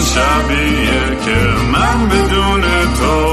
[0.00, 1.38] شبیه که
[1.72, 2.62] من بدون
[2.98, 3.27] تو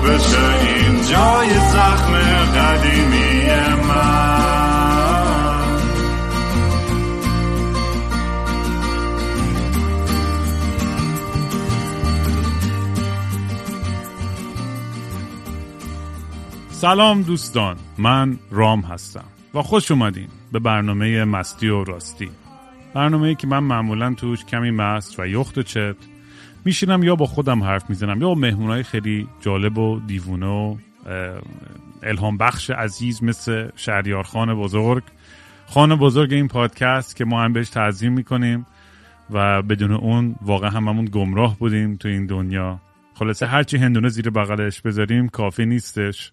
[0.00, 2.14] بشه این جای زخم
[2.54, 3.40] قدیمی
[16.80, 22.30] سلام دوستان من رام هستم و خوش اومدین به برنامه مستی و راستی.
[22.94, 25.96] برنامه که من معمولا توش کمی مست و یخت و چت
[26.64, 28.20] میشینم یا با خودم حرف می‌زنم.
[28.20, 30.76] یا با مهمونهای خیلی جالب و دیوونه و
[32.02, 35.02] الهام بخش عزیز مثل شهریار خان بزرگ.
[35.66, 38.66] خان بزرگ این پادکست که ما هم بهش تعظیم می‌کنیم
[39.30, 42.80] و بدون اون واقعا هممون گمراه بودیم تو این دنیا.
[43.14, 46.32] خلاصه هرچی هندونه زیر بغلش بذاریم کافی نیستش.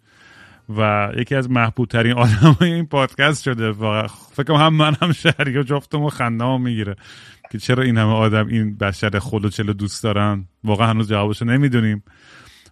[0.69, 5.11] و یکی از محبوب ترین آدم های این پادکست شده و فکر هم من هم
[5.11, 6.95] شهری و جفتم و خنده می‌گیره
[7.51, 12.03] که چرا این همه آدم این بشر خود چلو دوست دارن؟ واقعا هنوز جوابشو نمی‌دونیم.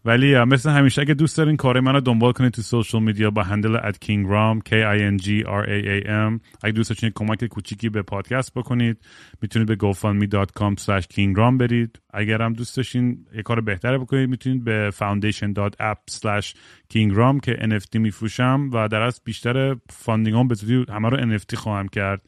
[0.06, 3.78] ولی مثل همیشه اگه دوست دارین کار منو دنبال کنید تو social media با handle
[3.78, 6.40] at kingram k i n g r a a m.
[6.64, 8.98] اگه دوست داشتین کمک کوچیکی به پادکست بکنید
[9.42, 12.00] می‌تونید به gofundme.com slash kingram برید.
[12.14, 16.54] اگر هم دوست داشتین یه کار بهتره بکنید می‌تونید به foundation.app slash
[16.94, 21.56] kingram که NFT میفروشم و در از بیشتر funding هم به زودی همه رو NFT
[21.56, 22.22] خواهم کرد.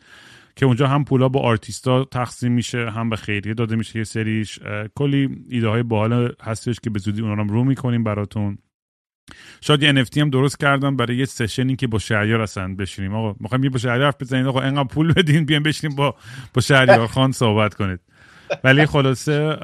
[0.58, 4.60] که اونجا هم پولا با آرتیستا تقسیم میشه هم به خیریه داده میشه یه سریش.
[4.96, 8.58] کلی ایده های باحال هستش که به زودی اونا رو می‌کنیم براتون.
[9.62, 13.16] شاید یه NFT هم درست کردم برای یه سشنی که با شهریار هستن بشینیم.
[13.16, 16.16] آقا می‌خوایم یه با شهریار حرف بزنید؟ آقا انقدر پول بدین بیان بشینیم با
[16.54, 18.00] با شهریار خان صحبت کنید.
[18.64, 19.58] ولی خلاصه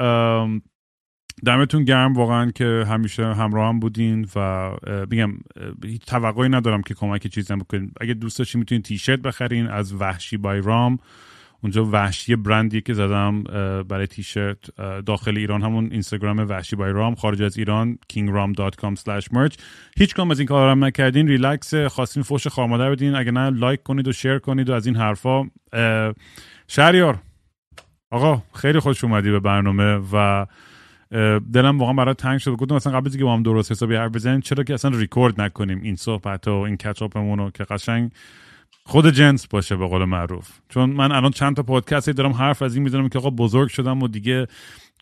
[1.45, 4.69] دمتون گرم واقعا که همیشه همراه هم بودین و
[5.11, 5.33] بگم
[5.85, 7.91] هیچ توقعی ندارم که کمک چیزی بکنین.
[8.01, 10.99] اگه دوست داشتین می‌تونین تیشرت بخرین از وحشی بای رام.
[11.63, 13.43] اونجا وحشی برندی که زدم
[13.83, 14.57] برای تیشرت
[15.05, 18.95] داخل ایران همون اینستاگرام وحشی by رام خارج از ایران kingram.com
[19.33, 19.55] merch.
[19.97, 23.15] هیچ کدوم از این کارم نکردین ریلکس خواستین فوش خارمادر بدین.
[23.15, 25.43] اگه نه لایک کنید و share کنید و از این حرفا.
[26.67, 27.19] شهریار
[28.11, 30.45] آقا خیلی خوش اومدی به برنامه و
[31.53, 32.51] دلم واقعا برای تنگ شد.
[32.51, 35.81] گفتم مثلا قبل که با هم درست حسابی حرف بزنیم چرا که اصلا ریکورد نکنیم
[35.81, 38.11] این صحبت و این catch-up مون رو که قشنگ
[38.85, 40.49] خود جنس باشه به قول معروف.
[40.69, 44.03] چون من الان چند تا پادکستی دارم حرف از این می‌زنم که آقا بزرگ شدم
[44.03, 44.47] و دیگه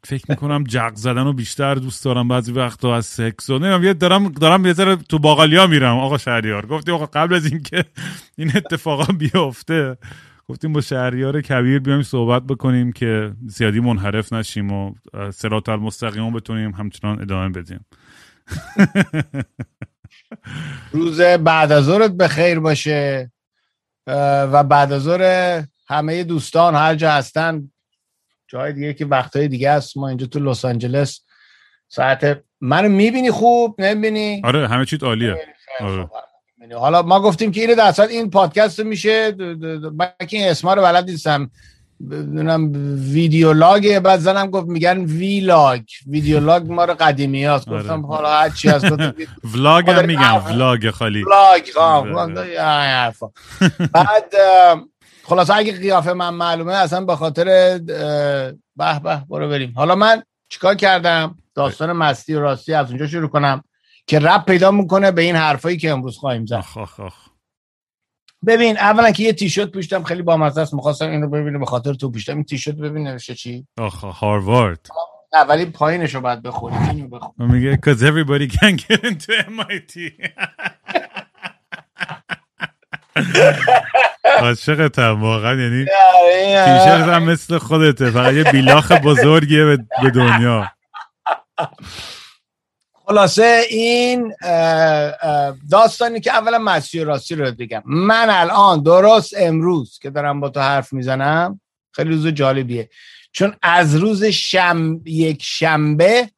[0.03, 4.29] فکر می‌کنم جق زدن و بیشتر دوست دارم بعضی وقتا از سکس و نمی‌دونم دارم
[4.29, 5.97] دارم یه ذره تو باقالیا میرم.
[5.97, 7.85] آقا شهریار گفتی آقا قبل از اینکه
[8.37, 9.97] این اتفاقا بیفته
[10.51, 14.93] گفتیم با شهریار کبیر بیایم صحبت بکنیم که زیادی منحرف نشیم و
[15.33, 17.85] سرات المستقیم بتونیم همچنان ادامه بدیم.
[20.91, 23.31] روز بعد از ظهرت به خیر باشه
[24.07, 27.71] و بعد از ظهر همه دوستان هر جا هستن
[28.47, 31.21] جای دیگه که وقتهای دیگه هست ما اینجا تو لس آنجلس
[31.87, 35.37] ساعت منو می‌بینی خوب؟ نمی‌بینی؟ آره همه چیت عالیه.
[35.79, 36.09] آره.
[36.79, 39.35] حالا ما گفتیم که اینو در این پادکست میشه
[39.97, 41.49] من که این اسما رو بلد نیستم.
[42.09, 42.71] بدونم
[43.13, 45.81] ویدیولاگ بعد زنم گفت میگن ویلاگ.
[46.07, 47.79] ویدیولاگ ما رو قدیمی هست آره.
[47.79, 48.85] گفتم حالا هر چی هست
[49.55, 51.23] ولاگ هم میگن ولاگ خالی.
[51.23, 53.13] ولاگ آره.
[53.93, 54.33] بعد
[55.23, 57.45] خلاص اگه قیافه من معلومه اصلا به خاطر
[58.75, 59.73] به به برو بریم.
[59.75, 63.63] حالا من چیکار کردم؟ داستان مستی و راستی از اونجا شروع کنم.
[64.11, 66.63] که رب پیدا می‌کنه به این حرفایی که امروز خواهیم زد.
[68.47, 70.73] ببین اولا که یه تیشرت پوشتم خیلی بامزه است.
[70.73, 74.87] می‌خواستم اینو ببینم به خاطر تو پوشتم این تیشرت ببین نوشته چی؟ آخ هاروارد.
[75.33, 79.99] نه ولی پایینشو باید بخوری اینو بخوری میگه cuz everybody can get into MIT
[84.41, 85.61] عاشقتم واقعا.
[85.61, 85.85] یعنی
[86.65, 88.11] تیشرت هم مثل خودته.
[88.11, 89.65] فقط یه بیلاخ بزرگیه
[90.03, 90.71] به دنیا.
[93.11, 94.33] خلاصه این
[95.71, 97.83] داستانی که اولا مسیح راستی رو بگم.
[97.85, 101.61] من الان درست امروز که دارم با تو حرف می‌زنم
[101.91, 102.89] خیلی روز جالبیه.
[103.31, 105.01] چون از روز شم...
[105.05, 106.29] یک شنبه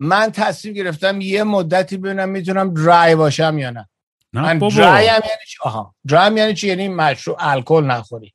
[0.00, 3.88] من تصمیم گرفتم یه مدتی ببینم می‌تونم درای باشم یا نه.
[4.32, 5.94] نه من درای هم یعنی چی؟ آها.
[6.08, 8.32] درای یعنی چی؟ یعنی مشروع الکل نخوری.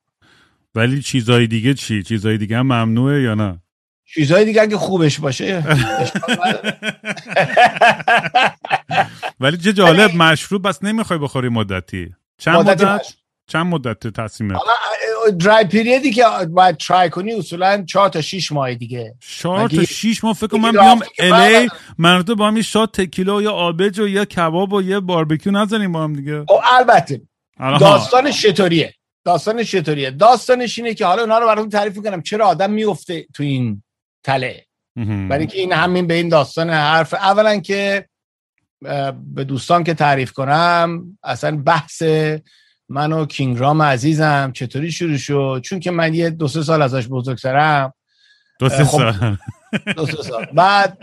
[0.76, 3.62] ولی چیزای دیگه چی؟ چیزای دیگه هم ممنوعه یا نه؟
[4.14, 5.64] چیزای دیگه اگه خوبش باشه.
[9.40, 12.10] ولی چه جالب مشروب بس نمی‌خوای بخوری مدتی.
[12.38, 13.02] چند مدت.
[13.48, 14.74] چند مدت تصمیمت؟ حالا
[15.38, 19.16] درای پیریدی که باید ترای کنی اصولا 4 تا 6 ماه دیگه.
[19.20, 23.36] چهار تا مگه- شیش ماه؟ فکر کنم من بیام الی مرده با هم شات تکیلا
[23.36, 26.46] و یه آبج و یه کباب و یه باربیکیو نزنیم با هم دیگه.
[26.48, 27.22] خب البته.
[27.60, 27.78] آها.
[27.78, 28.94] داستانش چطوریه
[29.26, 32.22] داستانش چطوریه داستانش اینه که حالا اونا رو براتون تعریف می‌کنم.
[32.22, 33.84] چرا آدم میفته تو این
[34.26, 34.66] تله.
[35.30, 38.06] برای که این همین به این داستان حرف اولا که
[39.34, 42.04] به دوستان که تعریف کنم اصلا بحث
[42.90, 47.08] من و کینگرام عزیزم چطوری شروع شد؟ چون که من یه دو سه سال ازش
[47.08, 47.94] بزرگترم.
[48.60, 48.98] دو سه خب.
[48.98, 49.38] سال.
[49.96, 50.46] دو سه سال.
[50.46, 50.98] بعد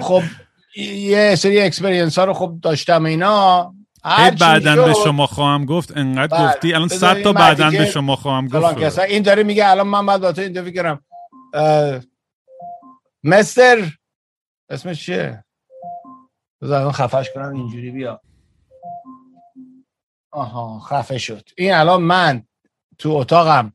[0.00, 0.22] خب
[0.96, 3.74] یه سری experience ها رو خب داشتم اینا.
[4.04, 6.48] هر چی بعدن به شد، شما خواهم گفت انقدر بله.
[6.48, 6.74] گفتی.
[6.74, 8.98] الان صد تا این بعدن به شما خواهم گفت.
[8.98, 10.98] این داره میگه الان من باید با تو
[11.54, 12.00] اه،
[13.24, 13.92] مستر.
[14.68, 15.44] اسمش چیه؟
[16.62, 18.20] بذار الان خفش کنم اینجوری بیا.
[20.30, 21.48] آها خفه شد.
[21.56, 22.42] این الان من
[22.98, 23.72] تو اتاقم.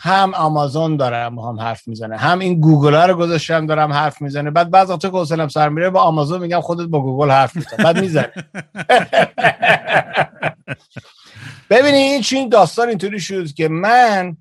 [0.00, 4.50] هم آمازون دارم هم حرف می‌زنه هم این گوگل ها رو گذاشتم دارم حرف می‌زنه.
[4.50, 7.76] بعد بعض وقتا که حوصلم سر میره با آمازون میگم خودت با گوگل حرف میزن.
[7.76, 8.32] بعد می‌زنه
[11.70, 14.36] ببینید این چین داستان اینطوری شد که من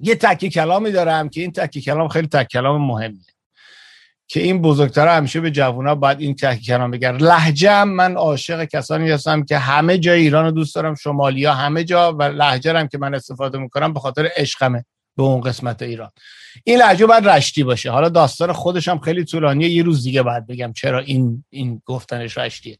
[0.00, 3.28] یه تکی کلامی دارم که این تکی کلام خیلی تکی کلام مهمیه
[4.28, 7.16] که این بزرگتر همیشه به جوونا باید این تکی کلام بگن.
[7.16, 12.12] لهجم من عاشق کسانی هستم که همه جای ایران رو دوست دارم شمالیا همه جا
[12.12, 14.84] و لهجه هم که من استفاده می‌کنم به خاطر عشقمه
[15.16, 16.10] به اون قسمت ایران.
[16.64, 17.90] این لهجه باید رشتی باشه.
[17.90, 22.38] حالا داستان خودش هم خیلی طولانیه یه روز دیگه باید بگم چرا این این گفتنش
[22.38, 22.78] رشتیه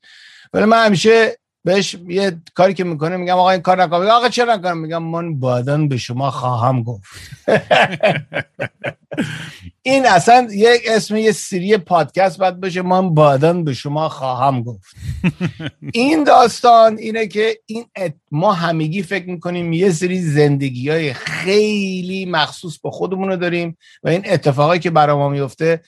[0.52, 4.54] ولی من همیشه بهش یه کاری که می‌کنه میگم آقا این کار نکن آقا چرا
[4.54, 7.04] نکنم؟ میگم من بعدا به شما خواهم گفت.
[9.82, 14.86] این اصلا یک اسم یه سری پادکست باید بشه من بعدا به شما خواهم گفت.
[15.92, 17.84] این داستان اینه که این
[18.30, 24.08] ما همگی فکر می‌کنیم یه سری زندگی های خیلی مخصوص با خودمون رو داریم و
[24.08, 25.80] این اتفاقایی که برای ما میفته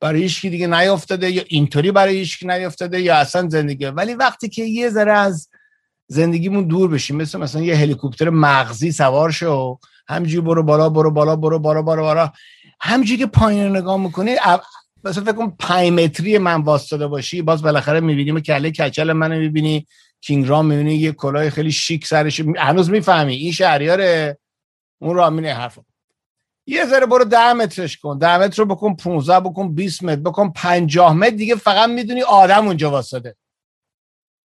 [0.00, 4.64] برای هیچکی دیگه نیافتاده یا اینطوری برای هیچکی نیافتاده یا اصلا زندگی ولی وقتی که
[4.64, 5.48] یه ذره از
[6.08, 9.78] زندگیمون دور بشیم مثل مثلا یه هلیکوپتر مغزی سوار شو
[10.08, 12.32] همینجوری برو بالا برو بالا برو بالا برو بالا.
[12.80, 14.36] همینجوری که پایین رو نگاه می‌کنی
[15.04, 19.86] مثلا فکر کن 5 متری من واسطه باشی باز بالاخره می‌بینیم کله کچل منو می‌بینی
[20.20, 24.38] کینگ رام می‌بینی یه کلاه خیلی شیک سرش هنوز می‌فهمی این شهریاره.
[25.02, 25.82] اون رامینه حرفا.
[26.66, 30.52] یه ذره برو ده مترش کن ده متر رو بکن 15 بکن 20 متر بکن
[30.52, 33.36] 50 متر دیگه فقط می‌دونی آدم اونجا واسطه.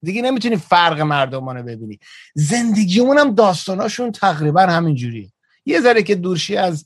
[0.02, 1.98] دیگه نمی‌تونی فرق مردمانه ببینی.
[2.34, 5.32] زندگیمون هم داستاناشون تقریبا همینجوریه.
[5.66, 6.84] یه ذره که دورشی از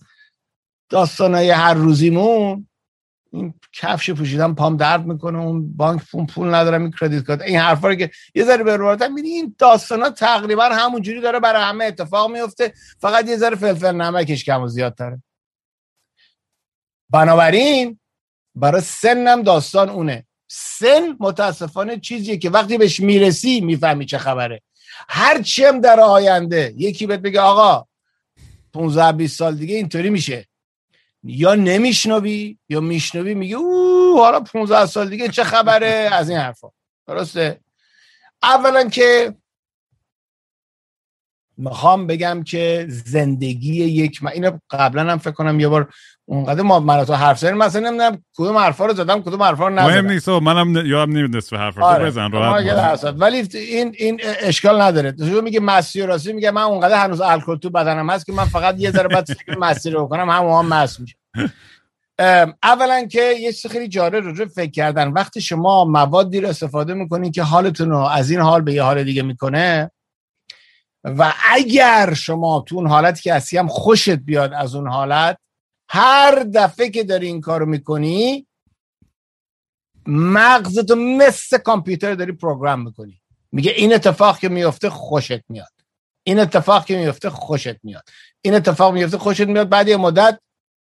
[0.88, 2.68] داستانای هر روزیمون
[3.32, 7.42] این کفش پوشیدم پام درد می‌کنه اون بانک پول پول ندارم این کردیت کارت.
[7.42, 8.76] این حرفا رو که یه ذره به
[9.08, 14.44] می‌بینی این داستانا تقریبا همونجوری داره برای همه اتفاق میفته فقط یه ذره فلفل نمکش
[14.44, 15.22] کم و زیادتره.
[17.10, 17.98] بنابراین
[18.54, 20.26] برای سنم داستان اونه.
[20.48, 24.62] سن متاسفانه چیزیه که وقتی بهش می‌رسی می‌فهمی چه خبره.
[25.08, 27.86] هر چیم در آینده یکی بهت بگه آقا
[28.72, 30.46] 15 20 سال دیگه اینطوری میشه.
[31.24, 36.68] یا نمیشنوی یا میشنوی میگه او حالا 15 سال دیگه چه خبره؟ از این حرفا.
[37.06, 37.60] درسته؟
[38.42, 39.34] اولا که
[41.56, 45.94] می‌خوام بگم که زندگی یک من اینو قبلا هم فکر کنم یه بار
[46.32, 49.74] اونقدر ما من تو حرف زدیم مثلا نمی‌دونم کدوم حرفا رو زدم کدوم حرفا رو
[49.74, 50.10] مهم نزدم.
[50.10, 52.06] نیست آقا، منم ن- یادم نمیاد نصف حرف رو آره.
[52.06, 53.04] بزن راحت.
[53.18, 55.12] ولی این این اشکال نداره.
[55.12, 58.44] تو میگه مستی و راستی میگه من اونقدر هنوز الکل تو بدنم هست که من
[58.44, 61.16] فقط یه ذره بعد فکر مستی رو بکنم همون هم مست میشه.
[62.62, 65.08] اولا که یه چیز خیلی جالب رو فکر کردن.
[65.08, 69.04] وقتی شما موادی رو استفاده می‌کنین که حالتون رو از این حال به یه حال
[69.04, 69.90] دیگه می‌کنه
[71.04, 75.38] و اگر شما تو اون حالتی که هستی هم خوشت بیاد از اون حالت
[75.94, 78.46] هر دفعه که داری این کارو می‌کنی
[80.06, 83.20] مغزتو مثل کامپیوتر داری پروگرام می‌کنی.
[83.52, 85.72] میگه این اتفاق که میفته خوشت میاد.
[86.24, 88.04] این اتفاق که میفته خوشت میاد.
[88.42, 90.40] این اتفاق میفته خوشت میاد بعد یه مدت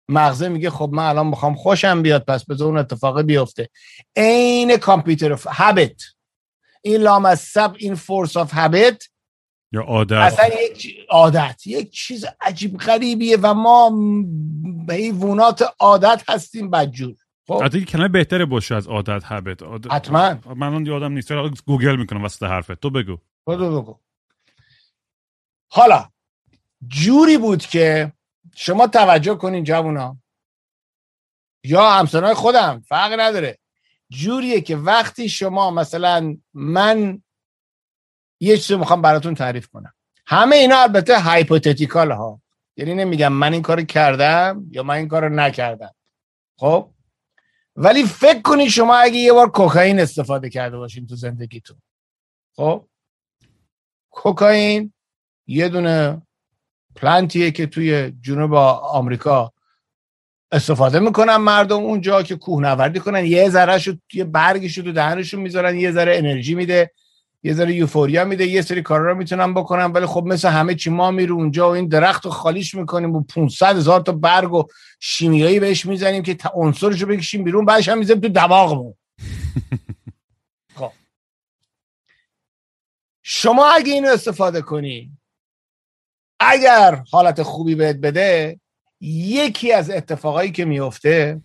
[0.08, 3.68] مغزه میگه خب من الان می‌خوام خوشم بیاد پس بذار اون اتفاق بیفته.
[4.16, 6.02] عین کامپیوتر هابیت
[6.82, 9.04] این لامصب این فورس اف هابیت
[9.72, 11.66] یا عادت؟ اصلا یک عادت.
[11.66, 17.14] یک چیز عجیب غریبیه و ما م- حیوانات عادت هستیم بدجور.
[17.46, 20.38] خب؟ حتی کلمه بهتره باشه از عادت هبت عادت حتما.
[20.56, 21.32] من اون یادم نیست.
[21.66, 23.18] گوگل می‌کنم وسط حرفت؟ تو بگو.
[23.46, 23.98] بگو بگو.
[25.70, 26.08] حالا
[26.86, 28.12] جوری بود که
[28.56, 30.16] شما توجه کنین جوونا.
[31.64, 33.58] یا همسنای خودم فرق نداره.
[34.10, 37.22] جوریه که وقتی شما مثلا من
[38.40, 39.92] یه چیزی می‌خوام براتون تعریف کنم.
[40.26, 42.40] همه اینا البته هایپوتتیکال ها.
[42.76, 45.94] یعنی نمیگم من این کار کردم یا من این کار نکردم.
[46.58, 46.90] خب؟
[47.76, 51.82] ولی فکر کنید شما اگه یه بار کوکائین استفاده کرده باشین تو زندگیتون.
[52.56, 52.84] خب؟
[54.10, 54.92] کوکائین
[55.46, 56.22] یه دونه
[56.96, 59.52] پلانتیه که توی جنوب آمریکا
[60.52, 63.24] استفاده می‌کنن مردم اونجا که کوهنوردی کنن.
[63.24, 66.92] یه ذره شو توی برگش تو دهنشون می‌ذارن یه ذره انرژی میده.
[67.42, 70.90] یه ذره یوفوریا میده یه سری کارا رو می‌تونن بکنن ولی خب مثل همه چی
[70.90, 74.64] ما میرو اونجا و این درخت رو خالیش می‌کنیم و 500 هزار تا برگ و
[75.00, 78.94] شیمیایی بهش می‌زنیم که عنصرش رو بکشیم بیرون بعدش هم می‌ذاریم تو دماغمون.
[80.76, 80.92] خب.
[83.22, 85.18] شما اگه اینو استفاده کنی
[86.40, 88.60] اگر حالت خوبی بهت بده
[89.00, 91.40] یکی از اتفاقایی که میفته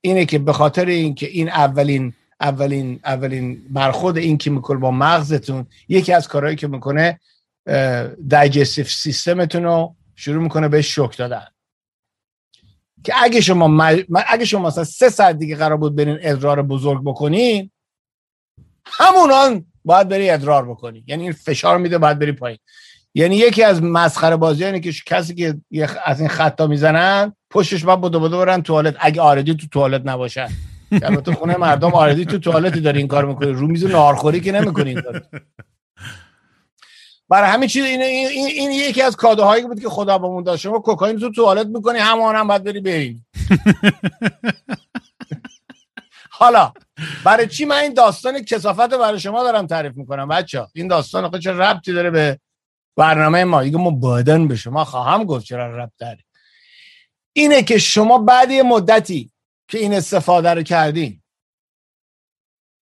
[0.00, 5.66] اینه که به خاطر اینکه این اولین اولین اولین برخورد این که می‌کنه با مغزتون
[5.88, 7.20] یکی از کارهایی که می‌کنه
[8.30, 11.46] دایجستیو سیستمتون رو شروع می‌کنه به شوک دادن.
[13.04, 14.04] که اگه شما مج...
[14.26, 17.70] اگه شما مثلا سه ساعت دیگه قرار بود برین ادرار بزرگ بکنین
[18.86, 21.04] همونان باید بری ادرار بکنی.
[21.06, 22.58] یعنی این فشار میده باید بری پایین.
[23.14, 25.58] یعنی یکی از مسخره بازی اینه که کسی که
[26.04, 28.96] از این خطا می‌زنن پشتش باید بودو بودو برن توالت.
[29.00, 30.48] اگه آردی تو توالت نباشن
[30.92, 33.52] البته خونه مردم آردی تو توالتی داری این کار می‌کنی.
[33.52, 34.96] رو میز نارخوری که نمی‌کنی
[37.28, 40.78] برای همین چیز این, این, این, یکی از کادوهایی بود که خدا بهمون داشت شما
[40.78, 43.26] کوکائین تو توالت می‌کنی همان هم باید بری بریم.
[46.30, 46.72] حالا
[47.24, 51.38] برای چی من این داستان کسافت برای شما دارم تعریف می‌کنم بچه این داستان آخه
[51.38, 52.38] چه ربطی داره به
[52.96, 56.24] برنامه ما؟ دیگه ما بادن به شما خواهم گفت چرا ربط داره.
[57.32, 59.31] اینه که شما بعد یه مدتی
[59.72, 61.22] که این استفاده رو کردین.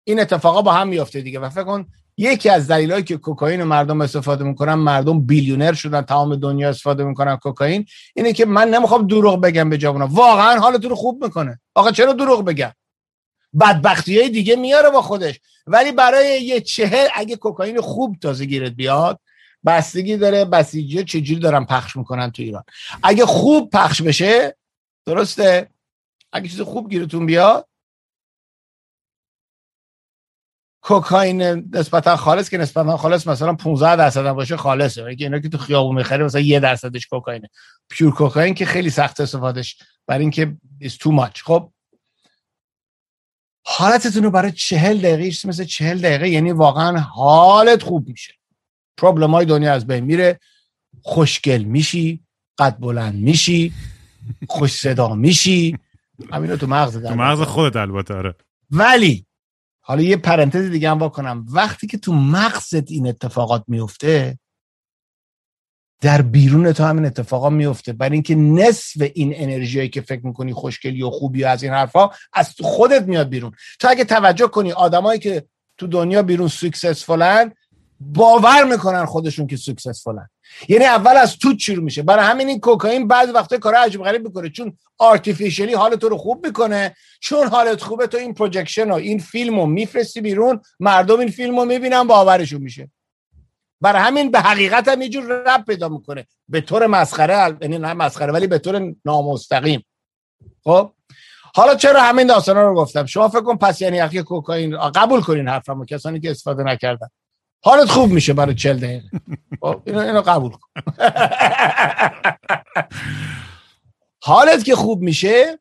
[0.03, 1.39] این اتفاقا با هم میافته دیگه.
[1.39, 6.35] و فکر کن یکی از دلایلی که کوکائین مردم استفاده می‌کنن مردم بیلیونر شدن تمام
[6.35, 10.95] دنیا استفاده می‌کنن کوکائین اینه که من نمی‌خوام دروغ بگم به جوونا واقعا حالتون رو
[10.95, 11.59] خوب می‌کنه.
[11.75, 12.71] آقا چرا دروغ بگم؟
[13.59, 15.39] بدبختی های دیگه میاره با خودش.
[15.67, 19.19] ولی برای یه چهل اگه کوکائین خوب تازه گیرت بیاد
[19.65, 22.63] بستگی داره بسیجی چجوری دارن پخش می‌کنن تو ایران.
[23.03, 24.55] اگه خوب پخش بشه
[25.05, 25.69] درسته؟
[26.31, 27.69] اگه چیز خوب گیرتون بیاد
[30.81, 31.41] کوکائین
[31.75, 35.57] نسبتا خالص که نسبتا خالص مثلا 15 درصد هم باشه خالصه اگه اینا که تو
[35.57, 37.49] خیابون می‌خری مثلا یه درصدش کوکائینه.
[37.89, 39.77] پیور کوکائین که خیلی سخت استفادهش.
[40.07, 41.41] برای اینکه is too much.
[41.43, 41.71] خب
[43.65, 48.33] حالتتون رو برای چهل دقیقه مثل چهل دقیقه یعنی واقعا حالت خوب میشه.
[48.97, 50.39] پروبلم های دنیا از بین میره.
[51.01, 52.23] خوشگل میشی
[52.59, 53.73] قد بلند میشی
[54.47, 55.77] خوش صدا میشی.
[56.31, 58.35] همینو تو مغز تو مغز خودت البته آره.
[58.71, 59.25] ولی
[59.81, 64.39] حالا یه پرانتز دیگه هم کنم وقتی که تو مغزت این اتفاقات میفته
[66.01, 67.93] در بیرون تو همین اتفاقات میفته.
[67.93, 72.09] برای اینکه نصف این انرژیایی که فکر می‌کنی خوشگلی و خوبی و از این حرفا
[72.33, 73.51] از خودت میاد بیرون.
[73.79, 75.45] تو اگه توجه کنی آدمایی که
[75.77, 77.51] تو دنیا بیرون successful ن
[77.99, 80.29] باور می‌کنن خودشون که successful ن
[80.67, 82.03] یعنی اول از تو شروع میشه.
[82.03, 84.49] برای همین این کوکائین بعض وقتا کار عجیب غریب می‌کنه.
[84.49, 86.95] چون artificially حال تو رو خوب می‌کنه.
[87.19, 91.59] چون حالت خوبه تو این projection و این فیلم رو میفرستی بیرون مردم این فیلم
[91.59, 92.91] رو می‌بینن باورشون میشه.
[93.81, 96.27] برای همین به حقیقت هم یه ربط پیدا می‌کنه.
[96.49, 99.85] به طور مسخره یعنی نه مسخره ولی به طور نامستقیم.
[100.63, 100.91] خب؟
[101.55, 105.85] حالا چرا همین داستانا رو گفتم؟ شما فکر کن پس یعنی کوکائین قبول کنین حرفمو
[105.85, 107.07] کسانی که استفاده نکردن.
[107.63, 109.09] حالت خوب میشه برای چل دقیقه.
[109.61, 110.69] خب، اینو, اینو قبول کن.
[114.23, 115.59] حالت که خوب میشه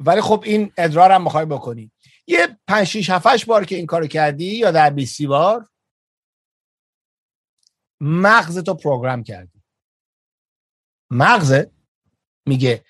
[0.00, 1.92] ولی خب این ادرار هم می‌خوای بکنی.
[2.26, 5.68] یه پنج شیش هفتش بار که این کارو کردی یا در بیستی بار
[8.00, 9.62] مغزتو پروگرام کردی.
[11.10, 11.66] مغزت
[12.46, 12.84] میگه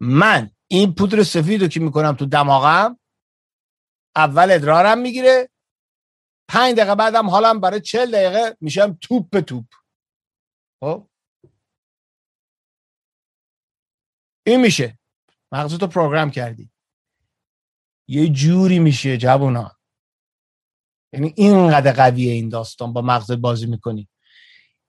[0.00, 2.98] من این پودر سفید رو که می‌کنم تو دماغم
[4.16, 5.50] اول ادرارم می‌گیره
[6.48, 9.64] پنج دقیقه بعدم حالم برای چل دقیقه میشم توپ به توپ.
[10.80, 11.08] خب؟
[14.46, 14.98] این میشه.
[15.52, 16.70] مغزتو پروگرام کردی.
[18.08, 19.76] یه جوری میشه جوونا.
[21.12, 24.08] یعنی اینقدر قویه این داستان با مغزت بازی می‌کنی.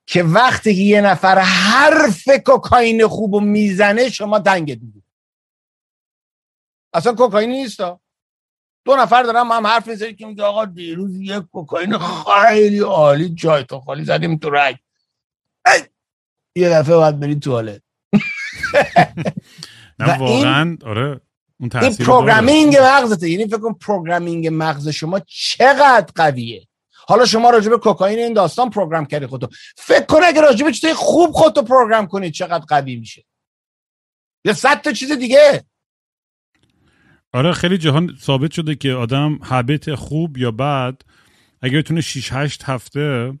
[0.06, 5.04] که وقتی که یه نفر حرف کوکائین خوب و می‌زنه شما دنگت می‌دید
[6.94, 7.80] اصلا کوکائین نیست
[8.86, 13.64] دو نفر دارم هم حرف می‌زنی که میگه آقا دیروز یک کوکائین خیلی عالی جای
[13.64, 14.76] تو خالی زدیم تو رگ.
[16.56, 17.82] یه دفعه باید بری توالت
[19.98, 21.20] نه واقعا آره
[21.60, 23.30] اون این programming مغزته.
[23.30, 26.66] یعنی فکر کن programming مغز شما چقدر قویه.
[27.08, 29.48] حالا شما راجع به کوکائین این داستان program کردی خودتو.
[29.76, 33.24] فکر کن اگه راجع به چیزای خوب خودتو program کنید چقدر قوی میشه.
[34.44, 35.64] یا صد تا چیز دیگه.
[37.36, 41.02] آره خیلی جهان ثابت شده که آدم habit خوب یا بد
[41.62, 43.32] اگر تونه 6 8 هفته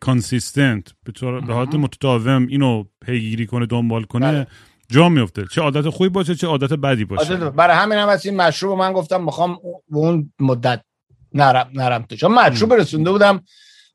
[0.00, 4.46] consistent به طور به حالت متداوم اینو پیگیری کنه دنبال کنه بله.
[4.90, 7.36] جا میفته چه عادت خوبی باشه چه عادت بدی باشه.
[7.36, 9.58] برای همین هم از این مشروب من گفتم می‌خوام
[9.90, 10.80] اون مدت
[11.34, 13.40] نرم نرم تو چون مشروب رسونده بودم.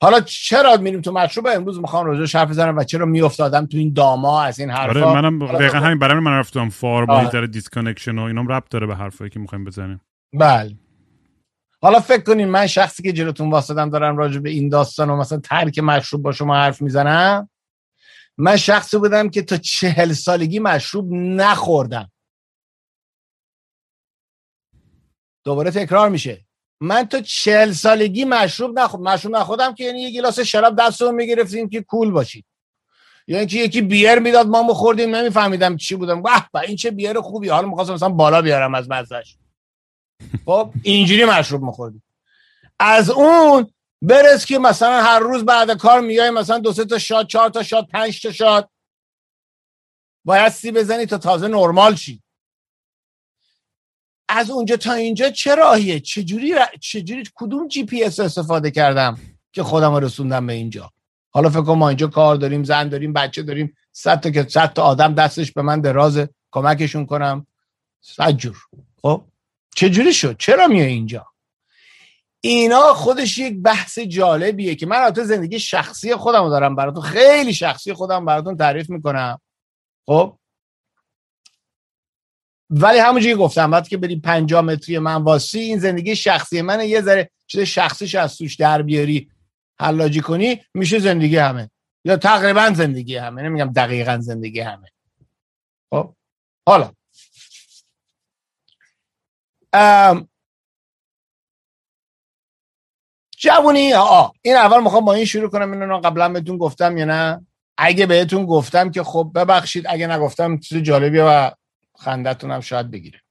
[0.02, 3.94] حالا چرا میریم تو مشروب؟ امروز می‌خوام روزه حرف بزنم و چرا میافتادم تو این
[3.94, 8.24] داما از این حرفا؟ آره منم دقیقا همین برای من رفتم فار با disconnection و
[8.24, 10.02] اینم ربط داره به حرفایی که می‌خوایم بزنیم.
[10.34, 10.76] بله.
[11.82, 15.40] حالا فکر کنین من شخصی که جلوتون واسدم دارم راجع به این داستان و مثلا
[15.40, 17.50] ترک مشروب با شما حرف می‌زنم
[18.38, 22.12] من شخصی بودم که تا چهل سالگی مشروب نخوردم.
[25.44, 26.46] دوباره تکرار میشه.
[26.82, 31.70] من تا چهل سالگی مشروب نخورد مشروب نخوردم که یعنی یه گلاس شراب دستمون می‌گرفتیم
[31.70, 32.46] که کول باشید
[33.28, 36.22] یا اینکه یکی بیر می‌داد ما مخوردیم نمیفهمیدم چی بودم.
[36.22, 37.50] واه این چه بیر خوبی.
[37.50, 39.36] حالا می‌خواستم مثلا بالا بیارم از مزهش
[40.46, 42.04] خب اینجوری مشروب میخوردیم.
[42.80, 47.28] از اون برس که مثلا هر روز بعد کار میای مثلا دو سه تا شاد
[47.28, 48.70] چهار تا شاد پنج تا شاد.
[50.26, 52.22] باید سی بزنی تا تازه نرمال شی.
[54.34, 59.18] از اونجا تا اینجا چه راهیه؟ چجوری چجوری کدوم جی پی اس استفاده کردم
[59.54, 60.92] که خودم رسوندم به اینجا؟
[61.30, 64.74] حالا فکر کنم ما اینجا کار داریم زن داریم بچه داریم صد تا که صد
[64.74, 67.48] تا آدم دستش به من دراز کمکشون کنم.
[68.02, 68.58] صد جور.
[69.02, 69.24] خب؟
[69.76, 71.28] چجوری شد؟ چرا میای اینجا؟
[72.42, 77.94] اینا خودش یک بحث جالبیه که من البته زندگی شخصی خودم دارم براتون خیلی شخصی
[77.94, 79.42] خودم براتون تعریف می‌کنم.
[80.06, 80.38] خب؟
[82.72, 87.02] ولی همونجوری گفتم وقتی که بریم 5 متری من واسی این زندگی شخصی من یه
[87.02, 89.32] ذره چیز شخصیش از توش در بیاری
[89.80, 91.70] حلاجی کنی میشه زندگی همه.
[92.06, 93.42] یا تقریبا زندگی همه.
[93.42, 94.88] نمیگم دقیقا زندگی همه.
[95.94, 96.14] خب.
[96.68, 96.92] حالا.
[103.38, 105.72] جوونی آ این اول می‌خوام با این شروع کنم.
[105.72, 107.46] اینو قبلا بهتون گفتم یا نه؟
[107.78, 109.86] اگه بهتون گفتم که خب ببخشید.
[109.90, 111.52] اگه نگفتم چیز جالبیه و
[112.02, 113.22] خندتون هم شاید بگیره.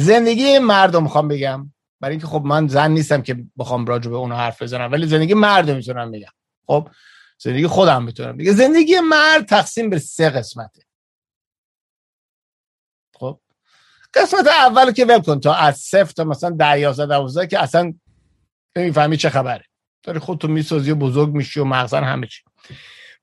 [0.00, 1.72] زندگی مردم می‌خوام بگم.
[2.00, 5.34] برای اینکه خب من زن نیستم که بخوام راجع به اونو حرف بزنم ولی زندگی
[5.34, 6.32] مرد می‌تونم بگم.
[6.66, 6.88] خب
[7.38, 8.52] زندگی خودم می‌تونم بگم.
[8.52, 10.82] زندگی مرد تقسیم به سه قسمته.
[13.14, 13.40] خب
[14.14, 17.94] قسمت اول که ول کن تا از صفر تا مثلا 10 11 12 که اصلا
[18.76, 19.64] نمی‌فهمی چه خبره.
[20.02, 22.42] داری خودتو می‌سازی و بزرگ میشی و مغزن همه چی.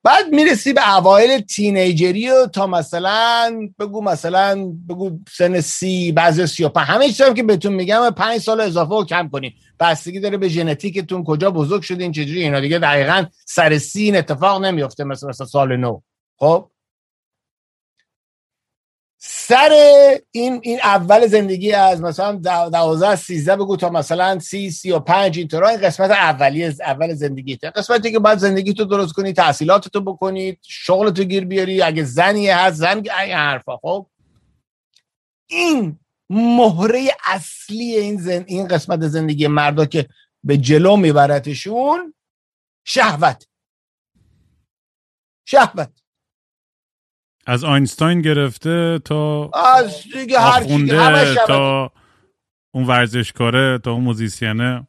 [0.03, 6.63] بعد می‌رسی به اوایل تینیجری و تا مثلا بگو مثلا بگو سن سی بعضی سی
[6.63, 10.37] و پنج همه چیزی که بهتون میگم پنج سال اضافه و کم کنیم بستگی داره
[10.37, 15.27] به ژنتیکتون کجا بزرگ شدین چجوری اینا دیگه دقیقا سر سی این اتفاق نمیفته مثل
[15.27, 16.01] مثلا سال نو.
[16.37, 16.67] خب؟
[19.23, 19.69] سر
[20.31, 25.81] این این اول زندگی از مثلا 12 13 بگو تا مثلا 30 35 اینطورا این
[25.81, 30.57] قسمت اولی از اول زندگیته قسمتی که بعد زندگی تو درست کنی تحصیلات تو بکنی
[30.61, 31.81] شغل تو گیر بیاری.
[31.81, 33.77] اگه زنی هست زن این حرفا.
[33.77, 34.07] خب؟
[35.47, 38.43] این مهره اصلی این زن...
[38.47, 40.07] این قسمت زندگی مردا که
[40.43, 42.13] به جلو میبرتشون
[42.85, 43.47] شهوت.
[45.45, 46.00] شهوت.
[47.51, 50.63] از آینستاین گرفته تا از دیگه هر
[51.47, 51.91] تا
[52.73, 54.87] اون ورزشکاره تا اون موزیسینه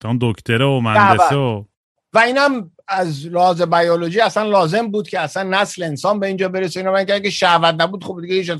[0.00, 1.64] تا اون دکتره و مهندسه و
[2.12, 6.80] و اینم از لحاظ بیولوژی اصلا لازم بود که اصلا نسل انسان به اینجا برسه.
[6.80, 8.50] اینا من اگه شهوت نبود خب دیگه ایش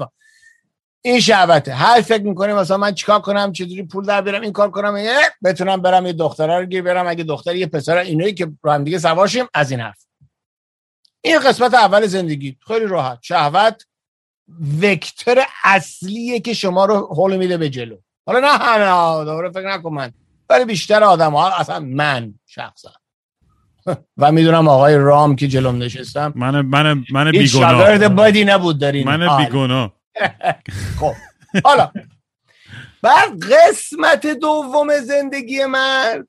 [1.03, 1.75] این شهوته.
[1.75, 4.97] هر فکر می‌کنه مثلا من چیکار کنم چجوری پول در بیارم این کار کنم
[5.45, 8.85] بتونم برم یه دختره رو گیر برم اگه دختر یه پسر اینایی که رو هم
[8.85, 10.07] دیگه سواشیم از این حرف.
[11.23, 12.57] این قسمت اول زندگی.
[12.67, 13.19] خیلی راحت.
[13.23, 13.87] شهوت
[14.83, 17.97] وکتور اصلیه که شما رو حول میده به جلو.
[18.27, 20.13] حالا نه همه دوباره فکر نکن من.
[20.51, 22.93] ولی بیشتر آدم ها اصلا من شخصا.
[24.17, 26.33] و می‌دونم آقای رام که جلوم نشستم.
[26.37, 28.09] من من من بیگناه.
[28.09, 29.09] بدی نبود دارین.
[29.09, 29.93] من بیگناه.
[31.01, 31.13] خب.
[31.65, 31.93] حالا
[33.03, 36.27] بعد قسمت دوم زندگی من.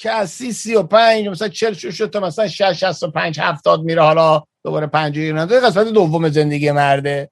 [0.00, 3.40] که از سی سی و پنج مثلا چل شد تا مثلا شش شست و پنج
[3.40, 7.30] هفتاد میره حالا دوباره پنج نداره قسمت دوم زندگی مرده.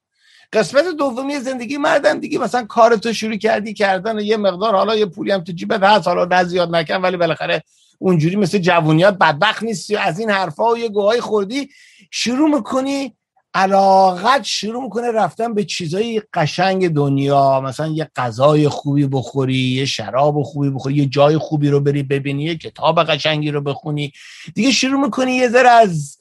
[0.53, 5.07] قسمت دومی زندگی مردم دیگه مثلا کار تو شروع کردی کردن یه مقدار حالا یه
[5.07, 7.63] پولی هم تو جیبت هست حالا نه زیاد نکن ولی بالاخره
[7.99, 11.69] اونجوری مثل جوونیات بدبخت نیستی و از این حرفا و یه گوهای خوردی.
[12.11, 13.17] شروع می‌کنی
[13.55, 17.61] علاقت شروع می‌کنه رفتن به چیزای قشنگ دنیا.
[17.61, 22.45] مثلا یه غذای خوبی بخوری یه شراب خوبی بخوری یه جای خوبی رو بری ببینی
[22.45, 24.13] یه کتاب قشنگی رو بخونی.
[24.55, 26.19] دیگه شروع می‌کنی یه ذره از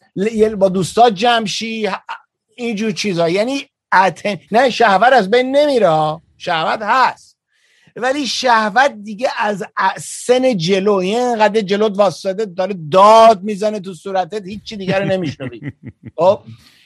[0.57, 1.89] با دوستات جمشی
[2.55, 3.29] اینجور چیزا.
[3.29, 3.65] یعنی
[4.51, 6.21] نه شهوت از بین نمیره.
[6.37, 7.37] شهوت هست.
[7.95, 9.63] ولی شهوت دیگه از
[10.01, 10.93] سن جلو.
[10.93, 15.61] اینقدر جلوت واسطه داره داد می‌زنه تو صورتت هیچی دیگر نمیشنوی.
[16.17, 16.39] خب؟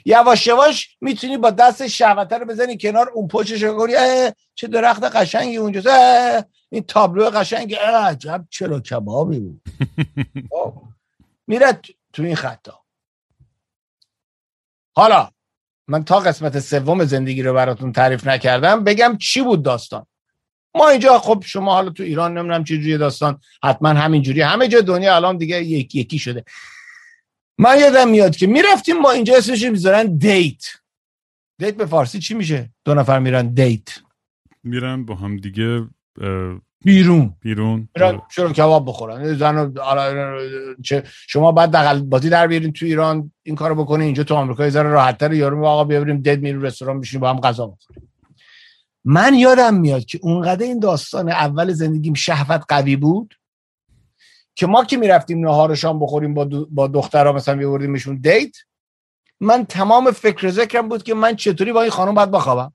[0.06, 3.94] یواش یواش می‌تونی با دست شهوته رو بزنی کنار اون پشتش رو کنی
[4.56, 5.88] چه درخت قشنگی اونجاست
[6.70, 9.62] این تابلو قشنگی عجب چلو کبابی بود.
[10.52, 10.74] خب.
[11.48, 11.80] میره
[12.14, 12.82] تو این خطا
[14.96, 15.32] حالا
[15.88, 20.06] من تا قسمت سوم زندگی رو براتون تعریف نکردم بگم چی بود داستان.
[20.76, 24.82] ما اینجا خب شما حالا تو ایران نمی‌دونم چه جوری داستان حتما همینجوری همه جا
[24.82, 26.46] دنیا الان دیگه یکی یکی شده.
[27.58, 30.64] من یادم میاد که می‌رفتیم ما اینجا اسمش می‌ذارن date.
[31.60, 33.90] date به فارسی چی میشه؟ دو نفر میرن دیت.
[34.64, 35.88] میرن با هم دیگه
[36.84, 37.36] بیرون.
[37.42, 37.90] بیرون.
[37.96, 39.34] میرن شروع کباب بخورن.
[39.34, 39.74] زن
[41.06, 44.70] شما بعد دغل بازی در بیارین تو ایران این کارو بکنین اینجا تو آمریکا یه
[44.70, 48.10] ذره راحت‌تر یارو آقا بیاریم date میریم رستوران بشینیم با هم غذا بخوریم.
[49.06, 53.34] من یادم میاد که اونقدر این داستان اول زندگیم شهوت قوی بود
[54.56, 58.56] که ما که می‌رفتیم نهار شام بخوریم با, با دخترها مثلا بیوردیمشون دیت
[59.40, 62.74] من تمام فکر ذکرم بود که من چطوری با این خانم باید بخوابم.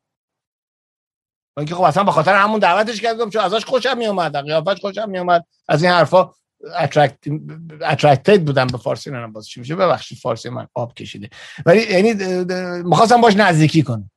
[1.56, 5.44] اینکه خب اصلا به خاطر همون دعوتش کردم چون ازش خوشم میومد قیافش خوشم میومد
[5.68, 6.30] از این حرفا
[7.80, 11.30] اترکتد بودم به فارسی نمی‌دونم باز چی میشه؟ ببخشید فارسی من آب کشیده.
[11.66, 12.14] ولی یعنی
[12.82, 14.10] می‌خواستم باش نزدیکی کنم.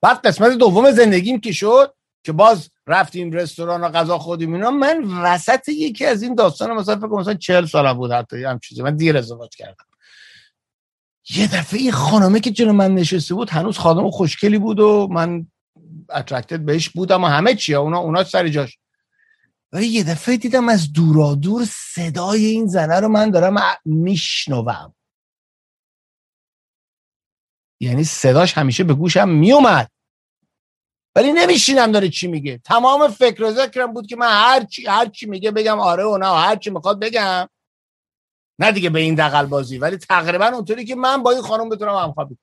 [0.00, 5.04] بعد قسمت دوم زندگیم که شد که باز رفتیم رستوران و غذا خودیم اینا من
[5.04, 8.82] وسط یکی از این داستان مثلا فکر مثلا 40 سالم بود حتی هم چیزی.
[8.82, 9.84] من دیر ازدواج کردم.
[11.30, 15.46] یه دفعه این خانمه که جلو من نشسته بود هنوز خانم خوشکلی بود و من
[16.10, 18.78] اترکتد بهش بودم و همه چیه اونا اونا سر جاش.
[19.72, 24.94] ولی یه دفعه دیدم از دورادور صدای این زنه رو من دارم میشنوم.
[27.80, 29.90] یعنی صداش همیشه به گوشم میومد
[31.16, 32.58] ولی نمیشینم داره چی میگه.
[32.64, 36.18] تمام فکر و ذکرم بود که من هر چی هر چی میگه بگم آره و
[36.18, 37.48] نه هر چی می‌خواد بگم.
[38.58, 39.78] نه دیگه به این دقل بازی.
[39.78, 42.38] ولی تقریبا اونطوری که من با این خانم بتونم همخوابی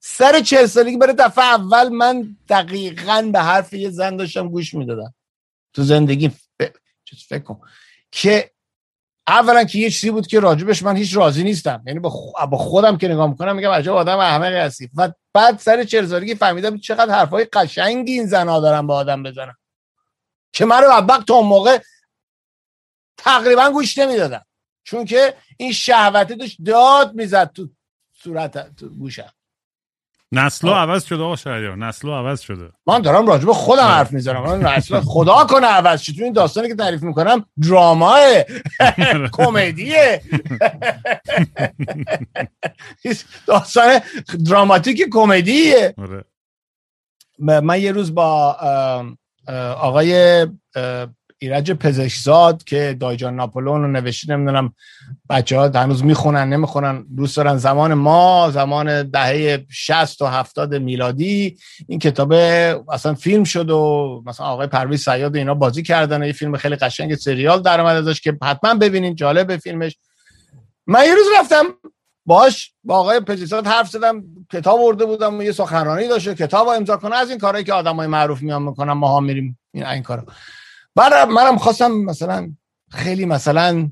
[0.00, 5.14] سر چه سالگی برای دفعه اول من دقیقا به حرف یه زن داشتم گوش می‌دادم.
[5.72, 6.62] تو زندگی ف...
[7.28, 7.60] فکر کن.
[8.10, 8.50] که
[9.26, 11.82] اولا که یه چیزی بود که راجبش من هیچ راضی نیستم.
[11.86, 12.10] یعنی با,
[12.52, 14.90] خودم که نگاه می‌کنم میگم عجب آدم احمقی هستی.
[14.96, 19.54] و بعد سر چهل سالگی فهمیدم چقدر حرفای قشنگی این زنها دارن با آدم بزنن.
[20.52, 21.78] که من رو بدبخت تا اون موقع
[23.16, 24.46] تقریبا گوش نمی‌دادم
[24.84, 27.68] چون که این شهوته داشت داد می‌زد تو
[28.12, 29.32] صورت تو گوشم.
[30.34, 32.70] نسلو عوض شده آقا شهریار نسلو عوض شده.
[32.86, 34.42] من دارم راجع به خودم حرف می‌زنم.
[34.42, 36.12] من نسل خدا کنه عوض شد.
[36.18, 38.20] این داستانی که تعریف می‌کنم دراماه.
[39.32, 40.22] کمدیه.
[43.46, 44.00] داستان
[44.48, 45.94] دراماتیک کمدیه.
[45.98, 46.24] آره.
[47.38, 48.56] من یه روز با
[49.80, 50.46] آقای
[51.42, 54.72] ایرج پزشکزاد که دایجان ناپولون رو نوشته نمی‌دونم
[55.30, 57.56] بچه ها هنوز می‌خونن نمی‌خونن دوست دارن.
[57.56, 61.56] زمان ما زمان دهه 60 و 70 میلادی
[61.88, 62.32] این کتاب
[62.92, 67.14] اصلا فیلم شد و مثلا آقای پرویز سیاد اینا بازی کردن یه فیلم خیلی قشنگ
[67.14, 69.98] سریال در ازش که حتما ببینین جالب فیلمش.
[70.86, 71.64] من یه روز رفتم
[72.26, 77.16] باش با آقای پزشکزاد حرف زدم کتاب ورده بودم یه سخنرانی داشته کتاب امضا کنه.
[77.16, 80.24] از این کارهایی که آدمای معروف میان می‌کنن ما ها میریم این این کارا.
[80.94, 82.52] بعد منم خواستم مثلا
[82.90, 83.90] خیلی مثلا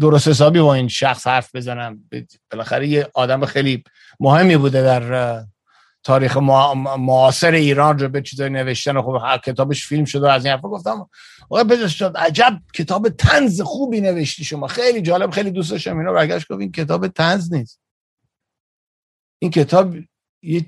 [0.00, 2.04] درست حسابی با این شخص حرف بزنم.
[2.50, 3.84] بالاخره یه آدم خیلی
[4.20, 5.44] مهمی بوده در
[6.02, 11.08] تاریخ معاصر ایران رو به چیزای نوشتن خب کتابش فیلم شده از این حرفا گفتم.
[11.50, 14.66] آقا شد عجب کتاب تنز خوبی نوشتی شما.
[14.66, 17.80] خیلی جالب خیلی دوست داشتم اینا برگشت گفت این کتاب تنز نیست.
[19.38, 19.94] این کتاب
[20.42, 20.66] یه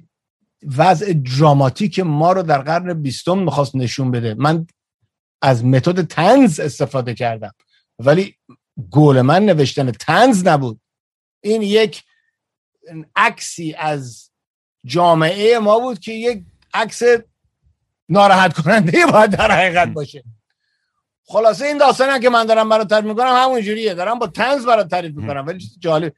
[0.77, 4.35] وضع دراماتیک ما رو در قرن بیستم می‌خواست نشون بده.
[4.35, 4.67] من
[5.43, 7.55] از متد تنز استفاده کردم.
[7.99, 8.37] ولی
[8.91, 10.81] گول من نوشتن تنز نبود.
[11.41, 12.05] این یک
[13.17, 14.31] عکسی از
[14.85, 16.43] جامعه ما بود که یک
[16.75, 17.03] عکس
[18.09, 20.25] ناراحت کننده باید در حقیقت باشه.
[21.25, 24.89] خلاصه این داستان که من دارم برات تعریف می‌کنم همون جوریه دارم با تنز برات
[24.89, 25.47] تعریف می‌کنم.
[25.47, 26.15] ولی جالب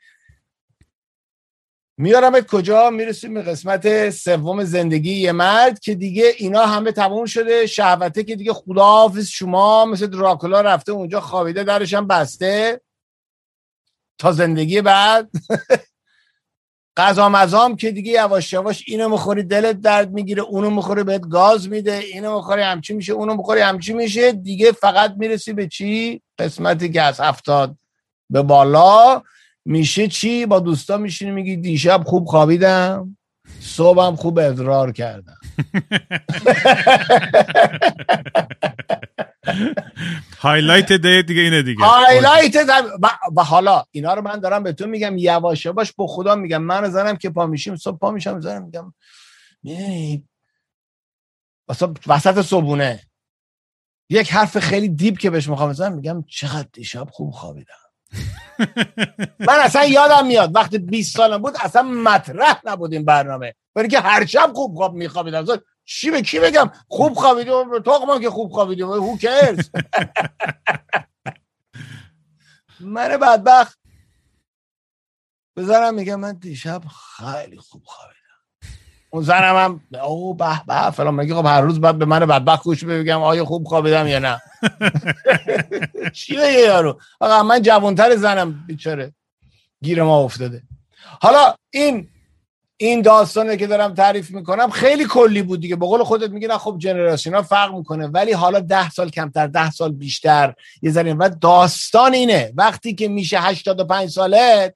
[2.00, 7.66] میارمت کجا؟ می‌رسیم به قسمت سوم زندگی یه مرد که دیگه اینا همه تموم شده.
[7.66, 12.80] شهوته که دیگه خداحافظ شما مثل دراکولا رفته اونجا خوابیده درش هم بسته.
[14.18, 15.30] تا زندگی بعد.
[16.96, 21.68] غذا مزام که دیگه یواش یواش اینو می‌خوری دلت درد می‌گیره اونو می‌خوری بهت گاز
[21.68, 24.32] میده اینو می‌خوری همچی میشه اونو می‌خوری همچی میشه.
[24.32, 27.76] دیگه فقط می‌رسی به چی؟ قسمتی که از هفتاد
[28.30, 29.22] به بالا.
[29.68, 33.16] میشه چی؟ با دوستا میشینی میگی دیشب خوب خوابیدم
[33.60, 35.36] صبحم خوب ادرار کردم.
[40.38, 41.84] highlight day دیگه اینه دیگه.
[41.84, 42.56] highlight
[43.36, 46.62] و حالا اینا رو من دارم به تو میگم یواش یواش با خدا میگم.
[46.62, 48.94] من زنم که پا میشیم صبح پا میشم زنم میگم
[52.06, 53.02] وسط صبحونه.
[54.10, 57.87] یک حرف خیلی دیپ که بهش می‌خوام بزنم میگم چقدر دیشب خوب خوابیدم.
[59.38, 63.54] من اصلا یادم میاد وقتی 20 سالم بود اصلا مطرح نبود این برنامه.
[63.74, 65.46] برای که هر شب خوب خواب میخوابیدم.
[65.84, 69.70] چی به کی بگم؟ خوب خوابیدم تو که خوب خوابیدم هو کرز
[72.80, 73.78] من بدبخت.
[75.56, 76.82] بزنم میگم من دیشب
[77.16, 78.17] خیلی خوب خوابیدم.
[79.10, 82.64] اون زنم هم او به به فلان میگه خب هر روز بعد به من بدبخت
[82.64, 84.40] گوش بگم آیا خوب خوابیدم یا نه.
[86.14, 89.12] چی بگه یارو؟ آقا من جوانتر زنم بیچاره.
[89.82, 90.62] گیر ما افتاده.
[91.20, 92.08] حالا این
[92.80, 95.76] این داستانه که دارم تعریف می‌کنم خیلی کلی بود دیگه.
[95.76, 99.46] به قول خودت میگی نه خب جنراسیون ها فرق می‌کنه ولی حالا ده سال کمتر
[99.46, 101.14] ده سال بیشتر یه ذره.
[101.14, 104.74] و داستان اینه وقتی که میشه 85 سالت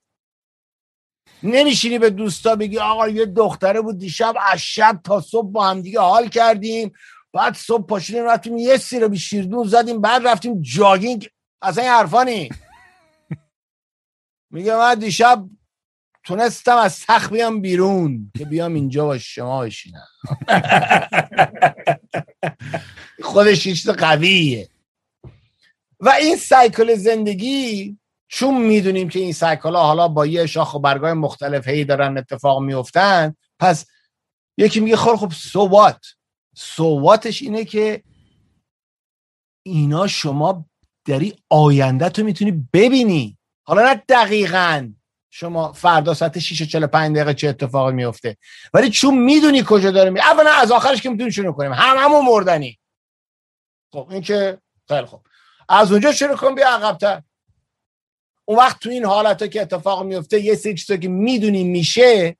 [1.42, 5.80] نمیشینی به دوستا بگی آقا یه دختره بود دیشب از شب تا صبح با هم
[5.80, 6.92] دیگه حال کردیم.
[7.32, 11.28] بعد صبح پاشیدیم رفتیم یه سیره شیردون زدیم بعد رفتیم جاگینگ.
[11.62, 12.48] اصلا این حرفانی
[14.50, 15.44] میگه من دیشب
[16.24, 20.06] تونستم از سخت بیام بیرون که بیام اینجا با شما بشینم.
[23.22, 24.68] خودش چیز قویه.
[26.00, 27.98] و این سایکل زندگی
[28.34, 32.62] چون می‌دونیم که این سایکل حالا با یه شاخ و برگای مختلف هی دارن اتفاق
[32.62, 33.86] میفتن پس
[34.56, 36.06] یکی میگه خب خب سوات
[36.56, 38.02] سواتش اینه که
[39.62, 40.66] اینا شما
[41.08, 43.38] داری آینده تو می‌تونی ببینی.
[43.66, 44.92] حالا نه دقیقا
[45.30, 48.36] شما فردا ساعت 6 و 45 دقیقه چه اتفاقی میفته
[48.74, 51.72] ولی چون می‌دونی کجا داره می اولا از آخرش که می‌تونی شروع کنیم.
[51.72, 52.78] هم همون مردنی.
[53.92, 55.20] خب این که خیلی خوب.
[55.68, 57.22] از اونجا شروع کن بیا عقبتر.
[58.44, 62.36] اون وقت تو این حالت که اتفاق میفته یه سری چیزا که می‌دونی میشه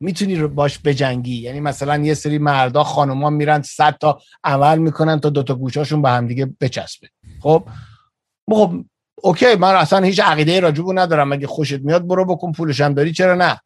[0.00, 1.36] می‌تونی باش بجنگی.
[1.36, 6.10] یعنی مثلا یه سری مردا خانوما میرن صد تا عمل می‌کنن تا دوتا گوشاشون به
[6.10, 7.08] هم دیگه بچسبه.
[7.42, 7.68] خب؟
[8.50, 8.84] خب
[9.22, 11.32] اوکی من اصلا هیچ عقیده راجبو ندارم.
[11.32, 13.60] اگه خوشت میاد برو بکن پولش هم داری چرا نه؟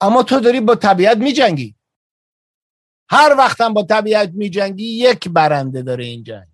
[0.00, 1.74] اما تو داری با طبیعت میجنگی.
[3.10, 6.49] هر وقتم با طبیعت میجنگی یک برنده داره این جنگ.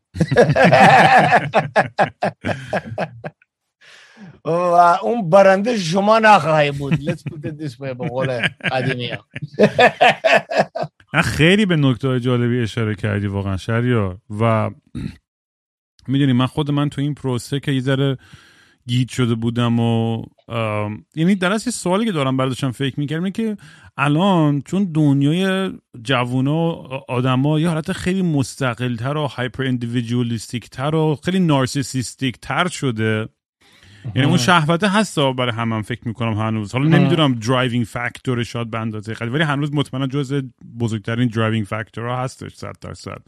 [4.44, 6.94] و اون برنده شما نخواهی بود.
[6.94, 9.10] Let's put it this way به قول قدیمی
[11.24, 14.18] خیلی به نکته جالبی اشاره کردی واقعا شریار.
[14.40, 14.70] و
[16.08, 18.18] می‌دونی من خود من تو این پروسه که یه ذره
[18.86, 20.22] گیت شده بودم و
[21.14, 23.56] یعنی در یه سوالی که دارم برداشتم فکر می‌کردم که
[23.96, 25.72] الان چون دنیای
[26.02, 32.68] جوونا و آدما یه حالت خیلی مستقلتر و هایپر اندیویدوالیستیک تر و خیلی نارسیسیستیک تر
[32.68, 33.28] شده.
[34.14, 36.72] یعنی اون شهوته هست برای هم, هم فکر می‌کنم هنوز.
[36.72, 40.42] حالا نمی‌دونم driving factor شاد به اندازه ولی هنوز مطمئنا جز
[40.80, 43.22] بزرگترین driving factor ها هستش 100 درصد.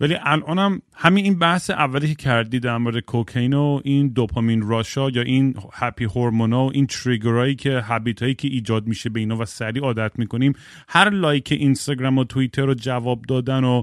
[0.00, 5.02] ولی الانم همین این بحث اولی که کردی در مورد کوکین و این dopamine rush
[5.02, 8.86] ا یا این happy hormone ا و این trigger ایی که habit هایی که ایجاد
[8.86, 10.52] میشه به اینا و سریع عادت می‌کنیم
[10.88, 13.82] هر لایک اینستاگرام و توییتر رو جواب دادن و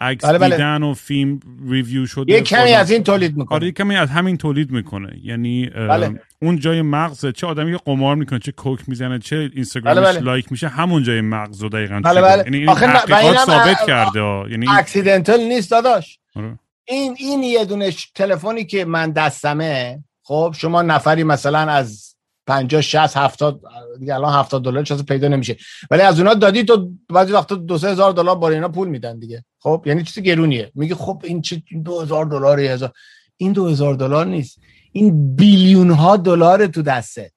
[0.00, 0.56] عکس بله بله.
[0.56, 4.36] دیدن و فیلم review شده یه کمی از این تولید می‌کنه آره کمی از همین
[4.36, 6.20] تولید می‌کنه یعنی بله.
[6.42, 10.20] اون جای مغز چه آدمی قمار می‌کنه چه coke می‌زنه چه اینستاگرامش بله بله.
[10.20, 12.42] لایک میشه همون جای مغز رو دقیقاً بله بله.
[12.44, 16.18] یعنی این ثابت کرده یعنی accidental نیست داداش.
[16.36, 16.58] آره.
[16.88, 23.16] این این یه دونه تلفنی که من دستمه خب شما نفری مثلا از 50 60
[23.16, 23.60] 70
[24.00, 25.56] دیگه الان 70 دلار چیز پیدا نمیشه.
[25.90, 29.44] ولی از اونها دادی تو بعضی وقتا 2 هزار دلار برای اینا پول میدن دیگه.
[29.58, 30.72] خب یعنی چیز گرونیه.
[30.74, 32.92] میگه خب این چه 2000 دلاری هزار
[33.36, 34.60] این 2000 دلار نیست.
[34.92, 37.32] این بیلیون ها دلار تو دستت.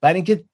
[0.00, 0.44] برای اینکه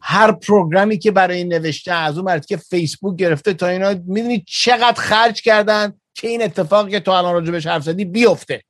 [0.00, 4.44] هر پروگرامی که برای این نوشته از اون مرد که فیسبوک گرفته تا اینا می‌دونی
[4.46, 8.62] چقدر خرج کردن که این اتفاقی که تو الان راجبش حرف زدی بیفته.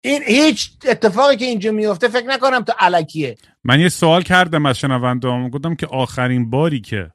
[0.00, 3.36] این هیچ اتفاقی که اینجا میفته فکر نکنم تو علکیه.
[3.64, 7.10] من یه سوال کردم از شنوندهام گفتم که آخرین باری که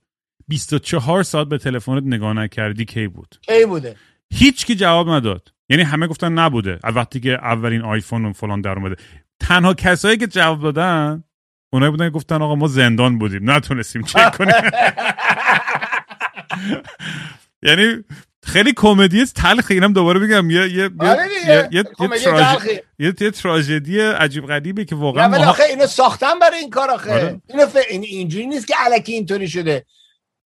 [0.47, 3.95] 24 ساعت به تلفنت نگاه نکردی کی بود؟ کی بوده؟
[4.33, 5.52] هیچ کی جواب نداد.
[5.69, 8.95] یعنی همه گفتن نبوده از وقتی که اولین آیفون و فلان در اومده
[9.39, 11.23] تنها کسایی که جواب دادن
[11.73, 14.53] اونایی بودن که گفتن آقا ما زندان بودیم نتونستیم چک کنیم
[17.67, 18.03] یعنی
[18.43, 21.27] خیلی کمدی تلخ اینم دوباره بگم یه یه آره.
[21.47, 22.79] یه یه, یه, کمدی تراژ- تلخی.
[22.99, 27.41] یه, تراژدی عجیب غریبه که واقعا ولی آخه اینو ساختن برای این کار آخه آره.
[27.49, 27.67] اینو.
[27.89, 29.85] این اینجوری نیست که علکی اینطوری شده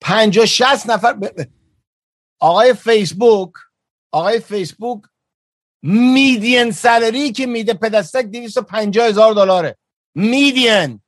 [0.01, 1.15] 50 60 نفر
[2.41, 3.51] آقای فیسبوک
[4.13, 5.03] آقای فیسبوک
[5.83, 9.77] میدین سالری که میده پدستک 250 هزار دلاره.
[10.15, 11.01] میدین.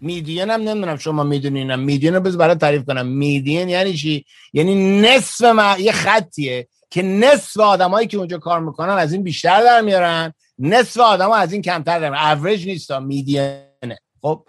[0.00, 3.06] میدین هم نمی‌دونم شما می‌دونین میدین رو بز برای تعریف کنم.
[3.06, 5.76] میدین یعنی چی؟ یعنی نصف ما...
[5.78, 10.34] یه خطیه که نصف آدمایی که اونجا کار می‌کنن از این بیشتر در میارن.
[10.58, 12.26] نصف آدما از این کمتر در میارن.
[12.26, 13.98] اوریج نیست میدینه.
[14.22, 14.46] خب؟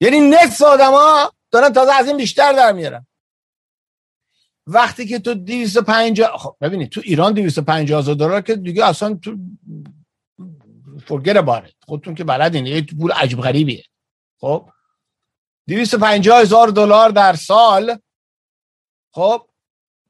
[0.00, 3.06] یعنی نصف آدما دارن تازه از این بیشتر در میارن.
[4.66, 9.36] وقتی که تو 250 خب ببینید تو ایران 250 هزار دلار که دیگه اصلا تو
[11.08, 11.74] about it.
[11.86, 13.84] خودتون که بلدین یه پول عجیب غریبیه.
[14.40, 14.68] خب؟
[15.68, 17.98] 250 هزار دلار در سال
[19.14, 19.48] خب؟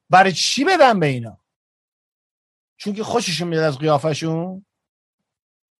[0.09, 1.37] برای چی بدن به اینا؟
[2.77, 4.65] چون که خوششون میاد از قیافشون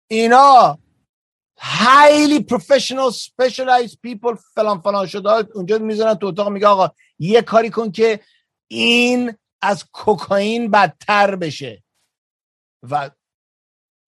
[0.08, 0.80] اینا
[1.60, 7.70] highly professional specialized people فلان فلان شده اونجا می‌زنن تو اتاق میگه آقا یه کاری
[7.70, 8.20] کن که
[8.68, 11.84] این از کوکائین بدتر بشه.
[12.90, 13.12] و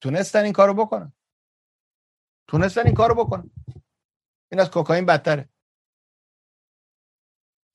[0.04, 1.14] تونستن این کارو بکنن.
[2.50, 3.50] تونستن این کارو بکنن.
[4.52, 5.50] این از کوکائین بدتره.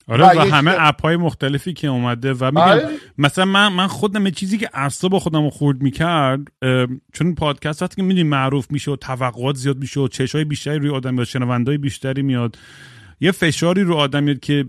[0.07, 2.89] آره و و همه اپ های مختلفی که اومده و میگم آره.
[3.17, 6.39] مثلا من من خودم یه چیزی که اعصاب خودم رو خورد می‌کرد
[7.13, 10.89] چون پادکست وقتی که می‌دونی معروف میشه و توقعات زیاد میشه و چشای بیشتری روی
[10.89, 12.57] آدم میاد شنوندای بیشتری میاد.
[13.19, 14.65] یه فشاری رو آدم میاد که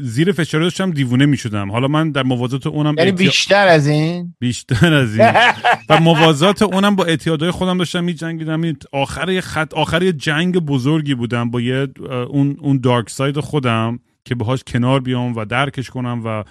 [0.00, 1.72] زیر فشاری داشتم دیوونه می‌شدم.
[1.72, 5.32] حالا من در موازات اونم یعنی اعتیا- بیشتر از این؟ بیشتر از این.
[5.88, 8.76] و موازات اونم با اعتیادهای خودم داشتم میجنگیدم.
[8.92, 11.88] آخر یه خط آخر یه جنگ بزرگی بودم با یه
[12.28, 16.44] اون اون دارک ساید خودم که باهاش کنار بیام و درکش کنم و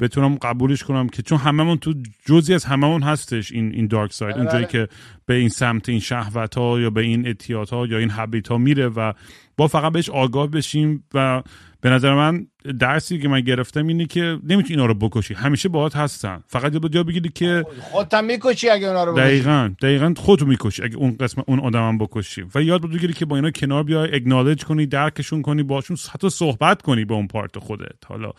[0.00, 1.94] بتونم قبولش کنم که چون هممون تو
[2.26, 4.66] جزی از هممون هستش این این دارک ساید اونجایی.
[4.66, 4.88] که
[5.26, 8.88] به این سمت این شهوت ها یا به این اعتیادها یا این حبیت ها میره
[8.88, 9.12] و
[9.56, 11.42] با فقط بهش آگاه بشیم و
[11.80, 12.46] به نظر من
[12.80, 15.34] درسی که من گرفتم اینه که نمی‌تونی اینا رو بکشی.
[15.34, 16.42] همیشه باهات هستن.
[16.46, 19.26] فقط یه جا بگیری که خودت می‌کشی اگه اونا رو بکشی.
[19.26, 20.82] دقیقا دقیقا خودتو می‌کشی.
[20.82, 22.44] اگه اون قسم اون آدمم بکشی.
[22.54, 26.82] و یاد بگیری که با اینا کنار بیای اگنالج کنی درکشون کنی باشون حتی صحبت
[26.82, 28.06] کنی به اون پارت خودت.
[28.06, 28.30] حالا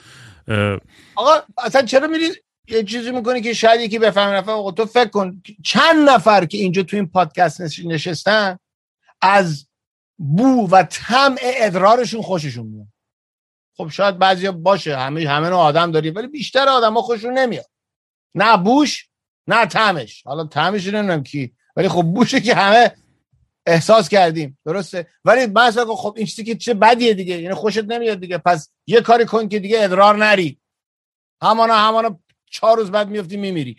[1.15, 2.29] آقا اصلا چرا میری
[2.67, 6.57] یه چیزی می‌کنی که شاید یکی بفهم نفر آقا تو فکر کن چند نفر که
[6.57, 8.59] اینجا تو این پادکست نش- نشستن
[9.21, 9.67] از
[10.17, 12.87] بو و طمع ادرارشون خوششون میاد.
[13.77, 17.69] خب شاید بعضیا باشه همه همه نوع آدم داری ولی بیشتر آدما خوششون نمیاد.
[18.35, 19.07] نه بوش
[19.47, 20.23] نه طعمش.
[20.23, 22.95] حالا رو نمی‌دونم کی ولی خب بوشه که همه
[23.69, 24.57] احساس کردیم.
[24.65, 27.41] درسته؟ ولی مثلا خب این چیزی که چه بدیه دیگه.
[27.41, 28.37] یعنی خوشت نمیاد دیگه.
[28.37, 30.59] پس یه کاری کن که دیگه ادرار نری.
[31.41, 32.19] همانا همانا
[32.51, 33.77] چهار روز بعد میفتی میمیری.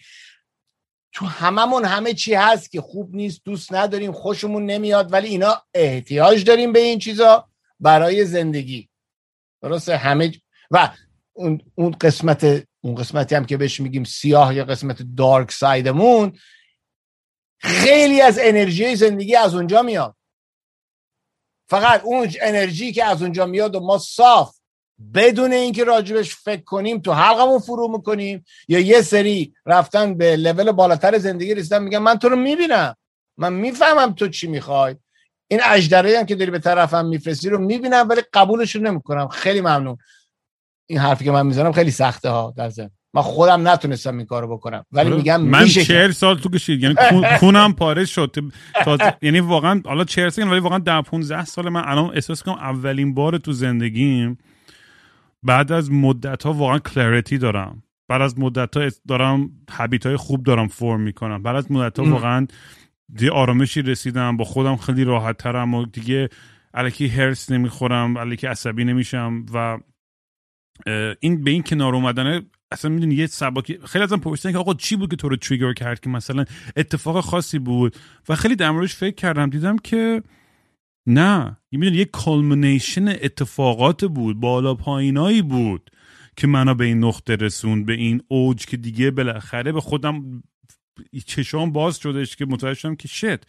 [1.12, 6.44] تو هممون همه چی هست که خوب نیست دوست نداریم خوشمون نمیاد ولی اینا احتیاج
[6.44, 7.48] داریم به این چیزا
[7.81, 8.88] برای زندگی.
[9.62, 10.90] درسته؟ همه ج- و
[11.74, 16.33] اون قسمت اون قسمتی هم که بهش میگیم سیاه یا قسمت دارک سایدمون
[17.61, 20.16] خیلی از انرژی زندگی از اونجا میاد.
[21.68, 24.57] فقط اون انرژی که از اونجا میاد و ما صاف
[25.14, 30.73] بدون اینکه راجبش فکر کنیم تو حلقمون فرو می‌کنیم یا یه سری رفتن به لول
[30.73, 32.96] بالاتر زندگی رسیدن میگن من تو رو می‌بینم.
[33.37, 34.96] من می‌فهمم تو چی می‌خوای.
[35.49, 39.29] این اجدره هم که داری به طرفم میفرستی رو می‌بینم ولی قبولش رو نمی‌کنم.
[39.29, 39.99] خیلی ممنون.
[40.87, 44.57] این حرفی که من می‌زنم خیلی سخته ها در ضمن من خودم نتونستم این کارو
[44.57, 44.85] بکنم.
[44.92, 45.51] ولی میگم آره.
[45.51, 46.83] من میشه چهل سال تو کشید.
[46.83, 46.94] یعنی
[47.41, 48.37] کونم پاره شد.
[49.22, 53.14] یعنی واقعا حالا چهل سال ولی واقعا ده 15 سال من الان احساس کنم اولین
[53.14, 54.39] بار تو زندگیم
[55.43, 57.82] بعد از مدت ها واقعا کلریتی دارم.
[58.09, 61.43] بعد از مدت ها دارم حبیت های خوب دارم فرم می‌کنم.
[61.43, 62.05] بعد از مدت ها.
[62.05, 62.47] واقعا
[63.14, 64.37] دیگه آرامشی رسیدم.
[64.37, 66.28] با خودم خیلی راحت ترم و دیگه
[66.74, 69.78] الکی هرس نمی‌خورم الکی عصبی نمیشم و
[71.20, 72.43] این به این کنار اومدنه
[72.73, 75.73] اصلا می‌دونی یه سباکی خیلی ازم پرسیدن که آقا چی بود که تو رو تریگر
[75.73, 76.45] کرد که مثلا
[76.77, 77.97] اتفاق خاصی بود؟
[78.29, 80.23] و خیلی در موردش فکر کردم دیدم که
[81.07, 81.57] نه.
[81.73, 85.91] می‌دونی یه کلمنیشن اتفاقات بود بالا پایینایی بود
[86.37, 90.43] که منو به این نقطه رسوند به این اوج که دیگه بالاخره به خودم
[91.27, 93.45] چشام باز شدش که متوجه شدم که شت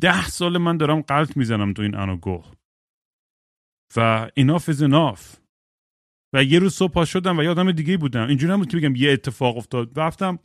[0.00, 2.42] ده سال من دارم قلط می‌زنم تو این انوگو
[3.96, 5.36] و ایناف از اناف
[6.32, 8.28] و یه روز صبح پا شدم و یه آدم دیگه بودم.
[8.28, 9.98] اینجوری نبود که بگم یه اتفاق افتاد.
[9.98, 10.38] رفتم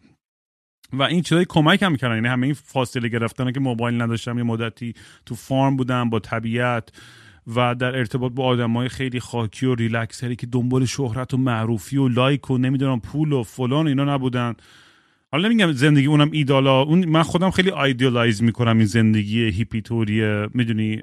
[0.93, 2.15] و این چیزای کمک هم می‌کردن.
[2.15, 4.93] یعنی همه این فاصله گرفتن که موبایل نداشتم یه مدتی
[5.25, 6.89] تو farm بودم با طبیعت
[7.55, 12.07] و در ارتباط با آدمای خیلی خاکی و ریلکسری که دنبال شهرت و معروفی و
[12.07, 14.53] like و نمی‌دونم پول و فلان اینا نبودن.
[15.31, 20.47] حالا نمیگم زندگی اونم ایدئاله اون من خودم خیلی idealize می‌کنم این زندگی hippie طوری
[20.53, 20.99] می‌دونی؟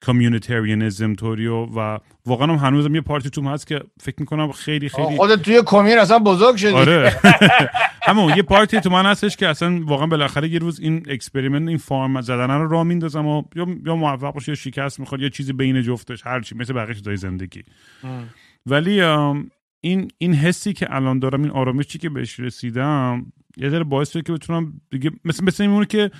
[0.00, 4.52] communitarianism طوری و و واقعا هم هنوزم یه part ی تو هست که فکر می‌کنم
[4.52, 6.72] خیلی خیلی خودت توی commune اصلا بزرگ شدی.
[6.72, 7.20] آره.
[8.08, 11.68] همون یه part ی تو من هستش که اصلا واقعا بالاخره یه روز این experiment
[11.68, 15.28] این farm زدن رو راه میندازم و یا یا موفق باشه یا شکست می‌خواد یا
[15.28, 17.62] چیزی بین جفتش هر چی مثل بقیه چیزای زندگی.
[18.66, 19.02] ولی
[19.80, 24.22] این این حسی که الان دارم این آرامشی که بهش رسیدم یه ذره باعث شده
[24.22, 26.10] که بتونم دیگه مثل مثل که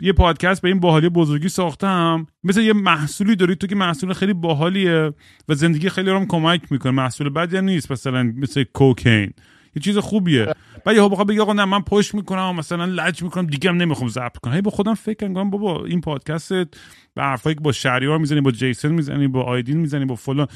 [0.00, 2.26] یه پادکست به این باحالی بزرگی ساختم.
[2.44, 5.12] مثل یه محصولی داری تو که محصول خیلی باحالیه
[5.48, 6.92] و زندگی خیلی رو کمک می‌کنه.
[6.92, 9.32] محصول بدی نیست مثلا مثل کوکین.
[9.76, 10.54] یه چیز خوبیه.
[10.84, 14.08] بعد یهو بخوام بگی آقا نه من پشت می‌کنم مثلا لج می‌کنم دیگه هم نمی‌خوام
[14.08, 14.54] ضبط کنم.
[14.54, 16.52] هی با خودم فکر کنم بابا این پادکست
[17.14, 20.46] به حرفایی که با شهریار می‌زنی با جیسن می‌زنی با آیدین می‌زنی با فلان.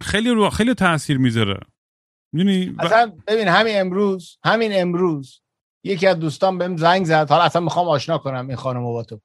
[0.00, 1.60] خیلی رو خیلی تاثیر می‌ذاره.
[2.32, 5.41] می‌دونی؟ اصلا ببین همین امروز همین امروز
[5.84, 7.30] یکی از دوستان بهم زنگ زد.
[7.30, 9.20] حالا اصلا می‌خوام آشنا کنم این خانم با تو.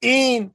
[0.00, 0.50] این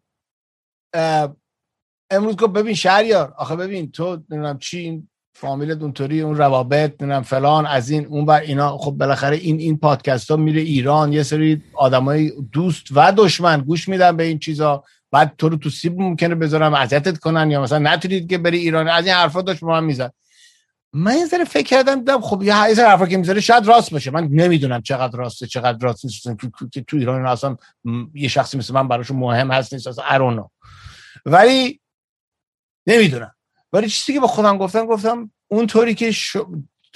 [2.09, 7.21] امروز گفت ببین شهریار آخه ببین تو نمی‌دونم چی این فامیلت اونطوری اون روابط نمی‌دونم
[7.21, 8.77] فلان از این اون بر اینا.
[8.77, 13.89] خب بالاخره این این پادکست ها میره ایران یه سری آدمای دوست و دشمن گوش
[13.89, 14.83] میدن به این چیزا.
[15.11, 18.87] بعد تو رو تو سیب ممکنه بذارم اذیتت کنن یا مثلا نتونید که بری ایران.
[18.87, 20.13] از این حرفا داشت با من می‌زد.
[20.97, 24.11] من یه ذره فکر کردم دیدم خب یه حیث حرفا که می‌ذاره شاید راست باشه.
[24.11, 26.35] من نمی‌دونم چقدر راسته چقدر راست نیست.
[26.35, 27.57] تو, تو ایران اصلا
[28.13, 29.87] یه شخصی مثل من براشون مهم هست نیست.
[29.87, 30.49] اصلا ارونو
[31.25, 31.81] ولی
[32.87, 33.35] نمی‌دونم.
[33.73, 36.37] ولی چیزی که با خودم گفتم گفتم اونطوری که ش...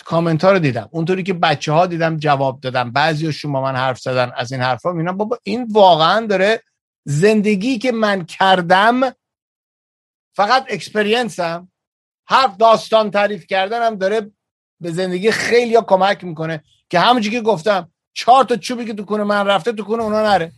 [0.06, 4.00] کامنت ها رو دیدم اونطوری که بچه ها دیدم جواب دادم بعضی شما من حرف
[4.00, 6.64] زدن از این حرفا می‌بینم بابا این واقعا داره
[7.06, 9.02] زندگی که من کردم
[10.36, 11.72] فقط اکسپریانسم
[12.30, 14.32] حرف داستان تعریف کردن هم داره
[14.82, 16.64] به زندگی خیلی ها کمک می‌کنه.
[16.90, 20.22] که همونجوری که گفتم چهار تا چوبی که تو کنه من رفته تو کنه اونا
[20.22, 20.52] نره.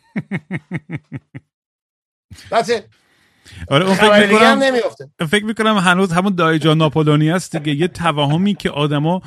[3.70, 7.82] آره اون فکر می‌کنم فکر می‌کنم هنوز همون دایجا ناپولونی است دیگه.
[7.82, 9.22] یه توهمی که آدما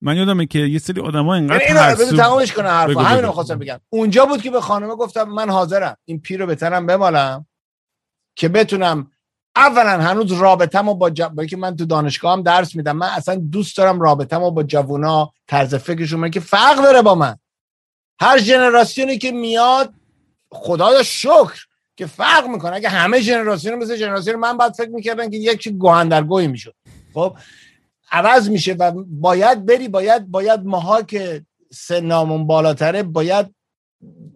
[0.00, 3.58] من یادمه که یه سری آدما اینقدر یعنی اینو تمامش کنه حرفا همین رو خواستم
[3.58, 3.80] بگم.
[3.90, 5.96] اونجا بود که به خانمه گفتم من حاضرم.
[6.04, 7.46] این پیر رو به تنم بمالم
[8.36, 9.10] که بتونم
[9.56, 13.76] اولا هنوز رابطم با, با که من تو دانشگاه هم درس میدم من اصلا دوست
[13.76, 17.36] دارم رابطم با جوونا طرز فکرشون که فرق داره با من.
[18.20, 19.94] هر جنراسیونی که میاد
[20.52, 22.76] خدایا شکر که فرق می‌کنه.
[22.76, 26.74] اگه همه جنراسیون مثل جنراسیون من بعد فکر می‌کردن که یک چی گوهندرگوی می‌شد.
[27.14, 27.36] خب
[28.12, 33.54] عوض میشه و باید بری باید باید ماها که سنامون بالاتره باید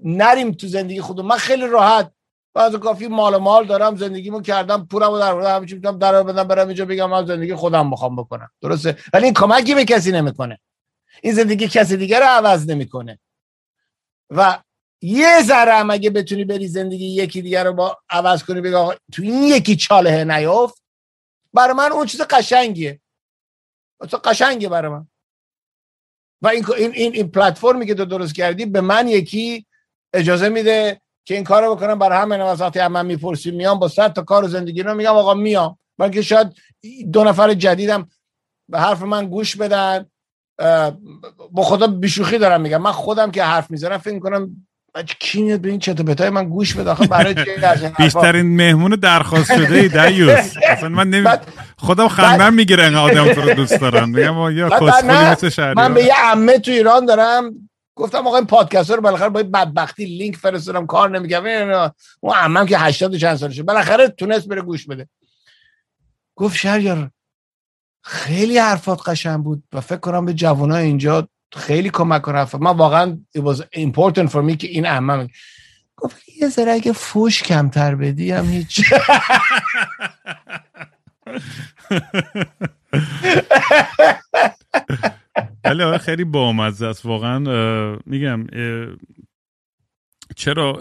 [0.04, 2.10] نریم تو زندگی خودم من خیلی راحت
[2.54, 6.44] بعضی کافی مال و مال دارم زندگیمو کردم پولمو در آوردم همین می‌تونم در بدم
[6.44, 8.50] برم اینجا بگم من زندگی خودم می‌خوام بکنم.
[8.60, 10.58] درسته؟ ولی این کمکی به کسی نمی‌کنه.
[11.22, 13.18] این زندگی کسی دیگر رو عوض نمی‌کنه.
[14.30, 14.58] و
[15.02, 19.22] یه ذره هم اگه بتونی بری زندگی یکی دیگر رو با عوض کنی بگی تو
[19.22, 20.82] این یکی چاله نیافت
[21.54, 23.00] برای من اون چیز قشنگیه.
[24.10, 25.08] تو قشنگه برای من.
[26.42, 29.66] و این این این, این پلتفرمی که تو درست کردی به من یکی
[30.12, 33.54] اجازه میده که این کارو بکنم برای همین از وقتی هم من می‌پرسیم.
[33.54, 35.78] میام با صد تا کار و زندگی رو میگم آقا میام.
[35.98, 36.46] بلکه شاید
[37.12, 38.08] دو نفر جدیدم
[38.68, 40.06] به حرف من گوش بدن.
[41.50, 42.82] با خدا بیشوخی دارم میگم.
[42.82, 44.66] من خودم که حرف می‌ذارم فکر کنم
[45.20, 47.34] کی میاد به این چت بتای من گوش بده؟ آخه برای
[47.98, 50.54] بیشترین مهمون درخواست شده ای دیوس.
[50.68, 51.28] اصلا من نمی...
[51.76, 54.08] خودم خندم می‌گیره این آدم تو رو دوست دارم.
[54.08, 57.63] میگم یا مثل من به یه عمه تو ایران دارم.
[57.94, 62.78] گفتم آقا این پادکست رو بالاخره با بدبختی لینک فرستادم کار نمی‌کنه اون عمم که
[62.78, 63.62] 80 چند سالشه.
[63.62, 65.08] بالاخره تونست بره گوش بده.
[66.36, 67.10] گفت شهریار
[68.02, 72.56] خیلی حرفات قشنگ بود و فکر کنم به جوانای اینجا خیلی کمک کنه.
[72.56, 75.28] من واقعا it was important for me که این عمم
[75.96, 78.84] گفت یه ذره اگه فوش کمتر بدی هم هیچ
[85.64, 87.06] ولی خیلی بامزه است.
[87.06, 87.38] واقعا
[88.06, 88.46] میگم
[90.36, 90.72] چرا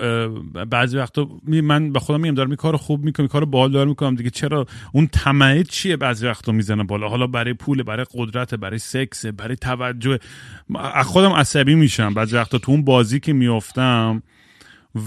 [0.70, 4.16] بعضی وقتا من به خودم میگم دارم این کار خوب می‌کنم کار باحال دارم می‌کنم.
[4.16, 8.80] دیگه چرا اون طمعه چیه بعضی وقتا می‌زنه بالا؟ حالا برای پول برای قدرت برای
[8.80, 10.20] سکس برای توجه.
[11.04, 12.14] خودم عصبی میشم.
[12.14, 14.24] بعضی وقتا تو اون بازی که میافتم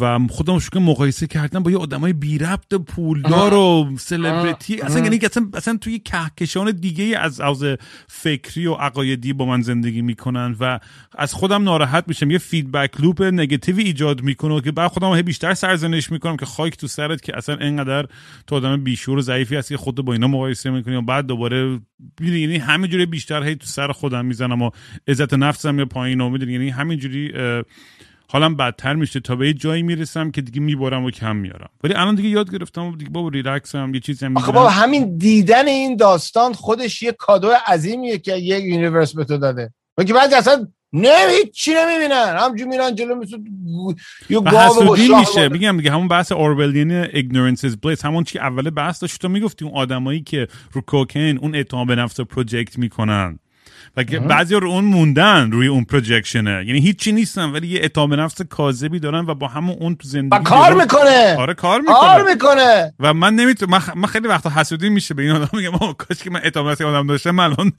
[0.01, 5.19] و خودم شکر مقایسه کردم با یه آدمای بی ربط پولدار و سلبریتی اصلا یعنی
[5.23, 7.65] اصلا اصلا توی کهکشان دیگه از از
[8.09, 10.81] فکری و عقایدی با من زندگی می‌کنن و
[11.19, 12.31] از خودم ناراحت میشم.
[12.31, 16.77] یه feedback loop negative ی ایجاد می‌کنه که بعد خودم بیشتر سرزنش می‌کنم که خاک
[16.77, 18.07] تو سرت که اصلا اینقدر
[18.47, 21.81] تو آدم بیشعور و ضعیفی هستی که خودت با اینا مقایسه می‌کنی و بعد دوباره
[22.21, 24.71] یعنی همینجوری بیشتر هی تو سر خودم می‌زنم و
[25.09, 26.53] عزت نفسم یا پایین و می‌دونی.
[26.53, 27.33] یعنی همینجوری
[28.29, 31.69] حالم بدتر میشه تا به یه جایی می‌رسم که دیگه می‌برم و کم میارم.
[31.85, 35.69] ولی الان دیگه یاد گرفتم دیگه بابا ریلکسم یه چیزی هم آخه بابا همین دیدن
[35.69, 39.73] این داستان خودش یه کادو عظیمیه که یک universe به تو داده.
[40.07, 42.37] که بعد اصلا نه چی نمی‌بینن.
[42.39, 43.39] همجور میرن جلو مثل
[44.31, 45.49] یه گاو میشه.
[45.49, 48.05] میگم دیگه همون بحث Orwellian ignorance is bliss.
[48.05, 51.95] همون چی اول بحث داشت تو می‌گفتی اون آدمایی که رو cocaine اون اعتماد به
[51.95, 53.39] نفس project می‌کنن.
[53.97, 58.19] و بعضی رو اون موندن روی اون projection ه یعنی هیچی نیستن ولی یه اعتماد
[58.19, 61.37] نفس کاذبی دارن و با همون اون تو زندگی و کار می‌کنه.
[61.39, 61.97] آره کار می‌کنه.
[62.01, 62.95] کار می‌کنه.
[63.01, 66.41] و من نمی‌تونم من, خیلی وقتا حسودی میشه به این آدم میگم کاش که من
[66.45, 67.73] اعتماد نفس آدم داشتم من الان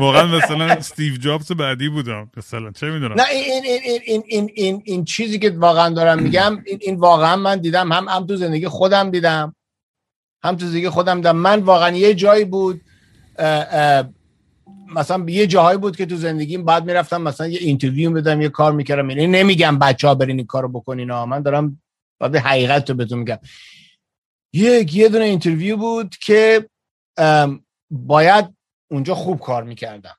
[0.00, 2.30] واقعا مثلا استیو جابز بعدی بودم.
[2.36, 3.14] مثلا چه می‌دونم.
[3.14, 6.96] نه این این این این این این, این چیزی که واقعا دارم میگم این, این
[6.96, 9.54] واقعا من دیدم هم هم تو زندگی خودم دیدم
[10.44, 11.36] هم تو زندگی خودم دیدم.
[11.36, 12.80] من واقعا یه جایی بود
[14.94, 18.72] مثلا یه جاهایی بود که تو زندگیم بعد می‌رفتم مثلا یه interview بدم یه کار
[18.72, 19.10] می‌کردم.
[19.10, 21.82] یعنی نمیگم بچه ها برین این کارو بکنین من دارم
[22.20, 23.38] بعد حقیقت رو بهتون میگم.
[24.52, 26.68] یک یه دونه interview بود که
[27.90, 28.56] باید
[28.90, 30.16] اونجا خوب کار می‌کردم.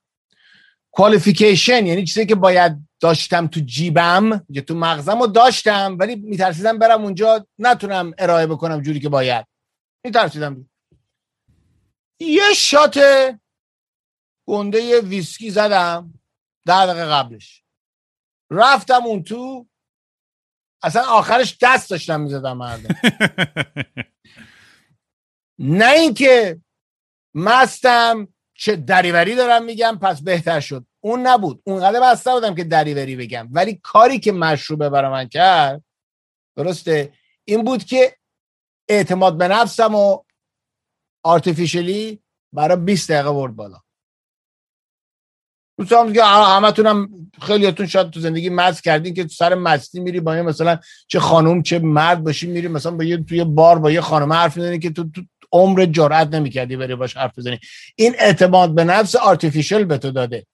[0.94, 6.80] کوالیفیکیشن یعنی چیزی که باید داشتم تو جیبم یا تو مغزم رو داشتم ولی میترسیدم
[6.80, 9.46] برم اونجا نتونم ارائه بکنم جوری که باید.
[10.06, 10.70] میترسیدم.
[12.20, 13.00] یه شات
[14.48, 16.14] گنده ویسکی زدم
[16.66, 17.64] ده دقیقه قبلش.
[18.52, 19.68] رفتم اون تو.
[20.84, 22.96] اصلا آخرش دست داشتم می‌زدم مردم.
[25.60, 26.62] نه اینکه
[27.36, 30.86] مستم چه دریوری دارم میگم پس بهتر شد.
[31.00, 31.62] اون نبود.
[31.66, 33.50] اونقدر بسته بودم که دریوری بگم.
[33.52, 35.84] ولی کاری که مشروبه برای من کرد
[36.56, 37.14] درسته؟
[37.46, 38.18] این بود که
[38.90, 40.24] اعتماد به نفسم و
[41.24, 42.24] آرتفیشلی
[42.54, 43.82] برای 20 دقیقه برد بالا.
[45.82, 47.10] دوستان که همتونم
[47.42, 50.78] خیلیاتون شاید تو زندگی مز کردین که تو سر مستی میری با یه مثلا
[51.08, 54.58] چه خانم چه مرد باشی میری مثلا با یه توی بار با یه خانم حرف
[54.58, 55.22] می‌زنی که تو, تو
[55.52, 57.60] عمر جرأت نمی‌کردی بری باش حرف بزنی.
[57.96, 60.46] این اعتماد به نفس artificial به تو داده.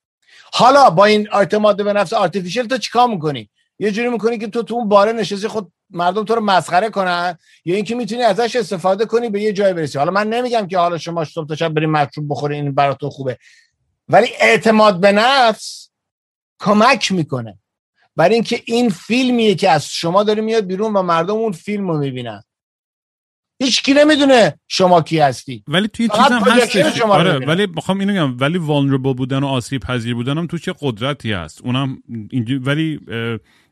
[0.54, 3.50] حالا با این اعتماد به نفس artificial تو چیکار می‌کنی؟
[3.80, 7.38] یه جوری می‌کنی که تو تو اون باره نشستی خود مردم تو رو مسخره کنن؟
[7.66, 10.98] یا اینکه می‌تونی ازش استفاده کنی به یه جای برسی؟ حالا من نمیگم که حالا
[10.98, 13.38] شما صبح تا شب بریم مشروب بخورین این براتون خوبه.
[14.10, 15.90] ولی اعتماد به نفس
[16.60, 17.60] کمک می‌کنه.
[18.16, 21.98] برای اینکه این فیلمیه که از شما داره میاد بیرون و مردم اون فیلم رو
[21.98, 22.44] می‌بینن.
[23.62, 25.64] هیچ کی نمی‌دونه شما کی هستی.
[25.68, 29.82] ولی توی چیز هم هست آره ولی می‌خوام اینو بگم ولی vulnerable بودن و آسیب
[29.82, 31.62] پذیر بودن هم تو چه قدرتی هست.
[31.62, 32.04] اونم
[32.62, 33.00] ولی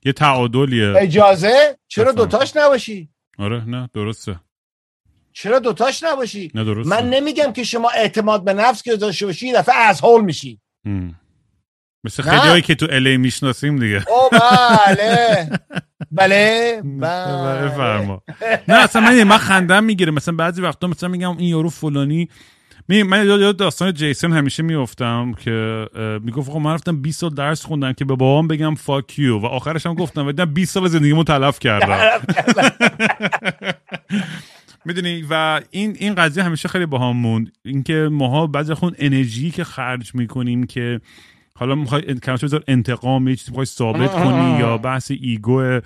[0.06, 0.94] یه تعادلیه.
[0.98, 4.40] اجازه؟ چرا دوتاش نباشی؟ آره نه درسته.
[5.38, 9.76] چرا دوتاش نباشی؟ نه من نمیگم که شما اعتماد به نفس که داشته باشی دفعه
[9.76, 10.60] از هول میشی
[12.04, 14.04] مثل خیلی که تو الی می‌شناسیم دیگه.
[14.10, 15.50] او بله.
[16.18, 16.82] بله.
[16.84, 17.70] بله.
[17.70, 18.22] فرما
[18.68, 20.12] نه اصلا من من خندم می‌گیره.
[20.12, 22.30] مثلا بعضی وقتا مثلا میگم این یارو فلانی.
[22.88, 25.88] می من یاد داستان جیسن همیشه میافتم که
[26.24, 29.46] می‌گفت خب من رفتم 20 سال درس خوندم که به بابام بگم فاک یو و
[29.46, 32.00] آخرش هم گفتم بعد 20 سال زندگیمو تلف کردم.
[34.86, 37.52] می‌دونی؟ و این این قضیه همیشه خیلی باهام موند.
[37.66, 41.02] اینکه ماها بعضی خون انرژی که خرج می‌کنیم که
[41.56, 45.80] حالا می‌خوای کمش بذار انتقام یه چیزی می‌خوای ثابت کنی یا بحث ego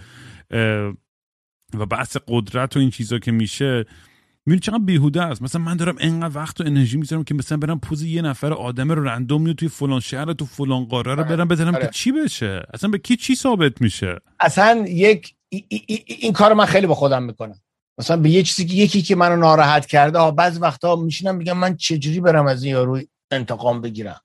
[1.74, 3.86] و بحث قدرت و این چیزا که میشه
[4.45, 7.80] می‌بینی چقدر بیهوده است؟ مثلا من دارم انقدر وقت و انرژی می‌ذارم که مثلا برم
[7.80, 11.36] پوز یه نفر آدم رو random میو توی فلان شهر تو فلان قاره رو آره.
[11.36, 11.89] برم بزنم که آره.
[11.93, 16.54] چی بشه؟ اصلا به کی چی ثابت میشه؟ اصلا یک ای ای ای این کار
[16.54, 17.56] من خیلی با خودم می‌کنم.
[18.00, 21.58] مثلا به یه چیزی که یکی که منو ناراحت کرده ها بعض وقتا میشینم میگم
[21.58, 24.22] من چجوری برم از این یارو انتقام بگیرم؟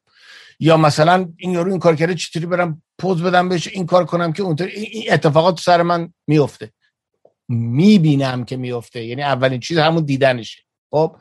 [0.60, 4.32] یا مثلا این یارو این کار کرده چطوری برم پوز بدم بهش این کار کنم
[4.32, 6.72] که اونطور این اتفاقات سر من میفته
[7.48, 10.62] می‌بینم که میفته یعنی اولین چیز همون دیدنشه.
[10.90, 11.16] خب؟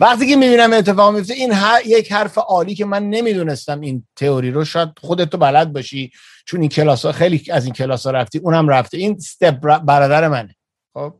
[0.00, 1.52] وقتی که می‌بینم اتفاق میفته این
[1.86, 4.64] یک حرف عالی که من نمی‌دونستم این تئوری رو.
[4.64, 6.12] شاید خودت تو بلد باشی
[6.46, 8.98] چون این کلاس ها خیلی از این کلاس ها رفتی اونم رفته.
[8.98, 10.56] این استپ برادر منه.
[10.94, 11.14] خب؟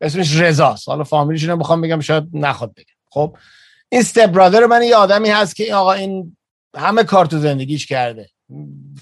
[0.00, 3.36] اسمش رضاست حالا فامیلیش رو بخوام بگم شاید نخواد بگم خب
[3.88, 6.36] این استپ برادر من یه آدمی هست که این آقا این
[6.76, 8.28] همه کار تو زندگیش کرده.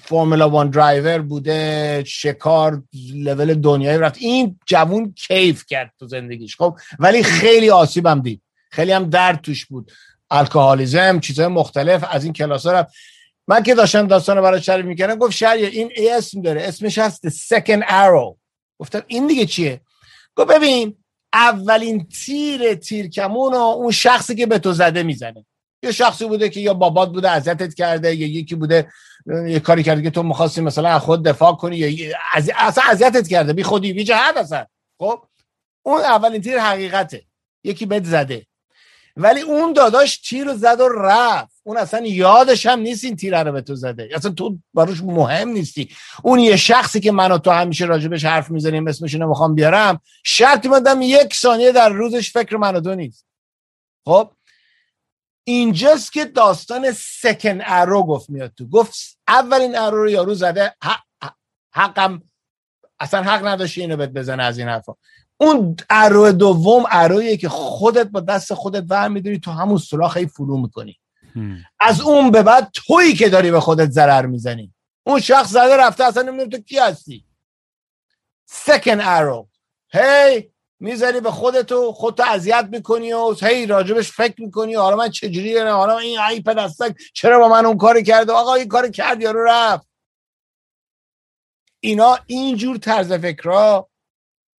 [0.03, 2.83] فرمولا وان درایور بوده شکار
[3.13, 4.17] لول دنیایی رفت.
[4.21, 6.55] این جوون کیف کرد تو زندگیش.
[6.55, 8.41] خب ولی خیلی آسیبم دید.
[8.71, 9.91] خیلی هم درد توش بود.
[10.31, 12.93] الکلیزم چیزهای مختلف از این کلاس رفت.
[13.47, 16.61] من که داشتم داستان برای شریف می‌کنم گفت شریع این ای اسم داره.
[16.61, 18.35] اسمش هست second arrow.
[18.79, 19.81] گفتم این دیگه چیه؟
[20.35, 20.97] گفت ببین
[21.33, 25.45] اولین تیر تیرکمون و اون شخصی که به تو زده می‌زنه.
[25.83, 28.87] یه شخصی بوده که یا بابات بوده اذیتت کرده یا یکی بوده
[29.47, 32.51] یه کاری کرده که تو می‌خواستی مثلا از خود دفاع کنی یا از...
[32.55, 34.65] اصلا اذیتت کرده بی خودی بی جهت اصلا.
[34.99, 35.25] خب
[35.85, 37.25] اون اولین تیر حقیقته.
[37.63, 38.45] یکی بهت زده.
[39.15, 41.61] ولی اون داداش تیر رو زد و رفت.
[41.63, 44.09] اون اصلا یادش هم نیست این تیر رو به تو زده.
[44.13, 45.89] اصلا تو براش مهم نیستی.
[46.23, 50.01] اون یه شخصی که من و تو همیشه راجبش حرف می‌زنیم اسمش رو می‌خوام بیارم
[50.23, 53.25] شرطی مندم یک ثانیه در روزش فکر من و تو نیست.
[54.05, 54.31] خب؟
[55.43, 58.67] اینجاست که داستان سکن ارو گفت میاد تو.
[58.67, 60.75] گفت اولین ارو رو یارو زده
[61.73, 62.21] حقم
[62.99, 64.93] اصلا حق نداشتی اینو بهت بزنه از این حرفا.
[65.37, 70.57] اون ارو دوم ارویه که خودت با دست خودت ور میداری تو همون سلاخ فرو
[70.57, 70.99] می‌کنی.
[71.79, 74.73] از اون به بعد تویی که داری به خودت ضرر می‌زنی.
[75.03, 77.25] اون شخص زده رفته اصلا نمی‌دونم تو کی هستی.
[78.45, 79.47] سکن ارو
[79.89, 85.59] هی می‌ذاری به خودتو خودتو اذیت می‌کنی و هی راجبش فکر می‌کنی حالا من چجوری
[85.59, 89.43] حالا این ای پدستک چرا با من اون کاری کرده؟ آقا این کار کرد یارو
[89.43, 89.87] رفت.
[91.79, 93.89] اینا اینجور طرز فکرها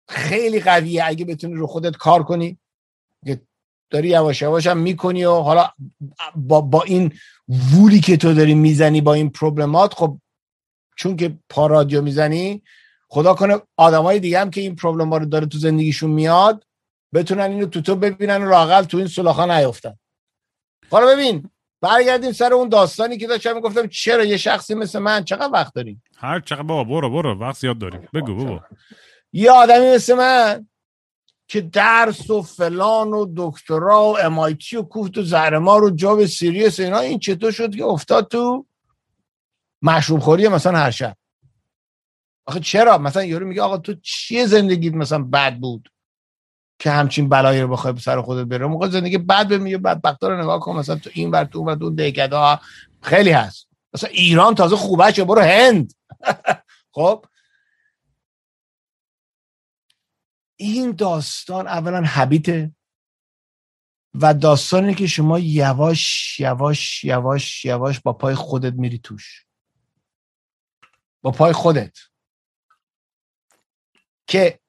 [0.07, 1.03] خیلی قویه.
[1.05, 2.57] اگه بتونی رو خودت کار کنی
[3.89, 5.69] داری یواش یواش هم می‌کنی و حالا
[6.35, 7.13] با, با این
[7.73, 10.19] وولی که تو داری می‌زنی با این پروبلمات خب
[10.97, 12.63] چون که پا رادیو می‌زنی
[13.07, 16.65] خدا کنه آدمای دیگه هم که این پروبلم ها رو داره تو زندگیشون میاد
[17.13, 19.97] بتونن اینو تو تو ببینن و راقل تو این سلاخا نیفتن.
[20.91, 21.49] حالا ببین
[21.81, 26.03] برگردیم سر اون داستانی که داشتم می‌گفتم چرا یه شخصی مثل من چقدر وقت داریم؟
[26.17, 28.07] هر چقدر بابا برو برو وقت زیاد داریم.
[28.13, 28.63] بگو بابا.
[29.33, 30.67] یه آدمی مثل من
[31.47, 36.79] که درس و فلان و دکترا و MIT و کوفت و زهرمار و job serious
[36.79, 38.65] اینا این چطور شد که افتاد تو
[39.81, 41.17] مشروب خوری مثلا هر شب؟
[42.45, 45.89] آخه چرا؟ مثلا یارو میگه آقا تو چیه زندگیت مثلا بد بود
[46.79, 50.41] که همچین بلایی رو بخوای سر خودت بره؟ موقع زندگی بد به میگه بدبختا رو
[50.41, 52.59] نگاه کن مثلا تو این ور تو اون تو دهکده
[53.01, 53.67] خیلی هست.
[53.93, 55.93] مثلا ایران تازه خوبه چه برو هند.
[56.95, 57.25] خب؟
[60.55, 62.75] این داستان اولا حبیته
[64.13, 69.45] و داستانی که شما یواش یواش یواش یواش با پای خودت میری توش.
[71.21, 71.97] با پای خودت.
[74.27, 74.59] که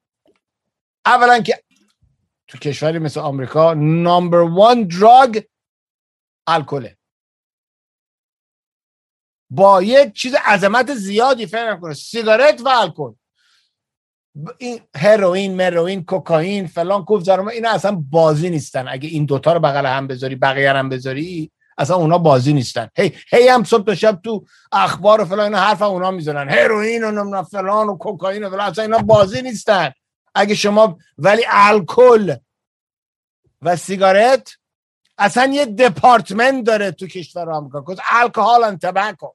[1.05, 1.63] اولا که
[2.47, 5.43] تو کشوری مثل آمریکا نمبر وان دراگ
[6.47, 6.97] الکله.
[9.49, 13.13] با یک چیز عظمت زیادی فرق کنه سیگارت و الکل.
[14.57, 18.87] این هروئین مروئین کوکائین فلان کوف اینا اصلا بازی نیستن.
[18.87, 22.89] اگه این دوتا رو بغل هم بذاری بقیه هم بذاری اصلا اونا بازی نیستن.
[22.95, 26.49] هی هی هم صبح تا شب تو اخبار و فلان اینا حرف اونا می‌زنن.
[26.49, 29.91] هروئین و فلان و کوکائین و فلان اصلا اینا بازی نیستن.
[30.35, 32.35] اگه شما ولی الکل
[33.61, 34.57] و سیگارت
[35.17, 37.81] اصلا یه دپارتمنت داره تو کشور آمریکا.
[37.81, 39.27] کز الکل ان تباکو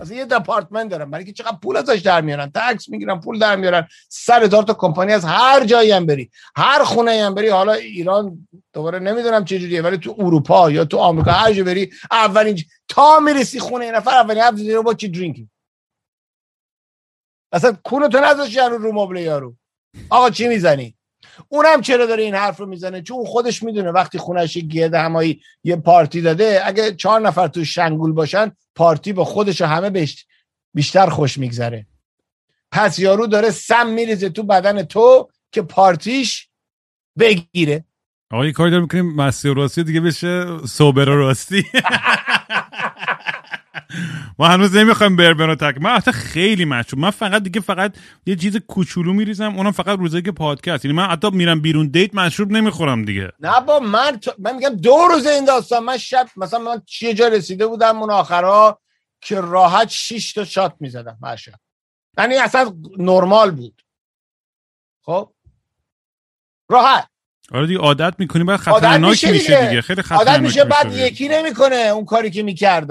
[0.00, 2.52] اصلا یه دپارتمنت دارن برای که چقدر پول ازش در میارن.
[2.54, 3.88] تکس می‌گیرن پول در میارن.
[4.08, 6.30] سر هزار تا کمپانی از هر جایی هم بری.
[6.56, 7.48] هر خونه هم بری.
[7.48, 11.90] حالا ایران دوباره نمی‌دونم چه جوریه ولی تو اروپا یا تو آمریکا هر جا بری
[12.10, 15.50] اولین تا می‌رسی خونه این نفر اولین حرف رو با چی درینکی
[17.52, 19.56] اصلا کونه تو نذاشتی رو مبل یارو.
[20.10, 20.96] آقا چی می‌زنی؟
[21.48, 25.76] اونم چرا داره این حرف رو می‌زنه؟ چون خودش می‌دونه وقتی خونش گرد همایی یه
[25.76, 30.06] پارتی داده اگه چهار نفر تو شنگول باشن پارتی با خودش همه
[30.74, 31.86] بیشتر خوش میگذره.
[32.72, 36.48] پس یارو داره سم میریزه تو بدن تو که پارتیش
[37.18, 37.84] بگیره.
[38.30, 41.64] آقا یه کاری دارم می‌کنیم مسیح راستی دیگه بشه سوبر راستی.
[44.38, 47.96] ما هنوز نمی‌خوایم بربن تک من حتی خیلی مشروب من فقط دیگه فقط
[48.26, 49.56] یه چیز کوچولو میریزم.
[49.56, 50.84] اونم فقط روزایی که پادکست.
[50.84, 53.32] یعنی من حتی میرم بیرون دیت مشروب نمی‌خورم دیگه.
[53.40, 55.84] نه با من من میگم دو روز این داستان.
[55.84, 58.80] من شب مثلا من چیه جا رسیده بودم اون آخرا
[59.20, 61.52] که راحت 6 تا شات می‌زدم هر شب
[62.18, 63.82] یعنی اصلا نرمال بود.
[65.02, 65.32] خب؟
[66.68, 67.08] راحت.
[67.50, 68.44] آره دیگه عادت می‌کنی.
[68.44, 69.80] بعد خطرناک میشه, میشه دیگه.
[69.80, 72.90] خیلی خطرناک عادت میشه بعد یکی نمی‌کنه اون کاری که می‌کرد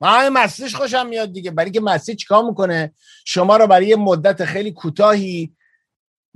[0.00, 1.50] من همین مسیج خوشم میاد دیگه.
[1.50, 2.92] برای که مسیج چیکار می‌کنه؟
[3.24, 5.56] شما رو برای مدت خیلی کوتاهی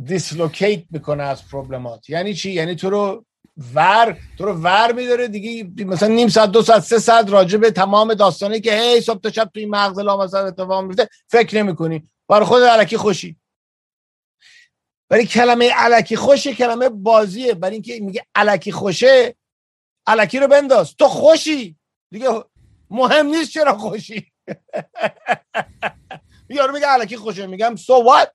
[0.05, 3.25] دیسلوکیت می‌کنه از پروبلمات یعنی چی؟ یعنی تو رو
[3.75, 5.85] ور تو رو ور میداره دیگه.
[5.85, 9.31] مثلا نیم ساعت دو ساعت سه ساعت راجع به تمام داستانی که هی صبح تا
[9.31, 12.09] شب توی مغز لامصب اتفاق میفته فکر نمی‌کنی.
[12.29, 13.37] برای خود علکی خوشی.
[15.09, 17.55] برای کلمه علکی خوشه کلمه بازیه.
[17.55, 19.37] برای اینکه میگه علکی خوشه
[20.07, 20.95] علکی رو بنداز.
[20.97, 21.77] تو خوشی.
[22.11, 22.29] دیگه
[22.91, 24.27] مهم نیست چرا خوشی.
[26.49, 27.47] یارو میگه علکی خوشه.
[27.47, 28.29] میگم سو so what?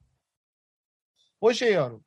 [1.39, 2.01] خوشه یارو.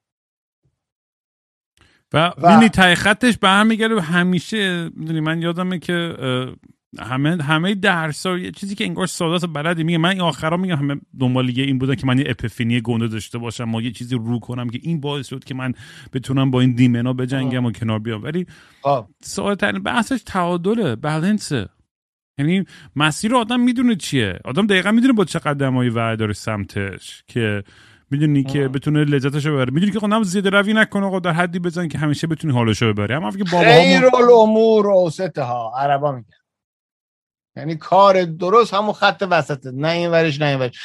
[2.13, 2.69] و, و...
[2.69, 6.17] تای خطش به هم میگره همیشه می‌دونی من یادمه که
[6.99, 9.99] همه همه درس یه چیزی که انگار سادات بلدی میگه.
[9.99, 13.39] من این آخرا میگم همه دنبال یه این بودن که من یه اپفینی گنده داشته
[13.39, 15.75] باشم و یه چیزی رو کنم که این باعث شد که من
[16.13, 18.23] بتونم با این دیمنا بجنگم و کنار بیام.
[18.23, 18.47] ولی
[19.23, 21.69] ساده بحثش تعادله بالانسه
[22.39, 22.65] یعنی
[22.97, 24.39] مسیر آدم می‌دونه چیه.
[24.45, 27.65] آدم دقیقا می‌دونه با چه قدمایی داره سمتش که
[28.11, 29.71] می‌دونی که بتونه لذتش رو ببره.
[29.73, 32.93] می‌دونی که خودم زیاده روی نکنه آقا در حدی بزن که همیشه بتونی حالش رو
[32.93, 33.15] ببری.
[33.15, 35.73] اما که بابا خیر الامور اوسطها.
[35.77, 36.29] عربا میگن.
[37.57, 40.79] یعنی کار درست همون خط وسطه نه این ورش نه این ورش.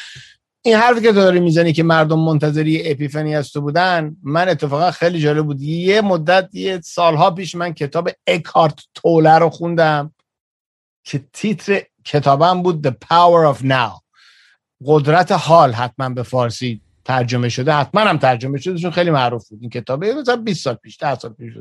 [0.66, 4.92] این حرفی که تو داری می‌زنی که مردم منتظری اپیفنی از تو بودن من اتفاقا
[4.92, 5.62] خیلی جالب بود.
[5.62, 10.14] یه مدت یه سالها پیش من کتاب اکارت توله رو خوندم.
[11.04, 14.02] که تیتر کتابم بود The Power of Now.
[14.86, 17.74] قدرت حال حتما به فارسی ترجمه شده.
[17.74, 20.14] حتما هم ترجمه شده چون خیلی معروف بود این کتابه.
[20.14, 21.54] مثلا 20 سال پیش 10 سال پیش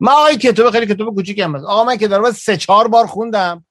[0.00, 3.64] ما آقای کتاب خیلی کتاب کوچیکی هم آقا من که دارم سه چهار بار خوندم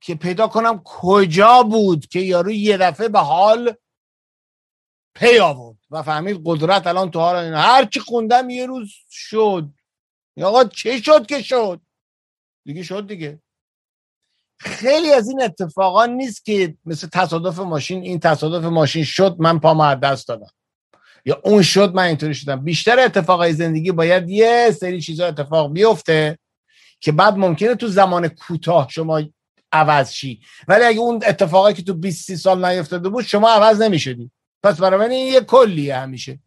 [0.00, 3.74] که پیدا کنم کجا بود که یارو یه دفعه به حال
[5.14, 9.70] پی آورد و فهمید قدرت الان تو حال هر چی خوندم یه روز شد.
[10.42, 11.80] آقا چه شد که شد؟
[12.64, 13.42] دیگه شد دیگه.
[14.64, 19.94] خیلی از این اتفاقا نیست که مثل تصادف ماشین این تصادف ماشین شد من پا
[19.94, 20.50] دست دادم.
[21.24, 22.64] یا اون شد من اینطوری شدم.
[22.64, 26.38] بیشتر اتفاقای زندگی باید یه سری چیزا اتفاق بیفته
[27.00, 29.22] که بعد ممکنه تو زمان کوتاه شما
[29.72, 30.40] عوض شی.
[30.68, 34.30] ولی اگه اون اتفاقی که تو 20 سال نیفتاده بود شما عوض نمی‌شدی.
[34.62, 36.38] پس برای من این یه کلیه همیشه.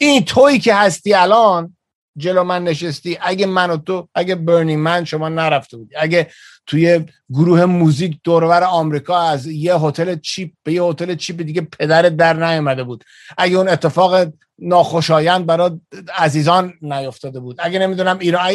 [0.00, 1.76] این تویی که هستی الان
[2.16, 5.96] جلو من نشستی اگه من و تو اگه برنی من شما نرفته بودی.
[5.96, 6.30] اگه
[6.66, 12.16] توی گروه موزیک دورور آمریکا از یه هتل چیپ به یه هتل چیپ دیگه پدرت
[12.16, 13.04] در نیامده بود.
[13.38, 15.70] اگه اون اتفاق ناخوشایند برای
[16.14, 17.56] عزیزان نیفتاده بود.
[17.58, 18.52] اگه نمی‌دونم ایران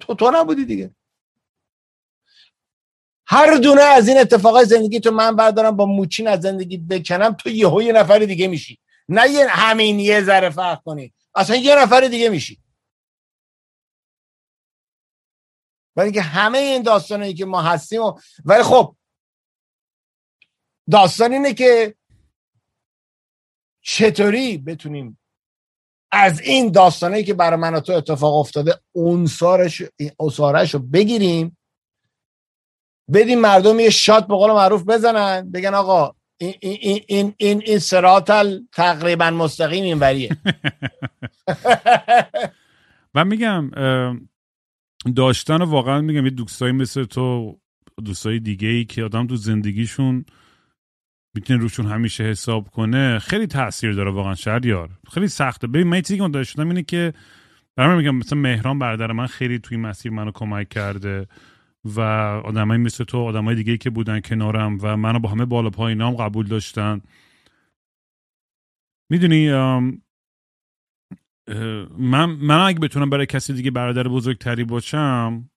[0.00, 0.90] تو تو نبودی دیگه.
[3.26, 7.48] هر دونه از این اتفاقای زندگی تو من بردارم با موچین از زندگی بکنم تو
[7.50, 8.78] یهو یه نفر دیگه میشی.
[9.08, 11.12] نه یه همین یه ذره فرق کنی.
[11.34, 12.62] اصلا یه نفر دیگه میشی.
[15.96, 18.20] ولی اینکه همه این داستانی که ما هستیم و...
[18.44, 18.96] ولی خب
[20.90, 21.94] داستان اینه که
[23.84, 25.18] چطوری بتونیم
[26.12, 29.82] از این داستانی که برای من و تو اتفاق افتاده اون سارش
[30.74, 31.56] رو بگیریم
[33.12, 37.78] بدیم مردم یه شات به قول معروف بزنن بگن آقا این این این این, این
[38.72, 40.36] تقریبا مستقیم این وریه.
[43.14, 43.70] من میگم
[45.16, 47.58] داشتن واقعا میگم یه دوستایی مثل تو
[48.04, 50.24] دوستای دیگه ای که آدم تو زندگیشون
[51.34, 55.66] می‌تونه روشون همیشه حساب کنه خیلی تاثیر داره واقعا شهریار خیلی سخته.
[55.66, 57.12] ببین من چیزی که داشتم اینه که
[57.76, 61.26] برام میگم مثلا مهران برادر من خیلی توی مسیر منو کمک کرده.
[61.84, 62.00] و
[62.44, 66.46] آدمایی مثل تو آدمای دیگه که بودن کنارم و منو با همه بالا پایینام قبول
[66.46, 67.00] داشتن.
[69.10, 69.50] می‌دونی
[71.98, 75.50] من من اگه بتونم برای کسی دیگه برادر بزرگتری باشم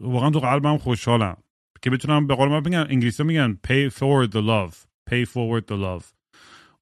[0.00, 1.36] واقعا تو قلبم خوشحالم.
[1.82, 4.74] که بتونم به قول من بگم انگلیسی میگن pay forward the love
[5.10, 6.04] pay forward the love.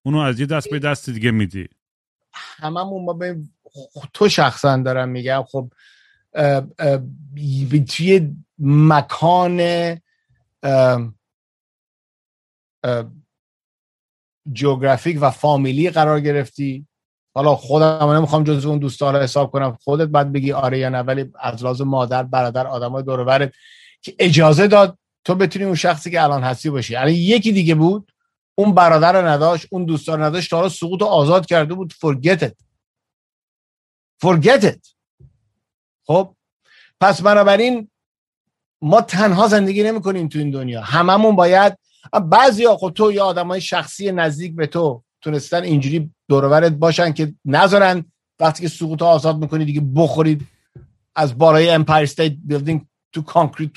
[0.02, 1.68] اونو از یه دست به دست دیگه میدی.
[2.34, 3.36] هممون ما به
[4.14, 5.72] تو شخصا دارم میگم خب
[7.88, 9.60] توی مکان
[14.52, 16.86] جغرافیک و فامیلی قرار گرفتی.
[17.34, 19.78] حالا خودم نمی‌خوام جزو اون دوستا رو حساب کنم.
[19.84, 23.50] خودت بعد بگی آره یا نه ولی از لازم مادر برادر آدمای دور
[24.02, 26.96] که اجازه داد تو بتونی اون شخصی که الان هستی باشی.
[26.96, 28.12] الان یکی دیگه بود
[28.54, 31.92] اون برادر رو نداشت اون دوستا رو نداشت تا سقوط رو آزاد کرده بود.
[31.92, 32.42] Forget
[34.62, 34.91] it.
[36.06, 36.34] خب
[37.00, 37.88] پس بنابراین
[38.82, 40.82] ما تنها زندگی نمی کنیم تو این دنیا.
[40.82, 41.78] هممون باید
[42.30, 48.04] بعضی خب تو یا آدمای شخصی نزدیک به تو تونستن اینجوری دورورت باشن که نذارن
[48.40, 50.46] وقتی که سقوط آزاد می‌کنی دیگه بخورید
[51.14, 53.70] از بالای Empire State Building تو concrete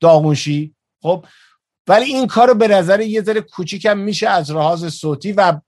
[0.00, 0.74] داغونشی.
[1.02, 1.24] خب
[1.88, 5.60] ولی این کار رو به نظر یه ذره کوچیکم میشه از لحاظ صوتی و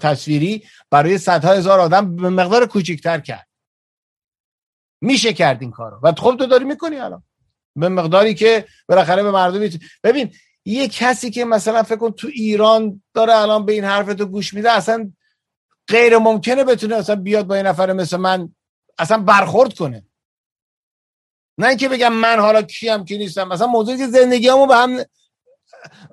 [0.00, 3.45] تصویری برای صدها هزار آدم به مقدار کوچیکتر کرد.
[5.00, 6.00] میشه کرد این کارو.
[6.02, 7.22] و خب تو داری می‌کنی الان.
[7.76, 10.32] به مقداری که بالاخره به مردم ببین
[10.64, 14.54] یه کسی که مثلا فکر کن تو ایران داره الان به این حرف تو گوش
[14.54, 15.12] میده اصلا
[15.88, 18.54] غیر ممکنه بتونه اصلا بیاد با این نفر مثل من
[18.98, 20.06] اصلا برخورد کنه.
[21.58, 23.48] نه اینکه بگم من حالا کیم کی نیستم.
[23.48, 25.04] مثلا موضوعی که زندگیامو به هم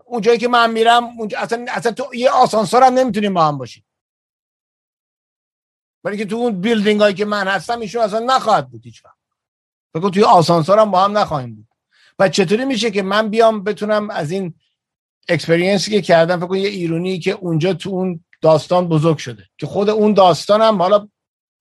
[0.06, 3.86] اونجایی که من میرم اصلا اصلا تو یه آسانسور هم نمی‌تونیم با هم باشیم
[6.04, 9.18] ولی که تو اون بیلدینگ هایی که من هستم ایشون اصلا نخواهد بود هیچ وقت.
[9.94, 11.68] فکر توی آسانسور هم با هم نخواهیم بود.
[12.20, 14.54] و چطوری میشه که من بیام بتونم از این
[15.30, 19.66] experience ی که کردم فکر یه ایرونی که اونجا تو اون داستان بزرگ شده که
[19.66, 21.08] خود اون داستانم حالا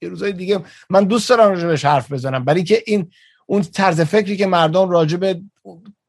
[0.03, 3.11] یه روزای دیگه من دوست دارم راجبش حرف بزنم برای که این
[3.47, 5.40] اون طرز فکری که مردم راجب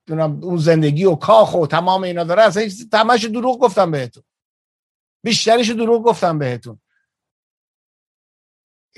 [0.10, 4.24] اون زندگی و کاخ و تمام اینا داره اصلا تماش دروغ گفتم بهتون.
[5.24, 6.80] بیشترش دروغ گفتم بهتون.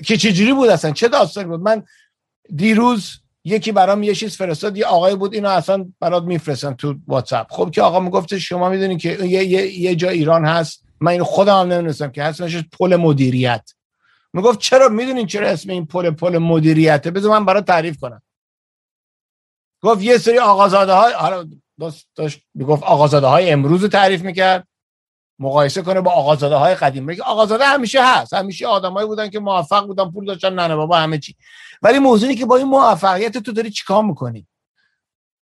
[0.04, 1.82] که چجوری بود اصلا؟ چه داستانی بود؟ من
[2.56, 7.46] دیروز یکی برام یه چیز فرستاد یه آقای بود اینو اصلا برات میفرستن تو واتساپ.
[7.50, 11.24] خب که آقا می‌گفت شما می‌دونین که یه, یه،, یه جا ایران هست من اینو
[11.24, 12.42] خودم هم نمی‌دونستم که هست
[12.78, 13.70] پل مدیریت.
[14.32, 18.22] می‌گفت چرا؟ می‌دونین چرا اسم این پل پل مدیریته؟ بذار من برات تعریف کنم.
[19.80, 21.12] گفت یه سری آقازاده های
[22.16, 24.68] داشت می‌گفت آقازاده های امروز تعریف می‌کرد.
[25.38, 27.14] مقایسه کنه با آقازاده های قدیم.
[27.14, 28.34] که آقازاده همیشه هست.
[28.34, 31.34] همیشه آدمایی بودن که موفق بودن پول داشتن نه بابا همه چی.
[31.82, 34.46] ولی موضوعی که با این موفقیت تو داری چیکار می‌کنی؟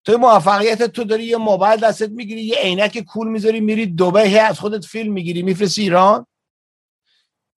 [0.06, 4.60] تو موفقیت تو داری یه موبایل دستت می‌گیری یه عینک کول می‌ذاری میری دبی از
[4.60, 6.26] خودت فیلم می‌گیری میفرستی ایران؟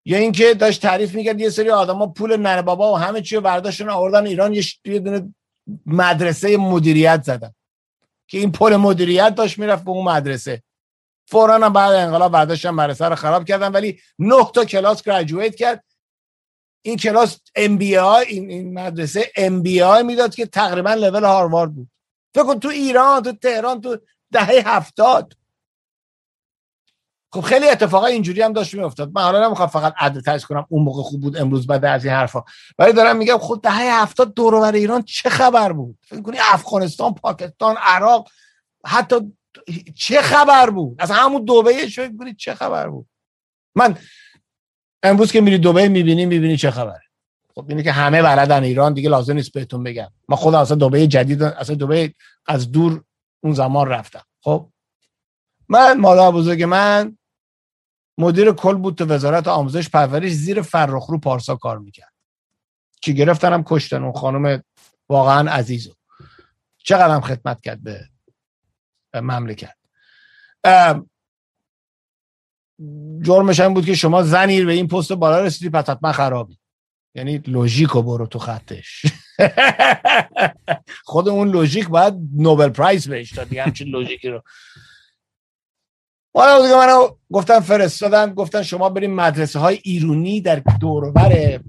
[0.05, 3.41] یا اینکه داشت تعریف می‌کرد یه سری آدما پول ننه بابا و همه چی رو
[3.41, 4.53] برداشتن آوردن ایران
[4.85, 5.33] یه دونه
[5.85, 7.53] مدرسه مدیریت زدن.
[8.27, 10.63] که این پل مدیریت داشت می‌رفت به اون مدرسه.
[11.27, 15.83] فورا هم بعد انقلاب برداشتن مدرسه رو خراب کردن ولی نه تا کلاس graduate کرد.
[16.81, 21.89] این کلاس MBA این, این مدرسه MBA می‌داد که تقریبا لول هاروارد بود.
[22.35, 23.97] فکر کن تو ایران تو تهران تو
[24.31, 25.33] دهه هفتاد.
[27.33, 29.11] خب خیلی اتفاقا اینجوری هم داشت میافتاد.
[29.15, 32.43] من حالا نمی‌خوام فقط عدد کنم اون موقع خوب بود امروز بعد از این حرفا.
[32.79, 37.13] ولی دارم میگم خود خب دهه هفتاد دور ایران چه خبر بود؟ فکر کنی افغانستان
[37.13, 38.29] پاکستان عراق
[38.85, 39.15] حتی
[39.95, 43.07] چه خبر بود؟ از همون دبی فکر کنی چه خبر بود؟
[43.75, 43.97] من
[45.03, 47.01] امروز که میری دبی می‌بینی می‌بینی چه خبره.
[47.55, 50.11] خب اینه که همه بلدن ایران دیگه لازم نیست بهتون بگم.
[50.29, 53.03] من خودم اصلا دبی جدید اصلا دبی از دور
[53.43, 54.23] اون زمان رفتم.
[54.41, 54.69] خب؟
[55.69, 57.17] من مادر بزرگ من
[58.17, 62.13] مدیر کل بود تو وزارت آموزش پرورش زیر فرخرو پارسا کار می‌کرد.
[63.01, 64.63] که گرفتنم؟ کشتن اون خانم
[65.09, 65.93] واقعا عزیزو.
[66.77, 68.09] چقدر خدمت کرد به
[69.21, 69.75] مملکت.
[73.21, 76.57] جرمش این بود که شما زنیر به این پست بالا رسیدی پس حتما خرابی.
[77.15, 79.05] یعنی لوژیک رو برو تو خطش.
[81.05, 84.41] خود اون لوژیک باید نوبل پرایز بهش داد همچین لوژیکی رو.
[86.35, 91.59] حالا دیگه منو گفتن فرستادن گفتن شما بریم مدرسه های ایرونی در دوربر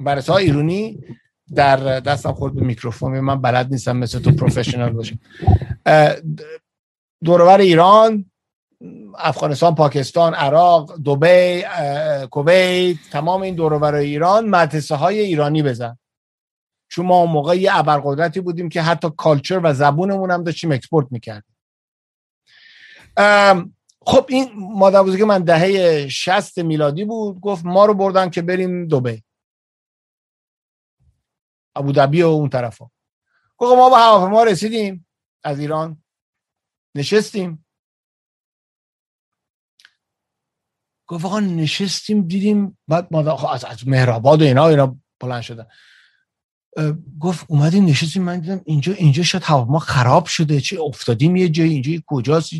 [0.00, 1.00] مدرسه های ایرونی
[1.54, 5.18] در دستم خود به میکروفون من بلد نیستم مثل تو پروفشنال باشم.
[7.24, 8.30] دوربر ایران
[9.18, 11.62] افغانستان پاکستان عراق دبی
[12.30, 15.98] کویت تمام این دوربر ایران مدرسه های ایرانی زدن.
[16.90, 21.06] چون ما اون موقع یه ابرقدرتی بودیم که حتی culture و زبونمون هم داشتیم export
[21.10, 21.54] می‌کردیم.
[24.06, 28.88] خب این مادر بزرگ من دهه شست میلادی بود گفت ما رو بردن که بریم
[28.88, 29.22] دوبی
[31.78, 32.90] ابوظبی و اون طرف ها.
[33.56, 35.06] گفت ما به هواپیما رسیدیم
[35.44, 36.02] از ایران
[36.94, 37.66] نشستیم.
[41.06, 45.66] گفت آقا نشستیم دیدیم بعد ما از, از مهرآباد و اینا اینا بلند شدن.
[47.20, 51.72] گفت اومدیم نشستیم من دیدم اینجا اینجا شاید ما خراب شده چه افتادیم یه جایی
[51.72, 52.50] اینجا کجاست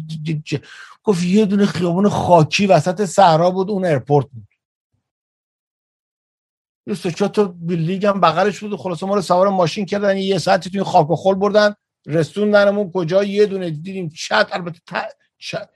[1.03, 4.48] گفت یه دونه خیابون خاکی وسط صحرا بود اون airport بود.
[6.89, 10.71] یه سه تا building هم بغلش بود خلاص ما رو سوار ماشین کردن یه ساعتی
[10.71, 11.75] توی خاک و خل بردن
[12.07, 14.81] رسوندنمون کجا؟ یه دونه دیدیم چت البته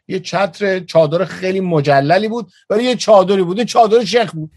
[0.08, 4.50] یه چتر چادر خیلی مجللی بود ولی یه چادری بود چادر شیخ بود.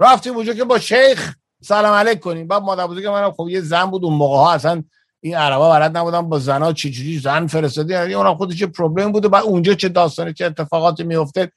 [0.00, 2.48] رفتیم اونجا که با شیخ سلام علیک کنیم.
[2.48, 4.84] بعد مادر بزرگ من خب یه زن بود اون موقع ها اصلا
[5.20, 9.28] این عربا بلد نبودن با زنا چجوری زن فرستادی؟ یعنی اونم خودش چه پروبلم بوده
[9.28, 11.52] بعد اونجا چه داستانی چه اتفاقاتی میفته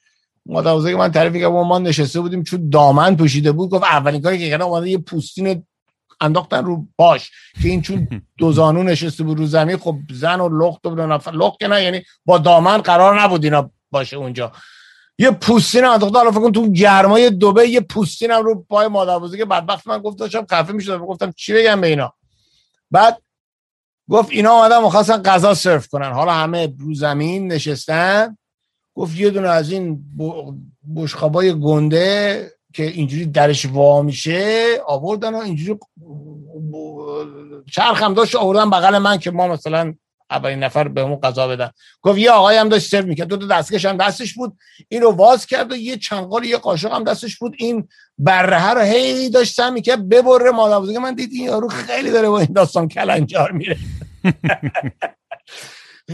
[0.46, 4.50] مادر من تعریف که ما نشسته بودیم چون دامن پوشیده بود گفت اولین کاری که
[4.50, 5.64] کردن اومده یه پوستین
[6.20, 7.30] انداختن رو باش
[7.62, 11.30] که این چون دو زانو نشسته بود رو زمین خب زن و لخت و نفر
[11.30, 14.52] لخت که نه یعنی با دامن قرار نبود اینا باشه اونجا.
[15.18, 19.18] یه پوستین انداخته حالا فکر کن تو گرمای دوبه یه پوستین هم رو پای مادر
[19.18, 22.14] بزرگ بعدبخت من گفت داشتم خفه می‌شدم گفتم چی بگم به اینا؟
[22.90, 23.22] بعد
[24.10, 26.12] گفت اینا اومدن می‌خواستن غذا سرو کنن.
[26.12, 28.36] حالا همه رو زمین نشستن.
[28.94, 30.04] گفت یه دونه از این
[30.96, 35.78] بشخابای گنده که اینجوری درش وا میشه آوردن و اینجوری
[37.72, 39.94] چرخ هم داشت آوردن بغل من که ما مثلا
[40.30, 41.70] اولین نفر به اون قضا بدن.
[42.02, 43.28] گفت یه آقای هم داشت سرو می‌کرد.
[43.28, 44.56] دو تا دستکش هم دستش بود.
[44.88, 47.54] اینو واز کرد و یه چنگال یه قاشق هم دستش بود.
[47.58, 47.88] این
[48.18, 50.08] بره رو هی داشت سم می‌کرد.
[50.08, 53.76] ببره مادر من دید این یارو خیلی داره با این داستان کلنجار میره.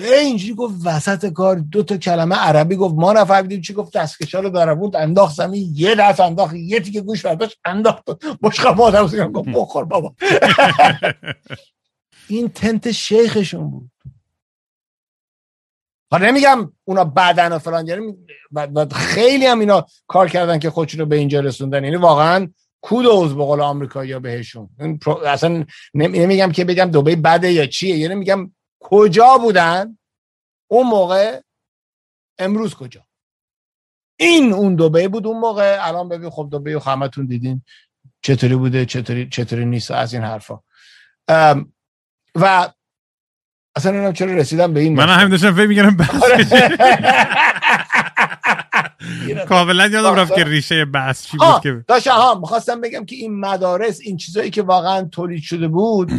[0.04, 2.94] اینجوری گفت وسط کار دو تا کلمه عربی گفت.
[2.94, 7.00] ما نفهمیدیم چی گفت؟ دستکشا رو داره بود انداخت زمین یه دست انداخت یه تیکه
[7.00, 8.04] گوش برداشت انداخت.
[8.42, 10.14] مشقا مادر گفت بخور بابا.
[12.28, 13.90] این تنت شیخشون بود.
[16.10, 18.16] حالا نمیگم اونا بعدن و فلان یعنی
[18.92, 21.84] خیلی هم اینا کار کردن که خودشون رو به اینجا رسوندن.
[21.84, 22.48] یعنی واقعا
[22.80, 24.68] کودوز به قول آمریکا بهشون.
[25.26, 27.96] اصلا نمیگم که بگم دوبه بده یا چیه.
[27.96, 28.50] یعنی میگم
[28.80, 29.98] کجا بودن؟
[30.70, 31.40] اون موقع
[32.38, 33.06] امروز کجا؟
[34.18, 35.78] این اون دوبه بود اون موقع.
[35.80, 37.62] الان ببین خب دوبه همتون دیدین.
[38.22, 40.60] چطوری بوده؟ چطوری چطوری نیست؟ از این حرفا.
[42.34, 42.72] و
[43.76, 45.96] اصلا نمی‌دونم چرا رسیدم به این من هم داشتم فکر میگم
[49.48, 53.40] کاملا یادم رفت که ریشه بحث چی بود که داشتم ها می‌خواستم بگم که این
[53.40, 56.10] مدارس این چیزایی که واقعا تولید شده بود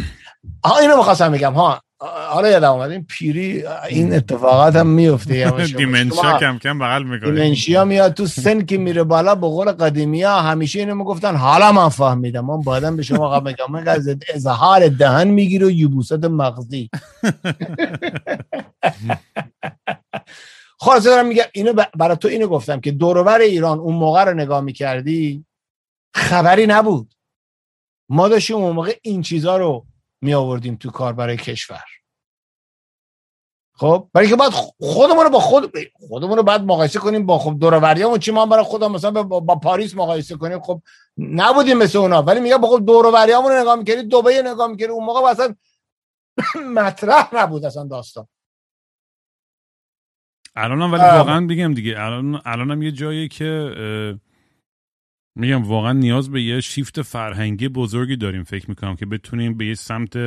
[0.64, 1.82] ها اینو می‌خواستم بگم ها.
[2.00, 7.30] حالا یادم اومد این پیری این اتفاقات هم میفته دیمنشیا کم کم بغل می‌کنه.
[7.30, 11.72] دیمنشیا میاد تو سن که میره بالا به قول قدیمی ها همیشه اینو می‌گفتن حالا
[11.72, 12.44] من فهمیدم.
[12.44, 16.90] من بعدم به شما میگم من از اظهار دهن می‌گیره و یبوست مغزی.
[20.80, 24.60] خلاصه دارم میگم اینو برای تو اینو گفتم که دورور ایران اون موقع رو نگاه
[24.60, 25.44] می‌کردی
[26.14, 27.14] خبری نبود.
[28.10, 29.86] ما داشتیم اون موقع این چیزا رو
[30.20, 31.84] می آوردیم تو کار برای کشور.
[33.78, 35.72] خب برای که باید خودمون رو با خود
[36.08, 39.56] خودمون رو بعد مقایسه کنیم با خب دوروریامون چی ما برای خودم مثلا با, با
[39.56, 40.82] پاریس مقایسه کنیم خب
[41.18, 42.22] نبودیم مثل اونا.
[42.22, 45.54] ولی میگه با خب دوروریامون رو نگاه می‌کردی دبی نگاه می‌کردی اون موقع اصلا
[46.76, 48.28] مطرح نبود اصلا داستان.
[50.56, 53.74] الانم ولی واقعا بگم دیگه الان الانم یه جایی که
[55.38, 58.42] میگم واقعا نیاز به یه شیفت فرهنگی بزرگی داریم.
[58.42, 60.18] فکر می‌کنم که بتونیم به یه سمت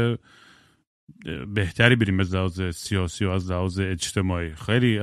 [1.54, 4.52] بهتری بریم از لحاظ سیاسی و از لحاظ اجتماعی.
[4.66, 5.00] خیلی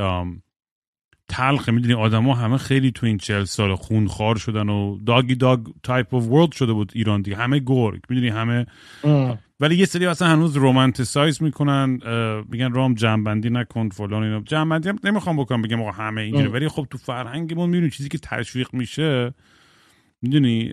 [1.28, 5.66] تلخه می‌دونی آدما همه خیلی تو این چهل سال خونخوار شدن و dog eat dog
[5.82, 7.36] type of world شده بود ایران دیگه.
[7.36, 8.00] همه گرگ.
[8.08, 8.66] می‌دونی همه
[9.60, 11.90] ولی یه سری اصلا هنوز romanticize می‌کنن.
[12.48, 14.40] میگن رام جمع‌بندی نکن فلان اینا.
[14.40, 16.48] جمع‌بندی هم نمی‌خوام بکنم بگم آقا همه اینجوری.
[16.48, 19.34] ولی خب تو فرهنگمون می‌دونی چیزی که تشویق میشه
[20.22, 20.72] می‌دونی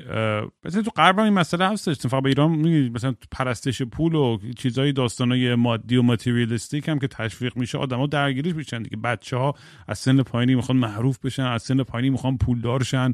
[0.65, 4.91] مثلا تو غرب این مسئله هستش فقط به ایران می‌دونی مثلا پرستش پول و چیزای
[4.91, 9.55] داستانای مادی و materialistic هم که تشویق میشه آدما درگیرش میشن دیگه بچه ها
[9.87, 13.11] از سن پایینی می‌خوان معروف بشن از سن پایینی می‌خوان پولدار شن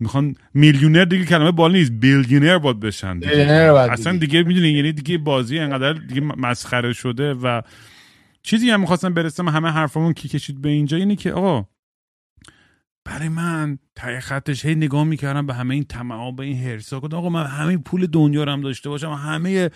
[0.00, 3.32] می‌خوان میلیونر دیگه کلمه بالا نیست بیلیونر باید بشن دیگه.
[3.90, 7.62] اصلا دیگه می‌دونی یعنی دیگه بازی انقدر دیگه مسخره شده و
[8.42, 11.66] چیزی هم می‌خواستم برسم همه حرفمون کی کشید به اینجا اینه که آقا
[13.04, 17.16] برای من تای خطش هی نگاه می‌کردم به همه این تمام به این هرسا گفتم
[17.16, 19.70] آقا من همه پول دنیا رو هم داشته باشم همه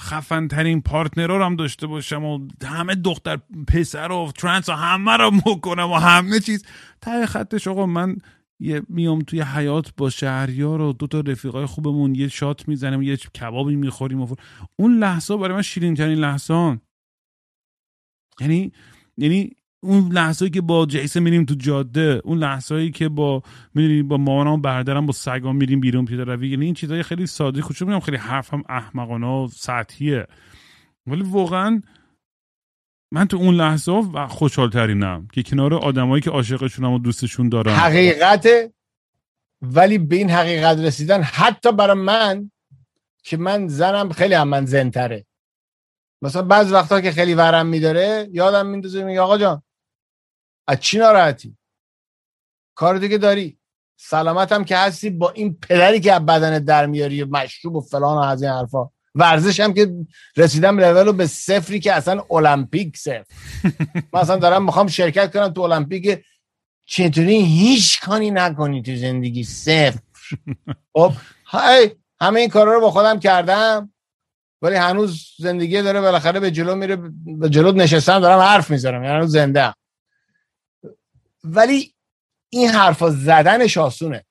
[0.00, 5.16] خفن ترین پارتنرها رو هم داشته باشم و همه دختر پسر و ترانس و همه
[5.16, 6.64] رو مکنم و همه چیز.
[7.00, 8.16] تای خطش آقا من
[8.60, 13.16] یه میام توی حیات با شهریار و دو تا رفیقای خوبمون یه شات می‌زنیم یه
[13.16, 14.34] کبابی می‌خوریم و
[14.76, 16.78] اون لحظه برای من شیرین ترین لحظه
[18.40, 18.72] یعنی
[19.16, 19.50] یعنی
[19.82, 23.42] اون لحظه‌ای که با جیسه میریم تو جاده اون لحظه‌ای که با
[23.74, 27.26] میریم با مامانم و برادرم با سگام میریم بیرون پیاده روی یعنی این چیزای خیلی
[27.26, 27.62] ساده.
[27.62, 30.26] خودش میگم خیلی حرفم احمقانه و سطحیه.
[31.06, 31.82] ولی واقعا
[33.12, 38.48] من تو اون لحظه و خوشحالترینم که کنار آدمایی که عاشقشونم و دوستشون دارم حقیقت
[39.62, 42.50] ولی به این حقیقت رسیدن حتی برای من
[43.22, 45.26] که من زنم خیلی هم من زنتره.
[46.22, 49.62] مثلا بعض وقتا که خیلی ورم میداره یادم میندازه میگه آقا جان
[50.70, 51.56] از چی ناراحتی؟
[52.74, 53.58] کار دیگه داری؟
[53.96, 58.16] سلامت هم که هستی با این پدری که از بدنت در میاری مشروب و فلان
[58.16, 58.90] و از این حرفا.
[59.14, 59.94] ورزش هم که
[60.36, 63.24] رسیدم لول به صفری که اصلا المپیک صفر.
[64.12, 66.24] من اصلا دارم می‌خوام شرکت کنم تو المپیک.
[66.84, 69.98] چطوری هیچ کانی نکنی تو زندگی؟ صفر.
[70.92, 71.12] خب
[71.46, 71.90] های
[72.20, 73.92] همه این کارا رو با خودم کردم
[74.62, 76.96] ولی هنوز زندگی داره بالاخره به جلو میره
[77.26, 79.74] به جلو نشستم دارم حرف می‌زنم یعنی هنوز زنده
[81.44, 81.94] ولی
[82.52, 84.24] این حرفا زدنش آسونه.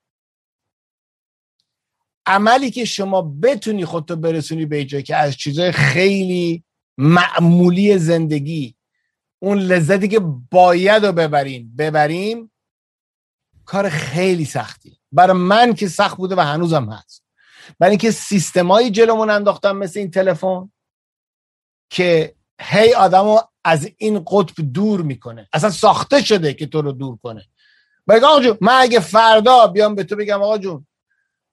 [2.26, 6.64] عملی که شما بتونی خودتو برسونی به اینجا که از چیزای خیلی
[6.98, 8.76] معمولی زندگی
[9.42, 12.50] اون لذتی که باید رو ببریم ببریم
[13.64, 14.98] کار خیلی سختی.
[15.12, 17.24] برای من که سخت بوده و هنوزم هست.
[17.78, 20.72] برای اینکه سیستمایی جلومون انداختم مثل این تلفن
[21.90, 25.48] که هی آدمو از این قطب دور می‌کنه.
[25.52, 27.46] اصلا ساخته شده که تو رو دور کنه.
[28.08, 30.86] بگه آقا جون من اگه فردا بیام به تو بگم آقا جون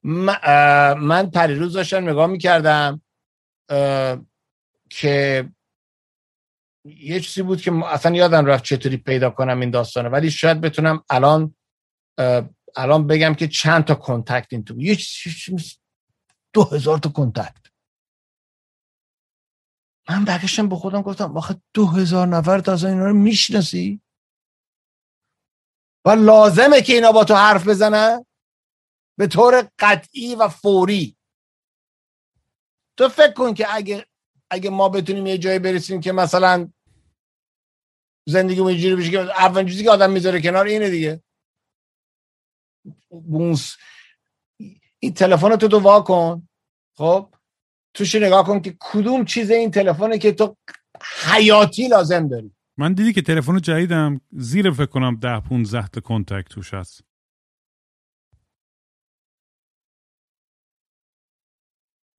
[0.03, 3.01] من پریروز داشتم نگاه می‌کردم
[4.89, 5.49] که
[6.85, 11.03] یه چیزی بود که اصلا یادم رفت چطوری پیدا کنم این داستانه ولی شاید بتونم
[11.09, 11.55] الان
[12.75, 14.97] الان بگم که چند تا کنتکت این تو یه
[16.53, 17.66] دو هزار تا کنتکت
[20.09, 24.01] من برگشتم به خودم گفتم آخه دو هزار نفر تا اینا رو می‌شناسی؟
[26.05, 28.25] و لازمه که اینا با تو حرف بزنن؟
[29.17, 31.17] به طور قطعی و فوری.
[32.97, 34.05] تو فکر کن که اگه
[34.49, 36.71] اگه ما بتونیم یه جایی برسیم که مثلا
[38.27, 41.23] زندگی اینجوری بشه که اولین چیزی که آدم می‌ذاره کنار اینه دیگه.
[43.09, 43.75] بونس.
[44.99, 46.49] این تلفن تو تو وا کن.
[46.97, 47.33] خب؟
[47.97, 50.55] توش نگاه کن که کدوم چیز این تلفنه که تو
[51.25, 52.51] حیاتی لازم داری.
[52.77, 57.01] من دیدی که تلفن جدیدم زیر فکر کنم ده 15 تا کنتکت توش هست.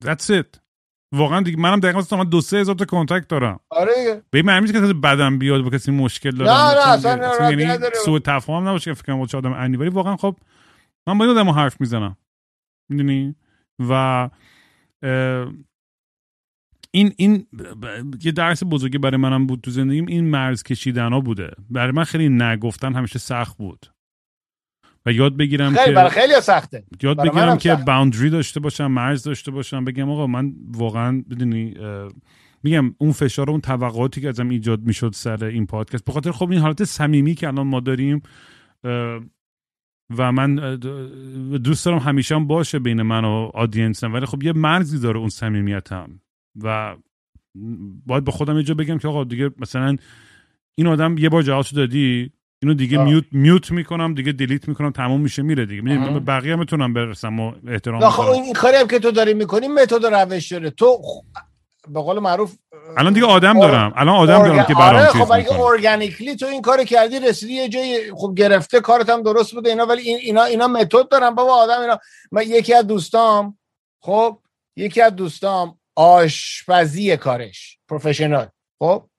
[0.04, 0.60] That's it.
[1.12, 3.60] واقعا دیگه منم دقیقا من دو سه هزار تا کنتکت دارم.
[3.70, 4.22] آره.
[4.30, 8.68] به این که بدم بیاد با کسی مشکل دارم نه نه اصلا یعنی سوء تفاهم
[8.68, 10.36] نباشه که فکر کنم آدم انی ولی واقعا خب
[11.06, 12.16] من با این آدم حرف می‌زنم.
[12.90, 13.34] می‌دونی؟
[13.78, 14.30] و
[16.90, 17.46] این این
[18.24, 20.06] یه درس بزرگی برای منم بود تو زندگیم.
[20.06, 21.50] این مرز کشیدن ها بوده.
[21.70, 23.86] برای من خیلی نگفتن همیشه سخت بود.
[25.06, 26.84] و یاد بگیرم خیلی که برای خیلی سخته.
[27.02, 31.74] یاد بگیرم که باوندری داشته باشم مرز داشته باشم بگم آقا من واقعا بدونی
[32.62, 36.04] میگم اون فشار و اون توقعاتی که ازم ایجاد می‌شد سر این پادکست.
[36.04, 38.22] به خاطر خب این حالت صمیمی که الان ما داریم
[40.16, 40.76] و من
[41.64, 45.28] دوست دارم همیشه هم باشه بین من و آدینسم ولی خب یه مرزی داره اون
[45.28, 46.20] صمیمیتم.
[46.62, 46.96] و
[48.06, 49.96] باید به خودم یه جا بگم که آقا دیگه مثلا
[50.74, 52.32] این آدم یه بار جوابشو دادی
[52.62, 55.82] اینو دیگه میوت میوت می‌کنم دیگه دیلیت می‌کنم تموم میشه میره دیگه.
[55.82, 60.06] می‌دونم بقیه می‌تونم برسم و احترام خب این کاری هم که تو داری می‌کنی متد
[60.06, 60.70] روش داره.
[60.70, 60.98] تو
[61.88, 62.56] به قول معروف
[62.96, 63.92] الان دیگه آدم دارم.
[63.96, 67.68] الان آدم دارم که برام آره خب اگه ارگانیکلی تو این کارو کردی رسیدی یه
[67.68, 71.52] جای خوب گرفته کارت هم درست بوده اینا ولی این اینا اینا متد دارن بابا
[71.52, 71.98] آدم اینا
[72.32, 73.58] من یکی از دوستام
[74.00, 74.38] خب
[74.76, 78.48] یکی از دوستام آشپزی کارش پروفشنال.
[78.78, 79.10] خب؟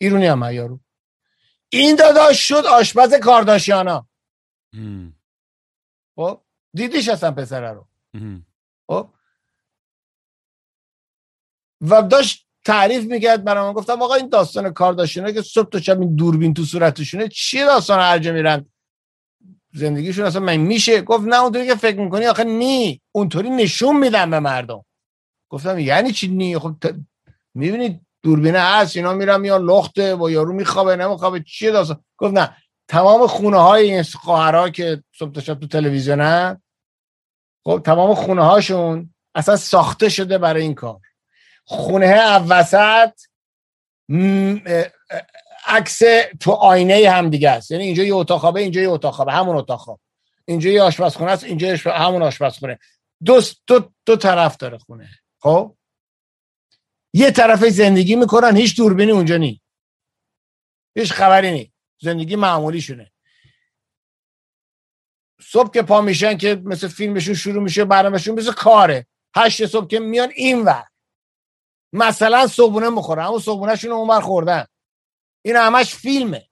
[0.00, 0.80] ایرونی هم یارو.
[1.72, 4.08] این داداش شد آشپز کارداشیانا.
[6.16, 6.40] خب؟
[6.74, 7.88] دیدیش اصلا پسره رو.
[8.86, 9.10] خب؟
[11.80, 16.00] و داشت تعریف می‌کرد برای من گفتم آقا این داستان کارداشیانا که صبح تا شب
[16.00, 18.66] این دوربین تو صورتشونه چیه داستان هرجا میرن؟
[19.74, 23.02] زندگیشون اصلا من میشه؟ گفت نه اونطوری که فکر می‌کنی آخه نی.
[23.12, 24.84] اونطوری نشون میدن به مردم.
[25.54, 26.94] گفتم یعنی چی؟ نی خب ت...
[27.54, 32.56] می‌بینید دوربینه هست اینا میرن میان لخته با یارو میخوابه نمیخوابه چیه داستان؟ گفت نه
[32.88, 36.62] تمام خونه های این خواهرها که صبح تا شب تو تلویزیونن
[37.64, 41.00] خب تمام خونه هاشون اصلا ساخته شده برای این کار.
[41.64, 43.12] خونه وسط
[45.66, 46.02] عکس
[46.40, 49.56] تو آینه هم دیگه است یعنی اینجا یه اتاق خوابه اینجا یه اتاق خوابه همون
[49.56, 50.00] اتاق خواب.
[50.44, 52.78] اینجا یه آشپزخونه است اینجا همون آشپزخونه.
[53.24, 55.08] دو دو دو طرف داره خونه.
[55.44, 55.76] خب؟
[57.14, 59.62] یه طرف زندگی می‌کنن هیچ دوربینی اونجا نی.
[60.96, 61.72] هیچ خبری نی.
[62.00, 63.12] زندگی معمولی شونه
[65.40, 69.06] صبح که پا میشن که مثل فیلمشون شروع میشه برنامهشون مثل کاره.
[69.36, 70.88] هشت صبح که میان این ور.
[71.92, 74.66] مثلا صبحونه می‌خورن اون صبحونهشون اون خوردن.
[75.44, 76.48] این همش فیلمه.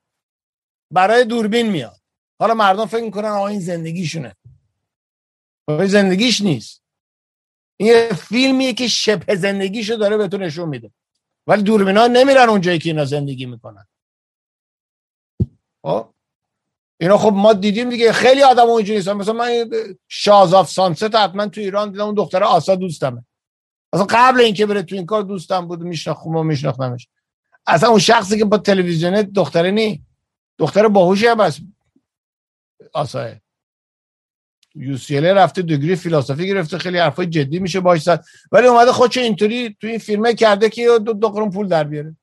[0.90, 2.00] برای دوربین میاد.
[2.40, 4.36] حالا مردم فکر می‌کنن آقا این زندگیشونه.
[5.86, 6.81] زندگیش نیست.
[7.76, 10.90] این یه فیلمیه که شبه زندگیشو داره به تو نشون میده.
[11.46, 13.86] ولی دوربینا نمیرن اونجایی که اینا زندگی می‌کنن.
[15.82, 16.08] خب؟
[17.00, 19.70] اینا خب ما دیدیم دیگه خیلی آدم اونجوری نیستن مثلا من
[20.08, 23.24] شازاف سانست حتما تو ایران دیدم اون دختر آسا دوستمه.
[23.92, 27.08] اصلا قبل اینکه بره تو این کار دوستم بود میشناختم و میشناختمش.
[27.66, 30.04] اصلا اون شخصی که با تلویزیون دختره نی.
[30.58, 31.58] دختر باهوشی هم بس
[32.92, 33.41] آسایه
[34.74, 38.24] یوسیله رفته دیگری فیلسوفی گرفته خیلی حرفای جدی میشه باش زد.
[38.52, 42.16] ولی اومده خودش اینطوری تو این فیلمه کرده که دو, دو قرون پول در بیاره.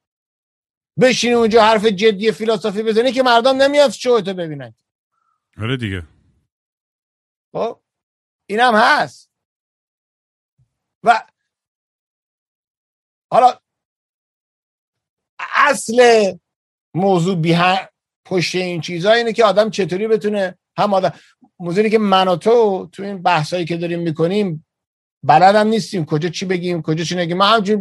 [1.01, 4.73] بشینی اونجا حرف جدی فیلسوفی بزنی که مردم نمیاد شو تو ببینن.
[5.57, 6.03] آره دیگه.
[7.51, 7.79] خب
[8.45, 9.29] اینم هست.
[11.03, 11.23] و
[13.31, 13.59] حالا
[15.55, 16.31] اصل
[16.93, 17.89] موضوع بیه
[18.25, 21.13] پشت این چیزها اینه که آدم چطوری بتونه هم آدم
[21.59, 24.65] موضوعی که من و تو تو این بحثایی که داریم می‌کنیم
[25.23, 26.05] بلدم نیستیم.
[26.05, 27.79] کجا چی بگیم؟ کجا چی نگیم؟ من همجور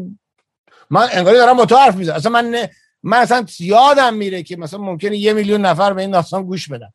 [0.91, 2.17] من انگاری دارم با تو حرف می‌زنم.
[2.17, 2.69] اصلا من
[3.03, 6.91] من اصلا یادم میره که مثلا ممکنه یه میلیون نفر به این داستان گوش بدن.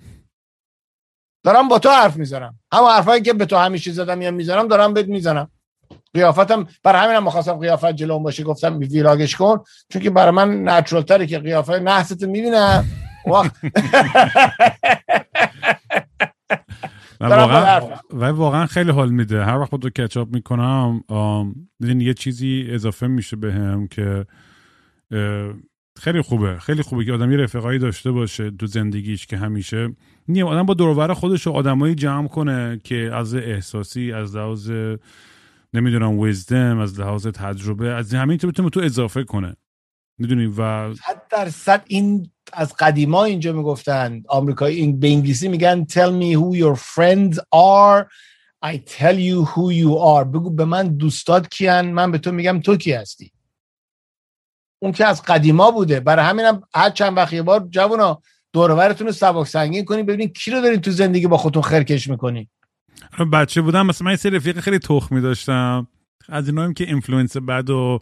[1.43, 2.59] دارم با تو حرف می‌زنم.
[2.73, 5.51] همه حرفایی که به تو همیشه زدم یا می‌زنم دارم بهت می‌زنم.
[6.13, 8.43] قیافتم برای همین هم مخواستم قیافت جلوم باشه.
[8.43, 9.63] گفتم ویلاگش کن.
[9.89, 12.85] چون که برای من نچرال تره که قیافه نحست می‌بینم.
[13.25, 13.51] وقت
[17.29, 17.81] واقعا
[18.13, 19.45] و واقعا خیلی حال میده.
[19.45, 21.03] هر وقت رو کچاپ می‌کنم
[21.79, 24.25] یه چیزی اضافه میشه به هم که
[25.99, 26.59] خیلی خوبه.
[26.59, 29.95] خیلی خوبه که آدم یه رفقایی داشته باشه تو زندگیش که همیشه
[30.27, 34.71] نیم آدم با دورور خودش و آدمایی جمع کنه که از احساسی از لحاظ
[35.73, 39.55] نمی‌دونم ویزدم از لحاظ تجربه از همین تو بتونه تو اضافه کنه.
[40.19, 46.11] می‌دونی؟ و صد درصد این از قدیما اینجا می‌گفتن آمریکایی این به انگلیسی میگن tell
[46.21, 48.07] me who your friends are.
[48.65, 50.25] I tell you who you are.
[50.33, 53.31] بگو به من دوستات کیان من به تو میگم تو کی هستی؟
[54.79, 55.99] اون که از قدیما بوده.
[55.99, 58.21] برای همینم هر چند وقت یه بار جوونا
[58.53, 62.47] دوروبرتون رو سبک سنگین کنین ببینین کی رو دارین تو زندگی با خودتون خرکش می‌کنین.
[63.33, 65.87] بچه بودم مثلا من یه سری رفیق خیلی تخمی داشتم.
[66.29, 67.99] از اینا که influence بد و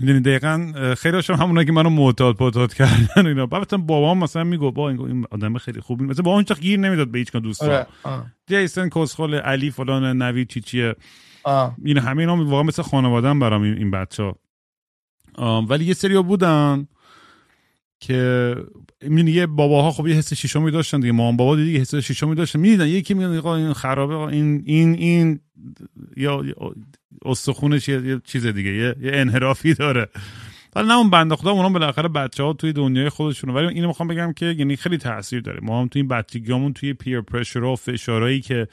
[0.00, 3.46] می‌دونی دقیقا خیلی هاشم همونا که منو معتاد پاتاد کردن اینا.
[3.46, 7.18] بعد بابام مثلا میگو با این آدم خیلی خوبی مثلا بابام هیچ گیر نمی‌داد به
[7.18, 7.86] هیچ کدوم دوستا
[8.46, 10.94] جیسن کسخل علی فلان نوید چی چیه.
[11.84, 14.32] این همه اینا واقعا مثل خانواده‌ام برام این بچه
[15.68, 16.86] ولی یه سری بودن.
[18.00, 18.54] که
[19.02, 21.12] می‌دونی یه باباها خب یه حس شیشمی داشتن دیگه.
[21.12, 22.60] مامان بابا دیگه حس شیشمی داشتن.
[22.60, 22.88] می‌دیدن.
[22.88, 25.40] یکی میگن این خرابه این این این
[26.16, 26.44] یا
[27.24, 30.08] استخونش یه چیز دیگه یه, انحرافی داره.
[30.76, 34.08] ولی نه اون بنده خدا اونا بالاخره بچه ها توی دنیای خودشونه ولی اینو می‌خوام
[34.08, 35.60] بگم که یعنی خیلی تاثیر داره.
[35.62, 38.68] ما هم توی این بچگیامون توی پیر پرشر و فشارهایی که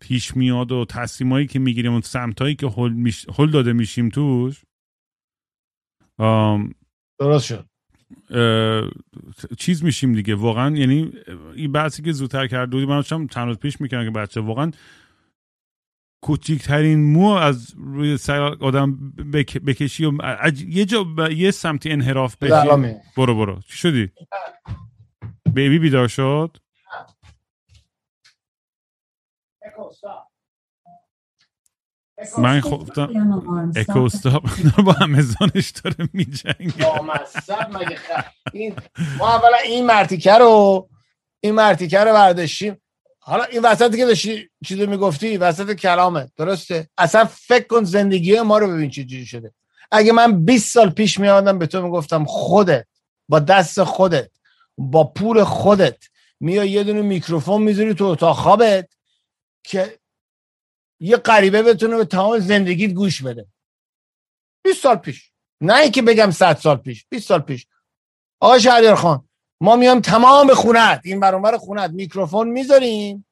[0.00, 3.26] پیش میاد و تصمیمایی که می‌گیریم و سمتایی که هل, میش...
[3.52, 4.62] داده میشیم توش
[7.20, 7.67] درست شد.
[9.58, 10.34] چیز میشیم دیگه.
[10.34, 11.12] واقعا یعنی
[11.54, 14.70] این بحثی که زودتر کرد بودی من چند روز پیش می‌کنم که بچه واقعا
[16.22, 19.12] کوچیکترین مو از روی سر آدم
[19.66, 20.12] بکشی و
[20.68, 22.94] یه جا یه سمتی انحراف بشی.
[23.16, 23.60] برو برو.
[23.60, 24.10] چی شدی؟
[25.54, 26.56] بیبی بیدار شد؟
[32.38, 34.42] من خفتم اکوستاپ
[34.86, 36.86] با امازونش داره میجنگه.
[39.18, 40.88] ما اولا این مرتیکه رو
[41.40, 42.76] این مرتیکه رو برداشتیم.
[43.20, 46.28] حالا این وسطی که داشتی چیزو می‌گفتی وسط کلامه.
[46.36, 49.52] درسته؟ اصلا فکر کن زندگی ما رو ببین چی جوری شده.
[49.90, 52.86] اگه من 20 سال پیش میادم به تو می‌گفتم خودت
[53.28, 54.30] با دست خودت
[54.78, 55.96] با پول خودت
[56.40, 58.88] میای یه دونه میکروفون می‌ذاری تو اتاق خوابت
[59.64, 59.98] که
[61.00, 63.46] یه غریبه بتونه به تمام زندگیت گوش بده.
[64.64, 65.32] 20 سال پیش.
[65.60, 67.06] نه اینکه بگم 100 سال پیش.
[67.10, 67.66] 20 سال پیش.
[68.40, 69.28] آقا شهریار خان
[69.60, 73.24] ما میام تمام خونت این برانور خونت میکروفون می‌ذاریم.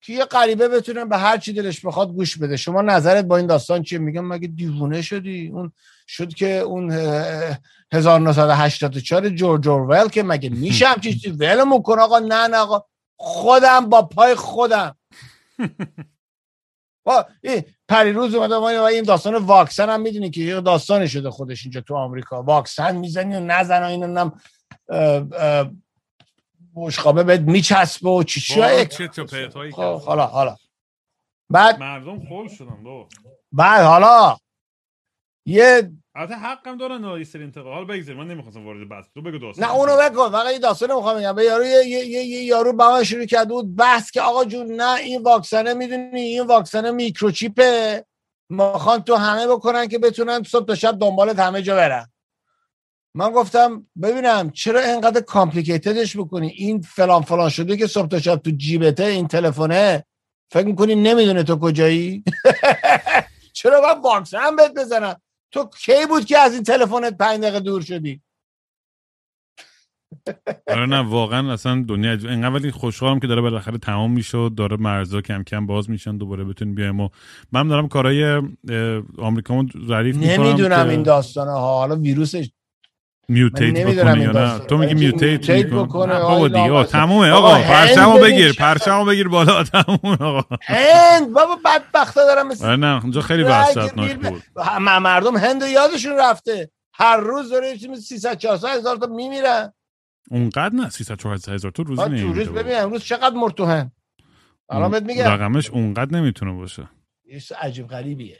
[0.00, 2.56] که یه غریبه بتونه به هر چی دلش بخواد گوش بده.
[2.56, 5.72] شما نظرت با این داستان چیه؟ میگم مگه دیوونه شدی؟ اون
[6.06, 6.90] شد که اون
[7.92, 10.50] 1984 جورج اورول که مگه
[10.86, 12.18] همچین چیزی؟ ولمون کن آقا.
[12.18, 12.84] نه نه آقا.
[13.16, 14.96] خودم با پای خودم.
[17.88, 21.94] پریروز اومده ما این داستان واکسن هم می‌دونی که یه داستانی شده خودش اینجا تو
[21.94, 22.42] آمریکا.
[22.42, 24.40] واکسن می‌زنی و نزن و اینو نم
[26.72, 28.60] بوشخابه بهت میچسبه و چی چی
[29.70, 30.56] خب، حالا حالا.
[31.50, 32.84] بعد مردم خول شدن
[33.52, 34.36] بعد حالا
[35.46, 39.38] یه البته حقم دارن یه سری انتقاد حالا بگذار من نمی‌خواستم وارد بحث تو بگو
[39.38, 39.64] داستان.
[39.64, 40.30] نه اونو بگو.
[40.30, 41.32] فقط یه داستان می‌خوام بگم.
[41.32, 44.94] به یارو یه, یه, یه, یارو با شروع کرده بود بحث که آقا جون نه
[44.94, 48.04] این واکسنه می‌دونی این واکسنه microchip ه.
[48.48, 52.12] می‌خوان تو همه بکنن که بتونن صبح تا شب دنبالت همه جا برن.
[53.14, 58.20] من گفتم ببینم چرا اینقدر complicated ش بکنی؟ این فلان فلان شده که صبح تا
[58.20, 60.04] شب تو جیبته این تلفنه.
[60.50, 62.24] فکر می‌کنی نمی‌دونه تو کجایی؟
[63.58, 65.20] چرا باید واکسن بهت بزنم
[65.52, 68.22] تو کی بود که از این تلفنت پنج دقیقه دور شدی؟
[70.68, 74.76] آره نه واقعا اصلا دنیا اینقدر ولی خوشحالم که داره بالاخره تمام میشه و داره
[74.76, 77.08] مرزا کم کم باز میشن دوباره بتونیم بیایم و
[77.52, 78.42] من دارم کارهای
[79.18, 82.50] آمریکا ظریف می‌کنم نمی‌دونم این داستانه ها حالا ویروسش
[83.28, 89.04] میوتیت بکنه یا نه؟ تو میگی میوتیت می‌کنه بابا دیگه تمومه آقا پرچمو بگیر پرچمو
[89.04, 89.28] بگیر.
[89.28, 90.56] بالا تمومه آقا.
[90.62, 94.42] هند بابا بدبختا دارم مثل نه اونجا خیلی وحشتناک بود.
[94.80, 96.70] مردم هند یادشون رفته.
[96.94, 99.72] هر روز داره 300 400 هزار تا میمیرن
[100.30, 103.92] اونقدر نه 300 400 هزار تو روزی نمیره روز ببین امروز چقدر مرد تو هند؟
[104.70, 105.24] الان بهت میگم.
[105.24, 106.88] رقمش اونقدر نمی‌تونه باشه.
[107.24, 108.38] یه عجیب غریبیه.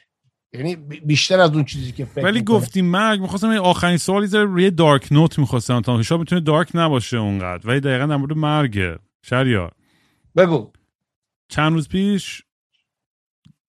[0.53, 4.71] یعنی بیشتر از اون چیزی که فکر ولی گفتیم مرگ می‌خواستم آخرین سوالی زره روی
[4.71, 8.99] دارک نوت می‌خواستم تا شاید می‌تونه دارک نباشه اونقدر ولی دقیقا در مورد مرگه.
[9.23, 9.73] شریار.
[10.37, 10.73] بگو.
[11.49, 12.43] چند روز پیش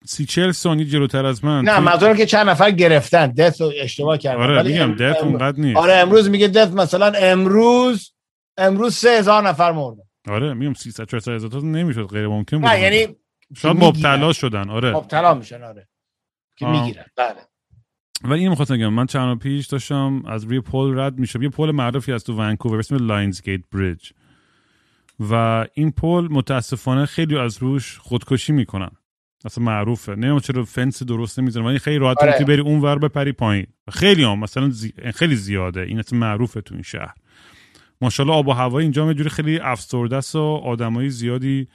[0.06, 1.64] سی چل ثانیه جلوتر از من.
[1.64, 3.26] نه منظورم که چند نفر گرفتن.
[3.26, 5.76] death رو اشتباه کردن آره میگم death اونقدر نیست.
[5.76, 8.12] آره امروز میگه death مثلا امروز
[8.58, 10.02] امروز سه هزار نفر مردن.
[10.28, 12.66] آره میگم 300 400 هزار تا نمی‌شد غیر ممکن بود.
[12.70, 13.16] نه یعنی
[13.56, 14.92] شاید مبتلا شدن آره.
[14.92, 15.88] مبتلا میشن آره.
[16.56, 17.04] که می‌گیرن.
[17.16, 17.36] بله.
[18.24, 21.70] ولی این می‌خواستم بگم من چند پیش داشتم از روی پل رد میشم یه پل
[21.70, 24.10] معروفی از تو ونکوور اسم Lions Gate Bridge
[25.20, 28.90] و این پل متاسفانه خیلی از روش خودکشی می‌کنن.
[29.44, 30.12] اصلا معروفه.
[30.12, 32.44] نمی‌دونم چرا فنس درست نمی‌زنن ولی خیلی راحت آره.
[32.44, 33.66] بری اون ور بپری پایین.
[33.92, 34.92] خیلی هم مثلا زی...
[35.14, 35.80] خیلی زیاده.
[35.80, 37.14] این اصلا معروفه تو این شهر.
[38.00, 41.68] ماشاءالله آب و هوا اینجا یه جوری خیلی افسرده است و آدمای زیادی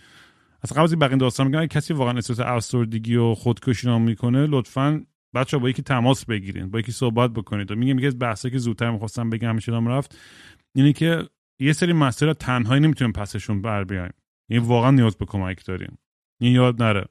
[0.64, 4.48] از قبل از این بقیه داستان میگن کسی واقعا احساس افسردگی و خودکشی نام می‌کنه
[4.48, 5.06] لطفا
[5.36, 7.72] بچه با یکی تماس بگیرین با یکی صحبت بکنید.
[7.72, 10.18] و میگم میگه بحثی که زودتر می‌خواستم بگم همیشه رفت
[10.76, 11.24] اینه که
[11.60, 14.12] یه سری مسائل تنهایی نمی‌تونیم پسشون بر بیایم
[14.50, 15.98] این واقعا نیاز به کمک داریم.
[16.40, 17.06] این یاد نره.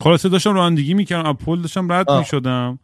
[0.00, 2.78] خلاصه داشتم رانندگی می‌کردم از پل داشتم رد می‌شدم.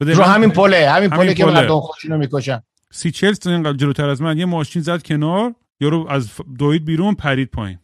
[0.00, 2.62] رو همین پله همین پله که مردم خودشونو می‌کشن.
[2.90, 3.32] سی چل
[3.72, 7.78] جلوتر از من یه ماشین زد کنار یارو از دوید بیرون پرید پایین.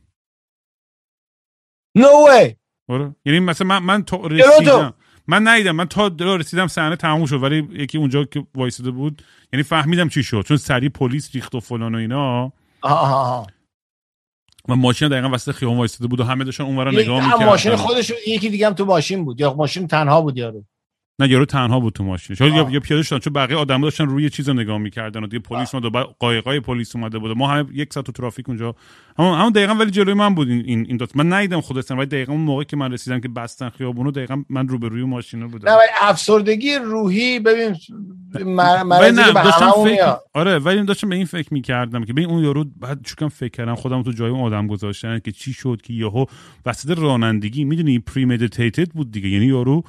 [1.94, 2.54] نو وی
[2.88, 4.94] آره یعنی مثلا من من تا رسیدم.
[5.26, 5.72] من ندیدم.
[5.72, 7.42] من تا رسیدم صحنه تموم شد.
[7.42, 9.22] ولی یکی اونجا که وایساده بود
[9.52, 10.44] یعنی فهمیدم چی شد.
[10.48, 12.52] چون سری پلیس ریخت و فلان و اینا.
[12.82, 13.46] آها
[14.68, 18.12] و ماشین دقیقا وسط خیابون وایساده بود و همه داشتن اونورا نگاه می‌کردن ماشین خودش
[18.26, 19.40] یکی دیگه هم تو ماشین بود.
[19.40, 20.64] یا ماشین تنها بود یارو.
[21.20, 22.36] نه یارو تنها بود تو ماشین.
[22.36, 25.26] شاید یا, یا پیاده شدن چون بقیه آدم داشتن روی چیز رو نگاه می‌کردن و
[25.26, 28.74] دیگه پلیس اومد و قایقای پلیس اومده بود ما هم یک ساعت تو ترافیک اونجا.
[29.18, 32.32] همون همون دقیقا ولی جلوی من بود این این, داست من ندیدم خود ولی دقیقا
[32.32, 35.68] اون موقع که من رسیدم که بستن خیابونو دقیقا من رو به روی ماشین بودم.
[35.68, 37.76] نه ولی افسردگی روحی ببین
[38.44, 39.42] مرضی به
[39.84, 40.16] فکر...
[40.34, 43.74] آره ولی داشتم به این فکر می‌کردم که ببین اون یارو بعد چون فکر کردم
[43.74, 46.24] خودم تو جای اون آدم گذاشتن که چی شد که یهو.
[46.66, 48.50] وسط رانندگی می‌دونی پری
[48.94, 49.28] بود دیگه.
[49.28, 49.84] یعنی یارو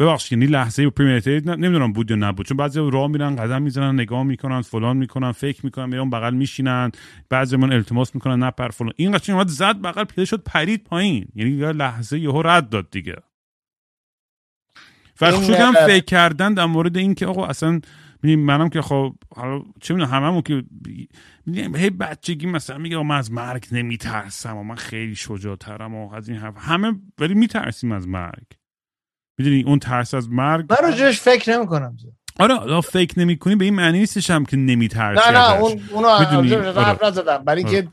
[0.00, 2.46] ببخشید یعنی لحظه پریمیتیت نمی‌دونم بود یا نبود.
[2.46, 6.90] چون بعضی راه میرن قدم می‌زنن نگاه می‌کنن فلان می‌کنن فکر می‌کنن میرن بغل میشینن
[7.28, 8.92] بعضی من التماس می‌کنن نپر فلان.
[8.96, 11.28] این قشنگ اومد زد بغل پیاده شد پرید پایین.
[11.34, 13.16] یعنی یه لحظه یهو رد داد دیگه.
[15.20, 17.80] و هم فکر کردن در مورد این که آقا اصلا
[18.22, 20.64] منم که خب حالا چه می‌دونم هممون که
[21.74, 26.38] هی بچگی مثلا میگه من از مرگ نمیترسم و من خیلی شجاعترم و از این
[26.38, 26.54] حرف.
[26.58, 28.59] همه ولی میترسیم از مرگ.
[29.40, 31.96] می‌دونی اون ترس از مرگ من راجعش فکر نمی کنم
[32.38, 36.08] آره فکر نمی کنی به این معنی نیستش هم که نمیترسی نه نه اون اونو
[36.08, 37.06] حرف آره.
[37.06, 37.44] نزدم.
[37.44, 37.88] برای اینکه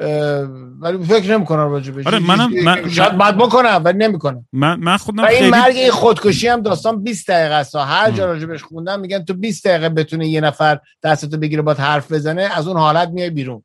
[0.00, 0.48] آره.
[0.80, 2.06] ولی فکر نمی کنم راجع بهش.
[2.06, 5.90] آره منم من شاید بعد بکنم ولی نمی کنم من من خودم این مرگ این
[5.90, 7.76] خودکشی هم داستان 20 دقیقه است.
[7.76, 11.74] هر جا راجع بهش خوندم میگن تو 20 دقیقه بتونه یه نفر دستتو بگیره با
[11.74, 13.62] حرف بزنه از اون حالت میای بیرون.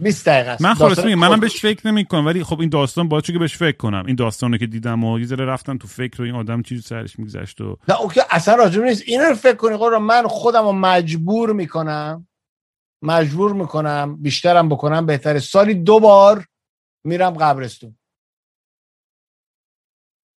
[0.00, 0.62] 20 دقیقه است.
[0.62, 3.56] من خلاص میگم منم بهش فکر نمی کنم ولی خب این داستان باید که بهش
[3.56, 4.04] فکر کنم.
[4.06, 7.18] این داستانه که دیدم و یه ذره رفتم تو فکر و این آدم چیزی سرش
[7.18, 9.02] میگذشت و نه اوکی اصلا راجب نیست.
[9.06, 12.28] این رو فکر کنی قرار من خودم رو مجبور می‌کنم
[13.02, 15.38] مجبور می‌کنم بیشترم بکنم بهتره.
[15.38, 16.46] سالی دو بار
[17.04, 17.96] میرم قبرستون.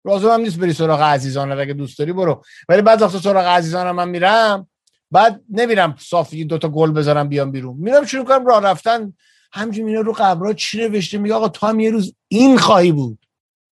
[0.05, 2.43] لازم هم نیست بری سراغ عزیزان اگه دوست داری برو.
[2.69, 4.67] ولی بعد وقتا سراغ عزیزانم من میرم
[5.11, 7.77] بعد نمیرم صافی دوتا گل بذارم بیام بیرون.
[7.77, 9.13] میرم شروع کنم راه رفتن
[9.55, 13.25] همچنین اینا رو قبرها چی نوشته؟ میگه آقا تو هم یه روز این خواهی بود.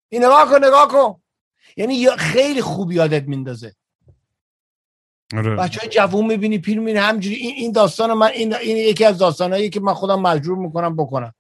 [0.08, 1.22] این نگاه کن نگاه کن.
[1.76, 3.74] یعنی خیلی خوب یادت میندازه.
[5.36, 5.56] آره.
[5.56, 9.18] بچه های جوون می‌بینی پیر می‌بینی همجوری این, این داستان من این, این یکی از
[9.18, 11.34] داستانهایی که من خودم مجبور می‌کنم بکنم.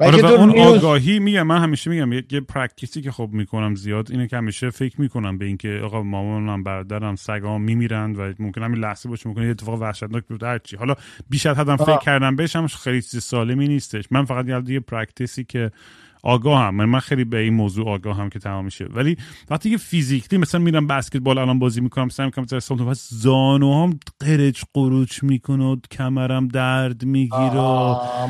[0.00, 4.28] آره اون آگاهی میگم من همیشه میگم یه, practice ی که خب می‌کنم زیاد اینه
[4.28, 9.08] که همیشه فکر می‌کنم به اینکه آقا مامانم برادرم سگام میمیرند و ممکن همین لحظه
[9.08, 10.76] باشه ممکن یه اتفاق وحشتناک بیفته هر چی.
[10.76, 10.94] حالا
[11.30, 14.04] بیش از حدم فکر کردم بهش هم خیلی چیز سالمی نیستش.
[14.10, 15.70] من فقط یه practice ی که
[16.22, 16.74] آگاه هم.
[16.74, 18.84] من خیلی به این موضوع آگاه هم که تمام میشه.
[18.84, 19.16] ولی
[19.50, 23.82] وقتی که physically مثلا میرم بسکتبال الان بازی می‌کنم مثلا می‌کنم مثلا سمت پس زانو
[23.82, 27.60] هم قرچ قروچ می‌کنه و کمرم درد می‌گیره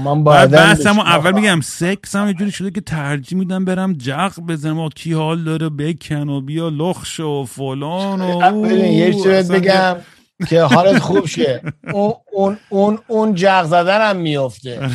[0.05, 4.79] من بعد اول میگم سکس هم یه جوری شده که ترجیح میدم برم جق بزنم
[4.79, 9.97] و کی حال داره بکن و بیا لخش و فلان و یه بگم.
[10.49, 11.63] که حالت خوب شه.
[11.93, 14.91] اون اون اون اون جغ زدن هم میفته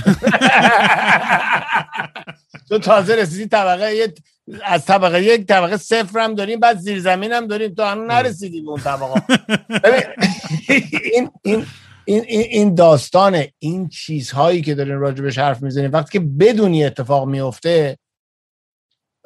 [2.70, 4.14] تو تازه رسیدی طبقه یه
[4.65, 7.74] از طبقه یک طبقه صفر هم داریم بعد زیر زمین هم داریم.
[7.74, 9.22] تو هنوز نرسیدی به اون طبقه.
[11.14, 11.65] این این
[12.06, 17.28] این این این داستان این چیزهایی که دارین راجبش حرف می‌زنیم وقتی که بدونی اتفاق
[17.28, 17.98] میفته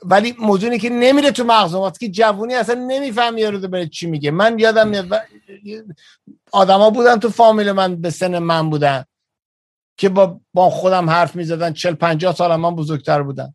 [0.04, 4.08] ولی موضوع اینه که نمیره تو مغز وقتی که جوونی اصلا نمیفهمه یارو داره چی
[4.08, 4.32] میگه.
[4.32, 5.08] من یادم میاد
[6.52, 9.04] آدما بودن تو فامیل من به سن من بودن
[9.98, 11.74] که با با خودم حرف می‌زدن.
[11.74, 13.54] 40 50 سال من بزرگتر بودن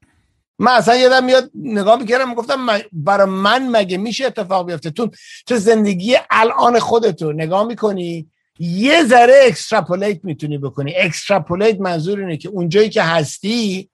[0.58, 5.10] من اصلا یادم میاد نگاه می‌کردم می‌گفتم من- برای من مگه میشه اتفاق بیفته؟ تو
[5.46, 10.94] تو زندگی الان خودتو نگاه می‌کنی یه ذره extrapolate می‌تونی بکنی.
[10.96, 13.90] extrapolate منظور اینه که اونجایی که هستی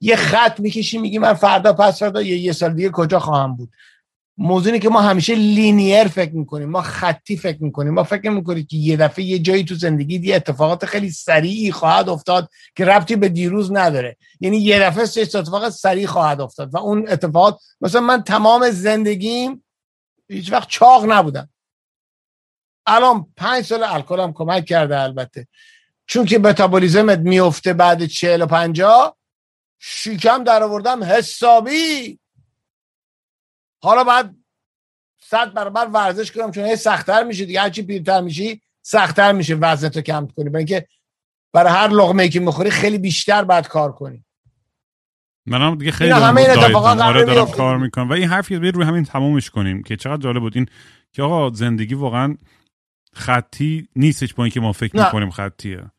[0.00, 3.70] یه خط می‌کشی میگی من فردا پس فردا یا یه سال دیگه کجا خواهم بود؟
[4.38, 7.94] موضوع اینه که ما همیشه لینیر فکر می‌کنیم ما خطی فکر می‌کنیم.
[7.94, 12.08] ما فکر می‌کنیم که یه دفعه یه جایی تو زندگی یه اتفاقات خیلی سریعی خواهد
[12.08, 14.16] افتاد که ربطی به دیروز نداره.
[14.40, 19.64] یعنی یه دفعه سه اتفاق سریع خواهد افتاد و اون اتفاقات مثلا من تمام زندگیم
[20.28, 21.48] هیچ وقت چاق نبودم.
[22.86, 25.46] الان پنج سال الکلم کمک کرده البته.
[26.06, 29.16] چون که متابولیزمت میفته بعد چهل و پنجاه
[29.82, 32.18] شیکم در آوردم حسابی
[33.82, 34.34] حالا بعد
[35.22, 39.96] صد برابر ورزش کنم چون هی سختتر میشه دیگه هرچی پیرتر میشی سختتر میشه وزنت
[39.96, 40.86] رو کم کنی برای اینکه
[41.52, 44.24] برای هر لقمه که می‌خوری خیلی بیشتر باید کار کنی
[45.46, 47.00] منم دیگه خیلی دارم همه این.
[47.00, 47.50] آره دارم.
[47.50, 50.66] کار می‌کنم و این حرفی رو روی همین تمامش کنیم که چقدر جالب بود این
[51.12, 52.36] که آقا زندگی واقعا
[53.12, 55.04] خطی نیستش با اینکه ما فکر.
[55.04, 55.90] می‌کنیم خطیه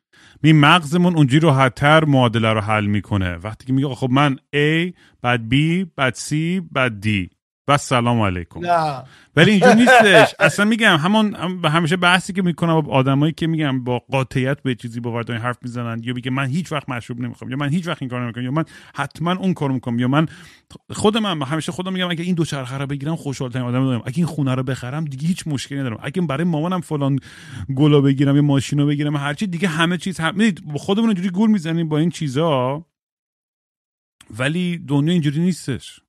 [0.43, 3.35] می مغزمون اونجوری راحتتر معادله رو حل می‌کنه.
[3.35, 5.55] وقتی که میگه خب من A بعد B
[5.95, 6.33] بعد C
[6.71, 7.40] بعد D.
[7.73, 8.59] و سلام علیکم.
[8.65, 9.03] نه.
[9.35, 10.35] ولی اینجور نیستش.
[10.39, 14.75] اصلا میگم همون هم- همیشه بحثی که می‌کنم با آدمایی که میگم با قاطعیت به
[14.75, 17.87] چیزی باور دارن حرف می‌زنن یا میگه من هیچ وقت مشروب نمی‌خوام یا من هیچ
[17.87, 18.63] وقت این کارو نمی‌کنم یا من
[18.95, 20.25] حتما اون کارو می‌کنم یا من
[20.89, 24.01] خود من همیشه خودم میگم اگه این دو چرخه رو بگیرم خوشحالترین آدم دارم.
[24.05, 25.99] اگه این خونه رو بخرم دیگه هیچ مشکلی ندارم.
[26.03, 27.19] اگه برای مامانم فلان
[27.75, 30.37] گلا بگیرم یا ماشینو بگیرم هرچی دیگه همه چیز هم...
[30.75, 32.85] خودمون اینجوری گول می‌زنیم با این چیزا
[34.37, 35.99] ولی دنیا اینجوری نیستش.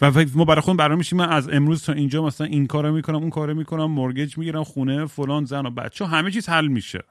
[0.00, 1.18] و ما برای خودم برنامه میشیم.
[1.18, 5.06] من از امروز تا اینجا مثلا این کارو می‌کنم اون کارو می‌کنم مورگج می‌گیرم خونه
[5.06, 7.02] فلان زن و بچه همه چیز حل میشه.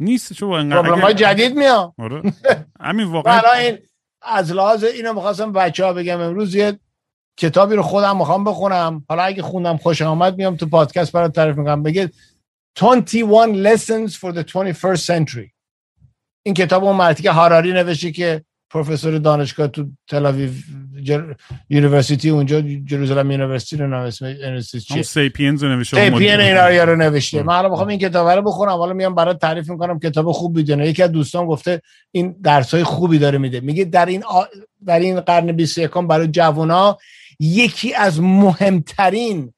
[0.00, 1.94] نیست چون انقدر های اگر- جدید میاد.
[1.98, 2.22] آره.
[2.80, 3.78] همین واقعا برای این
[4.22, 6.20] از لحاظ اینو می‌خواستم بچه ها بگم.
[6.20, 6.78] امروز یه
[7.38, 9.04] کتابی رو خودم می‌خوام بخونم.
[9.08, 11.82] حالا اگه خوندم خوش آمد میام تو پادکست برات تعریف می‌کنم.
[11.82, 12.10] بگه
[12.76, 15.50] 21 lessons for the 21st century.
[16.46, 18.44] این کتاب اون مرتی که هاراری نوشته که
[18.74, 20.48] پروفسور دانشگاه تو تل
[21.02, 21.32] جر...
[21.70, 26.10] university اونجا Jerusalem University رو نوشته چیه؟ Sapiens رو نوشته.
[26.10, 26.40] مدل.
[26.40, 27.42] اینا رو نوشته.
[27.42, 28.70] من حالا می‌خوام این کتاب رو بخونم.
[28.70, 29.98] حالا میام برات تعریف می‌کنم.
[29.98, 33.60] کتاب خوب می‌دونه یکی از دوستان گفته این درس های خوبی داره میده.
[33.60, 34.44] میگه در این آ...
[34.86, 36.98] در این قرن 21 برای جوونا
[37.40, 39.52] یکی از مهمترین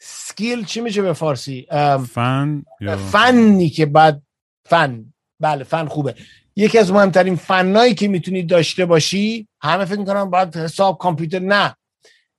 [0.00, 1.66] سکیل چی میشه به فارسی؟
[2.08, 2.64] فن
[3.10, 4.22] فنی که بعد
[4.64, 5.04] فن.
[5.40, 6.14] بله فن خوبه.
[6.60, 11.76] یکی از مهمترین فنایی که می‌تونی داشته باشی همه فکر می‌کنم باید حساب کامپیوتر نه.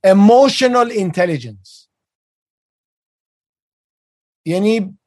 [0.08, 1.88] Emotional intelligence.
[4.46, 4.98] یعنی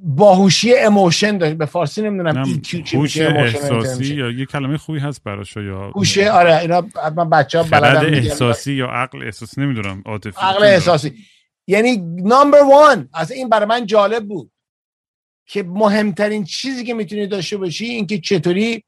[0.00, 1.54] باهوشی اموشن داری.
[1.54, 2.62] به فارسی نمی‌دونم
[2.94, 4.14] هوش احساسی.
[4.14, 8.14] یا یه کلمه خوبی هست براش یا هوش آره اینا حتما بچه ها خرد بلدن.
[8.14, 11.24] احساسی یا عقل احساسی نمی‌دونم عاطفی عقل احساسی.
[11.66, 14.52] یعنی نمبر وان از این برای من جالب بود.
[15.48, 18.84] که مهمترین چیزی که می‌تونی داشته باشی اینکه چطوری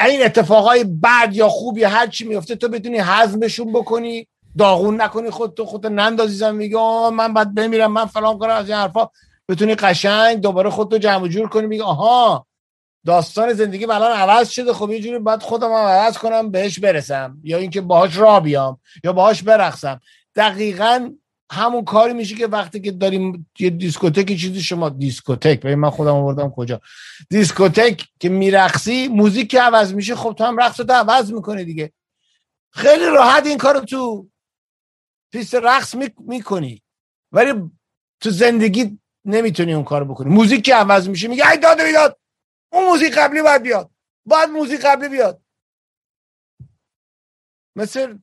[0.00, 4.28] این اتفاقای بد یا خوب یا هر چی میفته تو بتونی هضمشون بکنی
[4.58, 8.68] داغون نکنی خود تو خودت نندازی زمین میگه من بعد بمیرم من فلان کنم از
[8.68, 9.08] این حرفا.
[9.48, 12.46] بتونی قشنگ دوباره خودتو جمع جور کنی میگه آها
[13.06, 17.38] داستان زندگی الان عوض شده خب یه جوری باید خودم هم عوض کنم بهش برسم
[17.44, 20.00] یا اینکه باهاش راه بیام یا باهاش برقصم.
[20.36, 21.10] دقیقا
[21.50, 26.14] همون کاری میشه که وقتی که داریم یه دیسکوتک چیزی شما دیسکوتک ببین من خودم
[26.14, 26.80] آوردم کجا؟
[27.30, 31.92] دیسکوتک که میرقصی موزیک که عوض میشه خب تو هم رقصتو عوض می‌کنه دیگه.
[32.72, 34.28] خیلی راحت این کارو تو
[35.32, 36.82] پیست رقص می‌کنی.
[37.32, 37.70] ولی
[38.20, 40.30] تو زندگی نمی‌تونی اون کارو بکنی.
[40.30, 42.18] موزیک که عوض میشه میگه ای داد و بیداد
[42.72, 43.90] اون موزیک قبلی باید بیاد.
[44.26, 45.43] باید موزیک قبلی بیاد.
[47.76, 48.18] مثل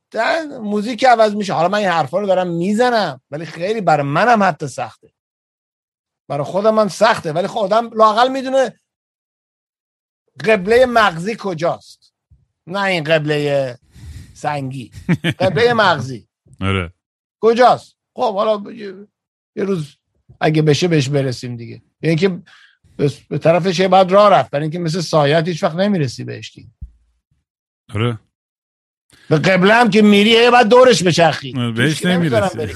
[0.60, 1.52] موزیک عوض میشه.
[1.52, 5.12] حالا من این حرفا رو دارم می‌زنم ولی خیلی برای منم حتی سخته.
[6.28, 7.32] برای خودم هم سخته.
[7.32, 8.80] ولی خب آدم لاقل می‌دونه
[10.44, 12.14] قبله مغزی کجاست.
[12.66, 13.78] نه این قبله
[14.34, 14.92] سنگی.
[15.38, 16.28] قبله مغزی.
[16.60, 16.92] آره.
[17.40, 18.72] کجاست؟ خب حالا
[19.56, 19.96] یه روز
[20.40, 21.82] اگه بشه بهش برسیم دیگه.
[22.02, 22.42] یعنی که
[23.28, 24.50] به طرفش یه بعد راه رفت.
[24.50, 26.68] برای اینکه مثل سایت هیچ وقت نمی‌رسی بهش دیگه.
[27.94, 28.18] آره.
[29.30, 31.72] به قبله هم که میری یه بعد دورش بچرخی.
[31.76, 32.58] بهش نمی‌رسی.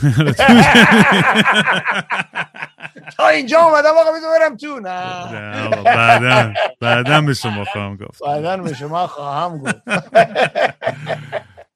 [3.16, 4.80] تا اینجا اومدم آقا می‌دونم برم تو.
[4.80, 5.82] نه.
[5.84, 8.22] بعدا بعدا به شما خواهم گفت.
[8.26, 9.74] بعدا به شما خواهم گفت.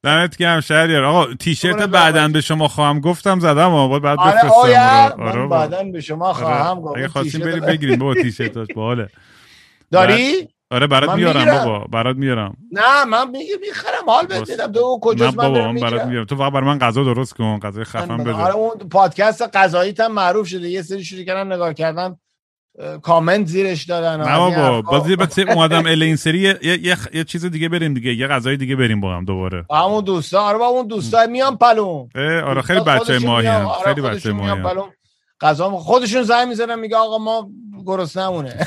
[0.04, 1.04] دمت گرم شهریار.
[1.04, 5.22] آقا تیشرت بعدا به شما خواهم گفتم زدم آقا بعد آره بفرستم.
[5.22, 6.98] آره من بعدا به شما خواهم گفت.
[6.98, 9.08] اگه خواستیم بریم بگیریم بابا تیشرتاش باحاله.
[9.92, 11.64] داری؟ آره برات میارم می‌گیرم.
[11.64, 12.56] بابا برات میارم.
[12.72, 14.50] نه من میگم می‌خرم حال بهت.
[14.50, 16.24] میدم تو نه کجاست من بابا من برات میارم.
[16.24, 18.54] تو فقط برای من غذا درست کن غذای خفن آره بده.
[18.54, 20.68] اون پادکست غذاییت هم معروف شده.
[20.68, 22.16] یه سری شروع کردن نگاه کردن
[23.02, 24.82] کامنت زیرش دادن نه بابا.
[24.82, 28.56] بازی بس اومدم ال این سری یه, یه, یه, چیز دیگه بریم دیگه یه غذای
[28.56, 29.64] دیگه بریم با هم دوباره.
[29.68, 32.08] با همون دوستا آره با اون دوستا میان پلون.
[32.14, 34.62] اه، آره خیلی بچه ماهی آره خیلی بچه ماهی.
[35.40, 37.50] غذا خودشون زنگ می‌زنن میگه آقا ما
[37.86, 38.66] گرسنمونه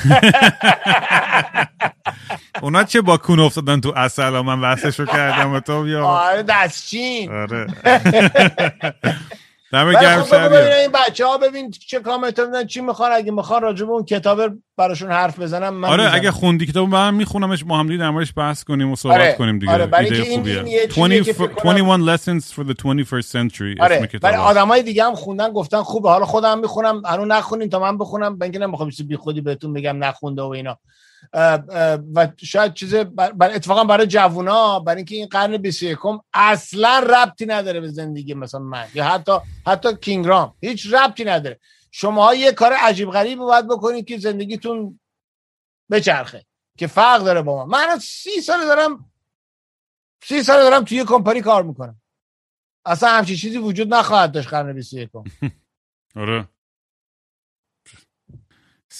[2.62, 6.06] اونا چه با کون افتادن تو اصل؟ من وصلشو کردم و تو بیا.
[6.06, 7.32] آره دستچین.
[7.32, 7.66] آره.
[9.72, 13.12] ولی گرم خب این بچه ها ببین چه کامنت میدن چی می‌خوان.
[13.12, 14.40] اگه می‌خوان راجع به اون کتاب
[14.76, 16.16] براشون حرف بزنم من آره می‌زنم.
[16.20, 19.32] اگه خوندی کتاب من میخونمش با هم دیگه در موردش بحث کنیم و صحبت آره،
[19.32, 19.72] کنیم دیگه.
[19.72, 22.74] آره، برای ایده خوبیه این یه چیزیه 20 که فکر کنم- 21 lessons for the
[22.74, 24.46] 21st century اسم آره کتاب برای هست.
[24.46, 26.08] آدمای دیگه هم خوندن گفتن خوبه.
[26.08, 30.42] حالا خودم می‌خونم هنوز نخونین تا من بخونم نمی‌خوام چیز بی خودی بهتون بگم نخونده
[30.42, 30.78] و اینا.
[32.14, 35.98] و شاید چیز بر, اتفاقا برای جوونا برای اینکه این قرن 21
[36.32, 39.32] اصلا ربطی نداره به زندگی مثلا من یا حتی
[39.66, 41.60] حتی کینگرام هیچ ربطی نداره.
[41.90, 45.00] شما یه کار عجیب غریب باید بکنید که زندگیتون
[45.90, 46.44] بچرخه
[46.78, 49.10] که فرق داره با من من سی سال دارم
[50.24, 52.00] سی سال دارم توی کمپانی کار می‌کنم.
[52.86, 55.10] اصلا همچین چیزی وجود نخواهد داشت قرن 21
[56.16, 56.48] آره.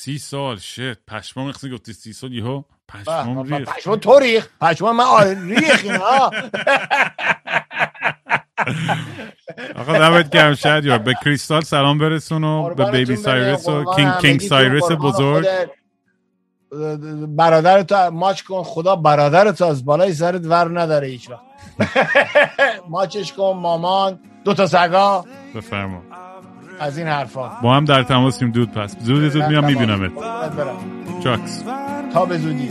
[0.05, 1.07] سی سال شت.
[1.07, 3.77] پشمام قصه گفتی سی سال یهو پشمام ریخت.
[3.79, 6.31] پشمان تو ریخ پشمان من ریخ اینا.
[9.77, 10.99] آقا دمت گرم شهریار.
[10.99, 15.47] به کریستال سلام برسون و به بیبی سایرس و کینگ, کینگ سایرس بزرگ.
[17.29, 18.63] برادر تو ماچ کن.
[18.63, 21.41] خدا برادر تو از بالای سرت ور نداره هیچ وقت
[22.91, 24.21] ماچش کن مامان.
[24.45, 25.25] دو تا سگا.
[25.55, 26.03] بفرما.
[26.81, 27.51] از این حرفا.
[27.63, 28.97] با هم در تماسیم دود پس.
[29.01, 30.11] زود زود میام میبینمت.
[30.11, 30.77] برم.
[31.25, 31.63] چاکس.
[32.13, 32.69] تا به زودی.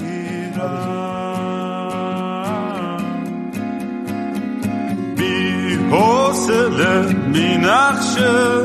[5.18, 8.62] بی حوصله بی نقشه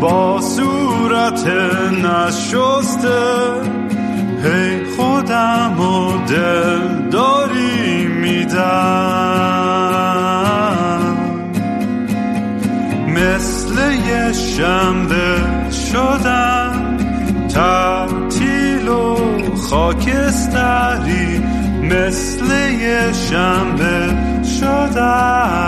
[0.00, 1.46] با صورت
[2.04, 3.18] نشسته.
[4.44, 8.58] هی خودم و دل داری میدم.
[13.18, 16.96] مثل یه شنبه شدم
[17.48, 19.16] تعطیل و
[19.56, 21.42] خاکستری
[21.82, 24.16] مثل یه شنبه
[24.60, 25.58] شدم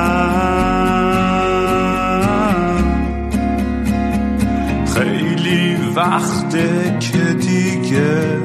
[4.95, 8.39] خیلی وقته که دیگه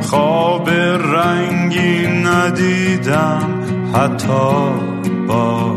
[0.00, 3.62] خواب رنگی ندیدم.
[3.94, 4.72] حتی
[5.28, 5.76] با